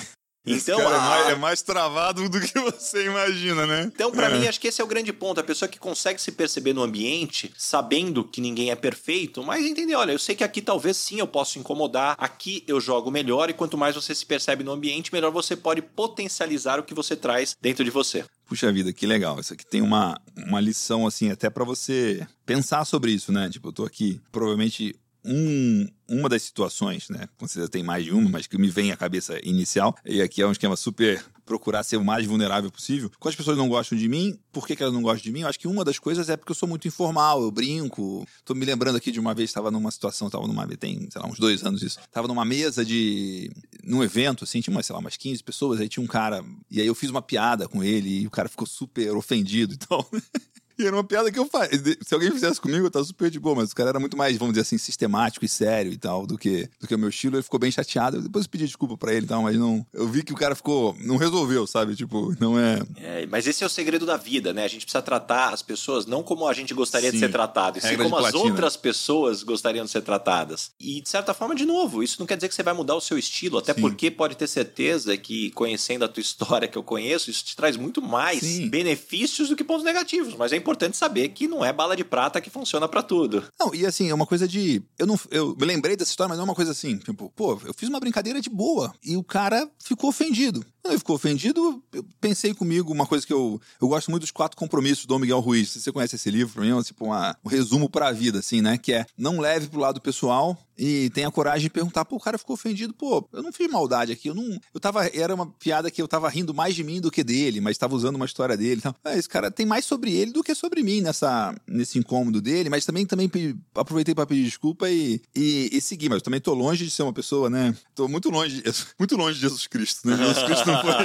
[0.45, 0.81] Então, a...
[0.81, 3.91] é, mais, é, mais, travado do que você imagina, né?
[3.93, 4.39] Então, para é.
[4.39, 5.39] mim, acho que esse é o grande ponto.
[5.39, 9.95] A pessoa que consegue se perceber no ambiente, sabendo que ninguém é perfeito, mas entender,
[9.95, 13.53] olha, eu sei que aqui talvez sim eu posso incomodar, aqui eu jogo melhor, e
[13.53, 17.55] quanto mais você se percebe no ambiente, melhor você pode potencializar o que você traz
[17.61, 18.25] dentro de você.
[18.51, 19.39] Puxa vida, que legal.
[19.39, 23.49] Isso aqui tem uma, uma lição, assim, até para você pensar sobre isso, né?
[23.49, 27.29] Tipo, eu tô aqui, provavelmente um, uma das situações, né?
[27.37, 30.41] Com certeza tem mais de uma, mas que me vem à cabeça inicial, e aqui
[30.41, 33.11] é um esquema super procurar ser o mais vulnerável possível.
[33.19, 35.41] Quando as pessoas não gostam de mim, por que, que elas não gostam de mim?
[35.41, 38.25] Eu acho que uma das coisas é porque eu sou muito informal, eu brinco.
[38.45, 41.27] Tô me lembrando aqui de uma vez, estava numa situação, estava numa, tem, sei lá,
[41.27, 41.99] uns dois anos isso.
[42.09, 43.51] Tava numa mesa de,
[43.83, 46.79] num evento, assim, tinha, umas, sei lá, umas 15 pessoas, aí tinha um cara, e
[46.79, 50.09] aí eu fiz uma piada com ele, e o cara ficou super ofendido e tal.
[50.81, 51.69] E era uma piada que eu faço.
[52.01, 54.35] Se alguém fizesse comigo, eu tava super de boa, mas o cara era muito mais,
[54.37, 57.35] vamos dizer assim, sistemático e sério e tal, do que, do que o meu estilo.
[57.35, 58.19] Ele ficou bem chateado.
[58.19, 59.85] depois eu pedi desculpa para ele e tal, mas não.
[59.93, 60.95] Eu vi que o cara ficou.
[60.99, 61.95] Não resolveu, sabe?
[61.95, 62.81] Tipo, não é...
[62.97, 63.27] é.
[63.27, 64.63] Mas esse é o segredo da vida, né?
[64.63, 67.17] A gente precisa tratar as pessoas não como a gente gostaria Sim.
[67.17, 70.71] de ser tratado, e sim como as outras pessoas gostariam de ser tratadas.
[70.79, 73.01] E, de certa forma, de novo, isso não quer dizer que você vai mudar o
[73.01, 73.81] seu estilo, até sim.
[73.81, 77.77] porque pode ter certeza que, conhecendo a tua história que eu conheço, isso te traz
[77.77, 80.35] muito mais benefícios do que pontos negativos.
[80.35, 83.43] Mas é importante saber que não é bala de prata que funciona para tudo.
[83.59, 84.81] Não, e assim, é uma coisa de.
[84.97, 86.97] Eu não eu me lembrei dessa história, mas não é uma coisa assim.
[86.97, 90.65] Tipo, pô, eu fiz uma brincadeira de boa e o cara ficou ofendido.
[90.81, 93.61] Quando ele ficou ofendido, eu pensei comigo uma coisa que eu.
[93.79, 95.69] Eu gosto muito dos quatro compromissos do Miguel Ruiz.
[95.69, 98.39] Se você conhece esse livro, pra mim é tipo uma, um resumo para a vida,
[98.39, 98.77] assim, né?
[98.77, 102.39] Que é não leve pro lado pessoal e tenha coragem de perguntar, pô, o cara
[102.39, 104.59] ficou ofendido, pô, eu não fiz maldade aqui, eu não.
[104.73, 105.05] Eu tava.
[105.05, 107.95] Era uma piada que eu tava rindo mais de mim do que dele, mas tava
[107.95, 108.81] usando uma história dele.
[108.81, 112.67] Então, esse cara tem mais sobre ele do que sobre mim nessa, nesse incômodo dele,
[112.67, 113.29] mas também, também
[113.75, 116.09] aproveitei para pedir desculpa e, e, e seguir.
[116.09, 117.75] Mas eu também tô longe de ser uma pessoa, né?
[117.93, 118.63] Tô muito longe,
[118.97, 120.17] muito longe de Jesus Cristo, né?
[120.17, 120.91] Jesus Cristo não foi.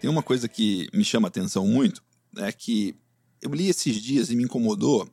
[0.00, 2.02] Tem uma coisa que me chama a atenção muito,
[2.36, 2.94] é que
[3.40, 5.08] eu li esses dias e me incomodou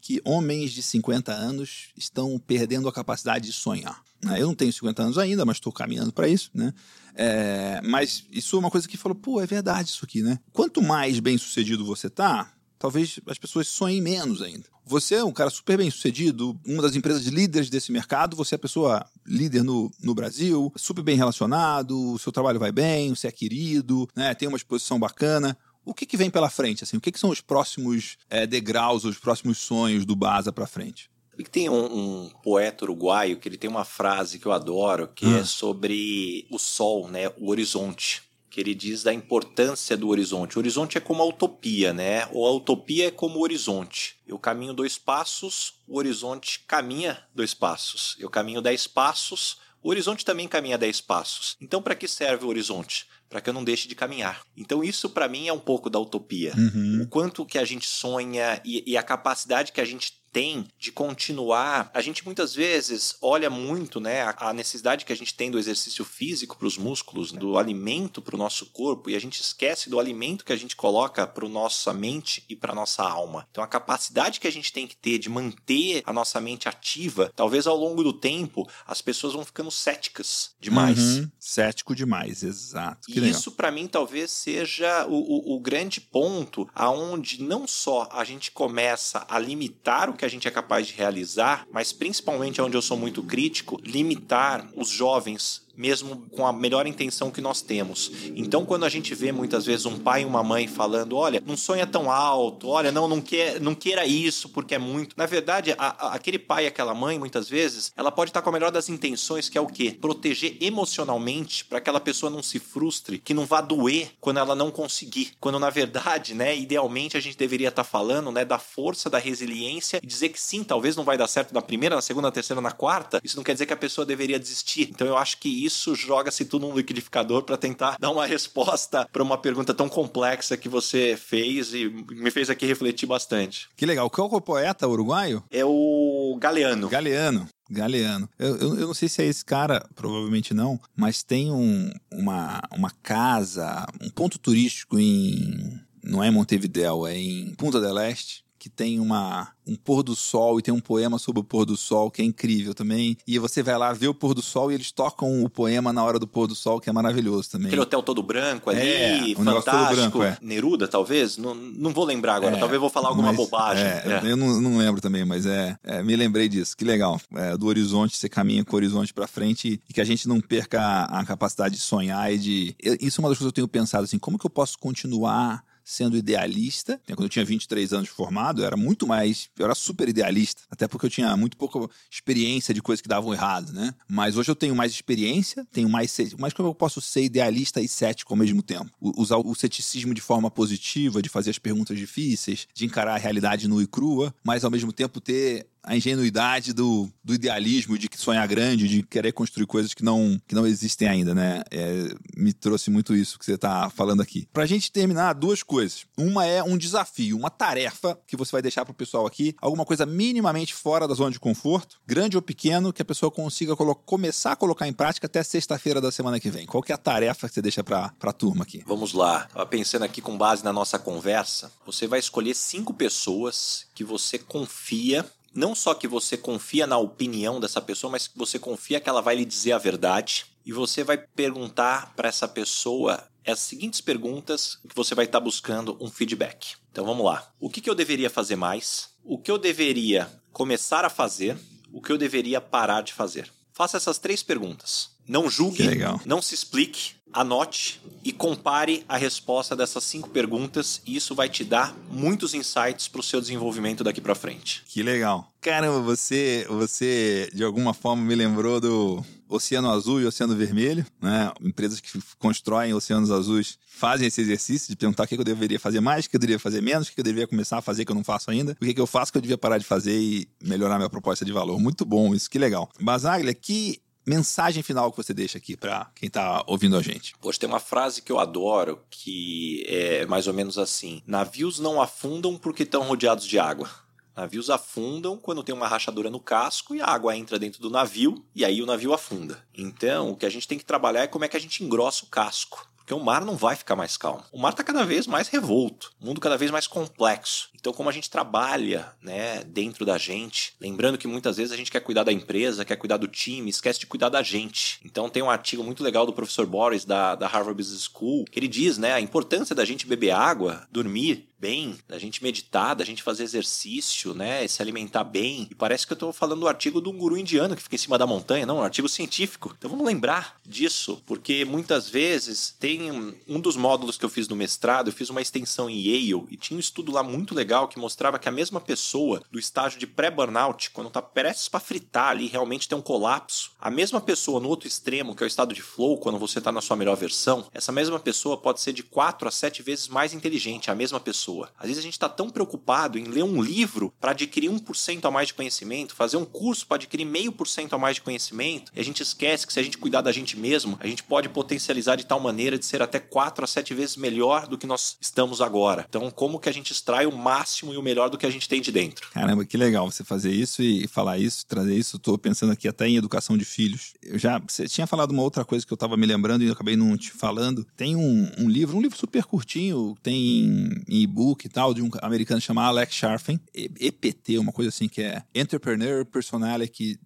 [0.00, 4.02] que homens de 50 anos estão perdendo a capacidade de sonhar.
[4.24, 4.40] Né?
[4.40, 6.72] Eu não tenho 50 anos ainda, mas estou caminhando para isso, né?
[7.14, 10.38] É, mas isso é uma coisa que falou, pô, é verdade isso aqui, né?
[10.52, 14.64] Quanto mais bem sucedido você tá, talvez as pessoas sonhem menos ainda.
[14.86, 18.56] Você é um cara super bem sucedido, uma das empresas líderes desse mercado, você é
[18.56, 23.28] a pessoa líder no, no Brasil, super bem relacionado, o seu trabalho vai bem, você
[23.28, 25.56] é querido, né, tem uma exposição bacana.
[25.84, 26.82] O que, que vem pela frente?
[26.82, 30.66] Assim, o que, que são os próximos é, degraus, os próximos sonhos do Baza para
[30.66, 31.10] frente?
[31.52, 31.84] Tem um,
[32.24, 35.38] um, poeta uruguaio que ele tem uma frase que eu adoro, que hum.
[35.38, 40.56] é sobre o sol, né, o horizonte que ele diz da importância do horizonte.
[40.56, 42.28] O horizonte é como a utopia, né?
[42.32, 44.16] Ou a utopia é como o horizonte.
[44.26, 48.16] Eu caminho dois passos, o horizonte caminha dois passos.
[48.18, 51.56] Eu caminho dez passos, o horizonte também caminha dez passos.
[51.60, 53.06] Então, para que serve o horizonte?
[53.30, 54.42] Para que eu não deixe de caminhar.
[54.56, 56.52] Então, isso para mim é um pouco da utopia.
[56.56, 57.02] Uhum.
[57.02, 60.92] O quanto que a gente sonha e, e a capacidade que a gente tem de
[60.92, 61.90] continuar.
[61.92, 66.04] A gente muitas vezes olha muito, né, a necessidade que a gente tem do exercício
[66.04, 69.98] físico para os músculos, do alimento para o nosso corpo e a gente esquece do
[69.98, 73.46] alimento que a gente coloca para nossa mente e para nossa alma.
[73.50, 77.32] Então a capacidade que a gente tem que ter de manter a nossa mente ativa,
[77.34, 80.98] talvez ao longo do tempo as pessoas vão ficando céticas demais.
[80.98, 81.30] Uhum.
[81.38, 83.10] Cético demais, exato.
[83.10, 88.24] E isso para mim talvez seja o, o, o grande ponto aonde não só a
[88.24, 92.76] gente começa a limitar o que a gente é capaz de realizar, mas principalmente onde
[92.76, 98.12] eu sou muito crítico, limitar os jovens mesmo com a melhor intenção que nós temos.
[98.36, 101.56] Então, quando a gente vê muitas vezes um pai e uma mãe falando: olha, não
[101.56, 105.14] sonha tão alto, olha, não, não, quer, não queira isso porque é muito.
[105.16, 108.50] Na verdade, a, a, aquele pai e aquela mãe, muitas vezes, ela pode estar com
[108.50, 109.96] a melhor das intenções, que é o quê?
[109.98, 114.70] Proteger emocionalmente para aquela pessoa não se frustre, que não vá doer quando ela não
[114.70, 115.32] conseguir.
[115.40, 119.98] Quando, na verdade, né, idealmente a gente deveria estar falando né, da força, da resiliência
[120.02, 122.60] e dizer que sim, talvez não vai dar certo na primeira, na segunda, na terceira,
[122.60, 123.20] na quarta.
[123.24, 124.90] Isso não quer dizer que a pessoa deveria desistir.
[124.90, 129.22] Então, eu acho que isso joga-se tudo num liquidificador para tentar dar uma resposta para
[129.22, 133.68] uma pergunta tão complexa que você fez e me fez aqui refletir bastante.
[133.76, 134.10] Que legal.
[134.10, 135.42] Qual é o poeta uruguaio?
[135.50, 136.88] É o Galeano.
[136.88, 137.48] Galeano.
[137.70, 138.28] Galeano.
[138.38, 142.60] Eu, eu, eu, não sei se é esse cara, provavelmente não, mas tem um, uma,
[142.76, 145.80] uma casa, um ponto turístico em.
[146.02, 150.14] Não é em Montevidéu, é em Punta del Este, que tem uma, um pôr do
[150.14, 153.16] sol e tem um poema sobre o pôr do sol que é incrível também.
[153.26, 156.04] E você vai lá ver o pôr do sol e eles tocam o poema na
[156.04, 157.68] hora do pôr do sol, que é maravilhoso também.
[157.68, 159.96] Aquele hotel todo branco ali, é, fantástico.
[159.96, 160.36] Branco, é.
[160.42, 161.38] Neruda, talvez?
[161.38, 163.82] Não, não vou lembrar agora, é, talvez vou falar alguma mas, bobagem.
[163.82, 166.76] É, é, eu não, não, lembro também, mas é, é, me lembrei disso.
[166.76, 167.18] Que legal.
[167.34, 170.38] É, do horizonte, você caminha com o horizonte para frente e que a gente não
[170.38, 172.76] perca a, a capacidade de sonhar e de.
[173.00, 175.64] Isso é uma das coisas que eu tenho pensado assim, como que eu posso continuar
[175.90, 177.00] sendo idealista.
[177.08, 179.48] Né, quando eu tinha 23 anos formado, eu era muito mais.
[179.58, 180.62] Eu era super idealista.
[180.70, 181.80] Até porque eu tinha muito pouca
[182.10, 183.94] experiência de coisas que davam errado, né?
[184.08, 186.16] Mas hoje eu tenho mais experiência, tenho mais.
[186.38, 188.90] Mas como eu posso ser idealista e cético ao mesmo tempo?
[189.00, 193.66] Usar o ceticismo de forma positiva, de fazer as perguntas difíceis, de encarar a realidade
[193.66, 198.46] nua e crua, mas ao mesmo tempo ter a ingenuidade do, do idealismo, de sonhar
[198.46, 201.62] grande, de querer construir coisas que não, que não existem ainda, né?
[201.70, 204.48] É, me trouxe muito isso que você está falando aqui.
[204.52, 206.04] Para a gente terminar, duas coisas.
[206.16, 209.84] Uma é um desafio, uma tarefa que você vai deixar para o pessoal aqui, alguma
[209.84, 214.52] coisa minimamente fora da zona de conforto, grande ou pequeno, que a pessoa consiga começar
[214.52, 216.66] a colocar em prática até sexta-feira da semana que vem.
[216.66, 218.82] Qual que é a tarefa que você deixa para a turma aqui?
[218.86, 219.48] Vamos lá.
[219.68, 225.24] Pensando aqui com base na nossa conversa, você vai escolher cinco pessoas que você confia
[225.54, 229.20] não só que você confia na opinião dessa pessoa, mas que você confia que ela
[229.20, 230.46] vai lhe dizer a verdade.
[230.64, 235.44] E você vai perguntar para essa pessoa as seguintes perguntas que você vai estar tá
[235.44, 236.76] buscando um feedback.
[236.92, 237.50] Então vamos lá.
[237.58, 239.10] O que, que eu deveria fazer mais?
[239.24, 241.58] O que eu deveria começar a fazer?
[241.92, 243.50] O que eu deveria parar de fazer?
[243.72, 245.10] Faça essas três perguntas.
[245.30, 245.84] Não julgue,
[246.26, 251.62] não se explique, anote e compare a resposta dessas cinco perguntas e isso vai te
[251.62, 254.82] dar muitos insights para o seu desenvolvimento daqui para frente.
[254.88, 255.48] Que legal.
[255.60, 261.52] Caramba, você, você de alguma forma me lembrou do Oceano Azul e Oceano Vermelho, né?
[261.60, 266.00] Empresas que constroem oceanos azuis fazem esse exercício de perguntar o que eu deveria fazer
[266.00, 268.10] mais, o que eu deveria fazer menos, o que eu deveria começar a fazer que
[268.10, 270.48] eu não faço ainda, o que eu faço que eu devia parar de fazer e
[270.60, 271.78] melhorar minha proposta de valor.
[271.78, 272.90] Muito bom isso, que legal.
[273.00, 277.34] Basaglia, que mensagem final que você deixa aqui para quem está ouvindo a gente?
[277.40, 282.00] Poxa, tem uma frase que eu adoro que é mais ou menos assim: navios não
[282.00, 283.90] afundam porque estão rodeados de água.
[284.36, 288.42] Navios afundam quando tem uma rachadura no casco e a água entra dentro do navio
[288.54, 289.62] e aí o navio afunda.
[289.76, 292.24] Então, o que a gente tem que trabalhar é como é que a gente engrossa
[292.24, 292.89] o casco.
[293.10, 294.44] Porque o mar não vai ficar mais calmo.
[294.52, 297.68] O mar está cada vez mais revolto, o mundo cada vez mais complexo.
[297.74, 301.90] Então, como a gente trabalha né, dentro da gente, lembrando que muitas vezes a gente
[301.90, 305.00] quer cuidar da empresa, quer cuidar do time, esquece de cuidar da gente.
[305.04, 308.60] Então, tem um artigo muito legal do professor Boris, da, da Harvard Business School, que
[308.60, 313.04] ele diz né, a importância da gente beber água, dormir, bem, da gente meditar, da
[313.04, 314.66] gente fazer exercício, né?
[314.66, 315.68] Se alimentar bem.
[315.70, 317.98] E parece que eu tô falando do artigo de um guru indiano que fica em
[317.98, 319.74] cima da montanha, não, um artigo científico.
[319.76, 323.10] Então vamos lembrar disso, porque muitas vezes tem
[323.46, 326.56] um dos módulos que eu fiz no mestrado, eu fiz uma extensão em Yale e
[326.56, 330.06] tinha um estudo lá muito legal que mostrava que a mesma pessoa do estágio de
[330.06, 334.68] pré-burnout, quando tá prestes para fritar ali, realmente tem um colapso, a mesma pessoa no
[334.68, 337.66] outro extremo, que é o estado de flow, quando você tá na sua melhor versão,
[337.72, 341.49] essa mesma pessoa pode ser de 4 a 7 vezes mais inteligente, a mesma pessoa.
[341.78, 345.30] Às vezes a gente está tão preocupado em ler um livro para adquirir 1% a
[345.30, 348.92] mais de conhecimento, fazer um curso para adquirir meio por cento a mais de conhecimento,
[348.94, 351.48] e a gente esquece que se a gente cuidar da gente mesmo, a gente pode
[351.48, 355.16] potencializar de tal maneira de ser até 4 a 7 vezes melhor do que nós
[355.20, 356.06] estamos agora.
[356.08, 358.68] Então, como que a gente extrai o máximo e o melhor do que a gente
[358.68, 359.28] tem de dentro?
[359.30, 362.16] Caramba, que legal você fazer isso e falar isso, trazer isso.
[362.16, 364.14] Estou pensando aqui até em educação de filhos.
[364.22, 366.72] Eu já você tinha falado uma outra coisa que eu estava me lembrando e eu
[366.72, 367.86] acabei não te falando.
[367.96, 372.10] Tem um, um livro, um livro super curtinho, tem em e-book e tal, de um
[372.22, 377.18] americano chamado Alex Sharfen, EPT, uma coisa assim que é Entrepreneur Personality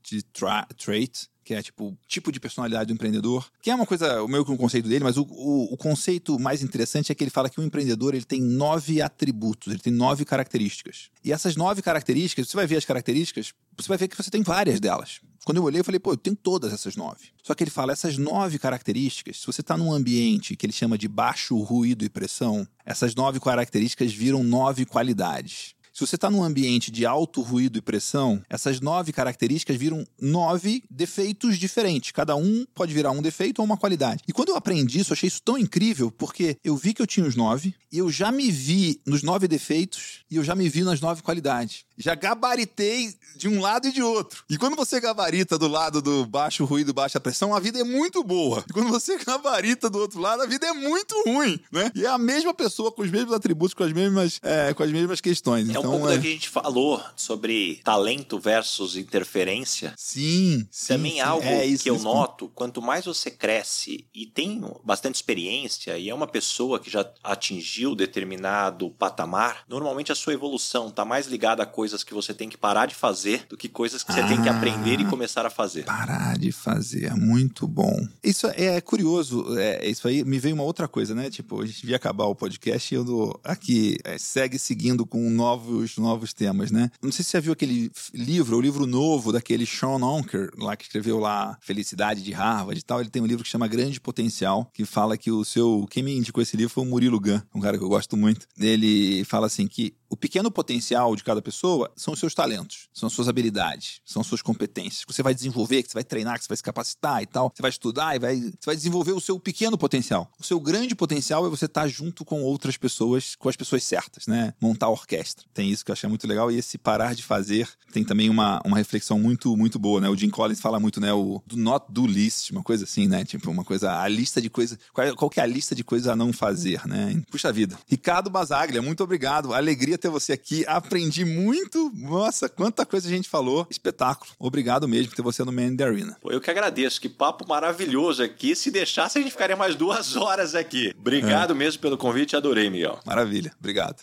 [0.76, 4.44] Trait que é tipo tipo de personalidade do empreendedor, que é uma coisa, o meu
[4.44, 7.62] conceito dele, mas o, o, o, conceito mais interessante é que ele fala que o
[7.62, 11.10] empreendedor ele tem nove atributos, ele tem nove características.
[11.22, 14.42] E essas nove características, você vai ver as características, você vai ver que você tem
[14.42, 15.20] várias delas.
[15.44, 17.28] Quando eu olhei, eu falei, pô, eu tenho todas essas nove.
[17.42, 20.96] Só que ele fala, essas nove características, se você está num ambiente que ele chama
[20.96, 25.74] de baixo ruído e pressão, essas nove características viram nove qualidades.
[25.94, 30.82] Se você está num ambiente de alto ruído e pressão, essas nove características viram nove
[30.90, 32.10] defeitos diferentes.
[32.10, 34.24] Cada um pode virar um defeito ou uma qualidade.
[34.26, 37.06] E quando eu aprendi isso, eu achei isso tão incrível, porque eu vi que eu
[37.06, 40.68] tinha os nove, e eu já me vi nos nove defeitos, e eu já me
[40.68, 41.84] vi nas nove qualidades.
[41.96, 44.44] Já gabaritei de um lado e de outro.
[44.48, 48.22] E quando você gabarita do lado do baixo ruído, baixa pressão, a vida é muito
[48.22, 48.64] boa.
[48.68, 51.90] E quando você gabarita do outro lado, a vida é muito ruim, né?
[51.94, 54.90] E é a mesma pessoa com os mesmos atributos, com as mesmas, é, com as
[54.90, 55.68] mesmas questões.
[55.68, 56.16] É então, um pouco é...
[56.16, 59.94] do que a gente falou sobre talento versus interferência.
[59.96, 61.20] Sim, sim Também sim.
[61.20, 62.04] algo é isso, que eu isso.
[62.04, 67.08] noto, quanto mais você cresce e tem bastante experiência e é uma pessoa que já
[67.22, 72.48] atingiu determinado patamar, normalmente a sua evolução está mais ligada a coisas que você tem
[72.48, 75.44] que parar de fazer do que coisas que você ah, tem que aprender e começar
[75.44, 75.84] a fazer.
[75.84, 77.94] Parar de fazer, muito bom.
[78.22, 81.30] Isso é curioso, é, isso aí me veio uma outra coisa, né?
[81.30, 85.74] Tipo, a gente devia acabar o podcast e eu aqui é, segue seguindo com novos
[85.74, 86.90] novos, novos temas, né?
[87.02, 90.84] Não sei se você viu aquele livro, o livro novo daquele Sean Onker, lá que
[90.84, 93.00] escreveu lá Felicidade de Harvard e tal.
[93.00, 95.86] Ele tem um livro que chama Grande Potencial, que fala que o seu.
[95.90, 98.46] Quem me indicou esse livro foi o Murilo Gun, um cara que eu gosto muito.
[98.58, 103.08] Ele fala assim que o pequeno potencial de cada pessoa são os seus talentos, são
[103.08, 105.04] as suas habilidades, são as suas competências.
[105.04, 107.52] Que você vai desenvolver, que você vai treinar, que você vai se capacitar e tal.
[107.52, 110.30] Você vai estudar e vai, você vai desenvolver o seu pequeno potencial.
[110.38, 114.28] O seu grande potencial é você estar junto com outras pessoas, com as pessoas certas,
[114.28, 114.54] né?
[114.60, 115.44] Montar a orquestra.
[115.52, 116.48] Tem isso que eu achei muito legal.
[116.48, 120.08] E esse parar de fazer tem também uma, uma reflexão muito, muito boa, né?
[120.08, 121.12] O Jim Collins fala muito, né?
[121.12, 123.24] O do not do list, uma coisa assim, né?
[123.24, 124.78] Tipo, uma coisa, a lista de coisas.
[124.92, 127.20] Qual, qual que é a lista de coisas a não fazer, né?
[127.30, 127.76] Puxa vida.
[127.88, 129.52] Ricardo Basaglia, muito obrigado.
[129.52, 130.64] Alegria ter você aqui.
[130.66, 131.90] Aprendi muito.
[131.94, 133.66] Nossa, quanta coisa a gente falou.
[133.70, 134.30] Espetáculo.
[134.38, 136.16] Obrigado mesmo por ter você no Man the Arena.
[136.20, 137.00] Pô, eu que agradeço.
[137.00, 138.54] Que papo maravilhoso aqui.
[138.54, 140.94] Se deixasse, a gente ficaria mais duas horas aqui.
[140.98, 141.56] Obrigado é.
[141.56, 142.36] mesmo pelo convite.
[142.36, 143.00] Adorei, Miguel.
[143.06, 143.52] Maravilha.
[143.58, 144.02] Obrigado.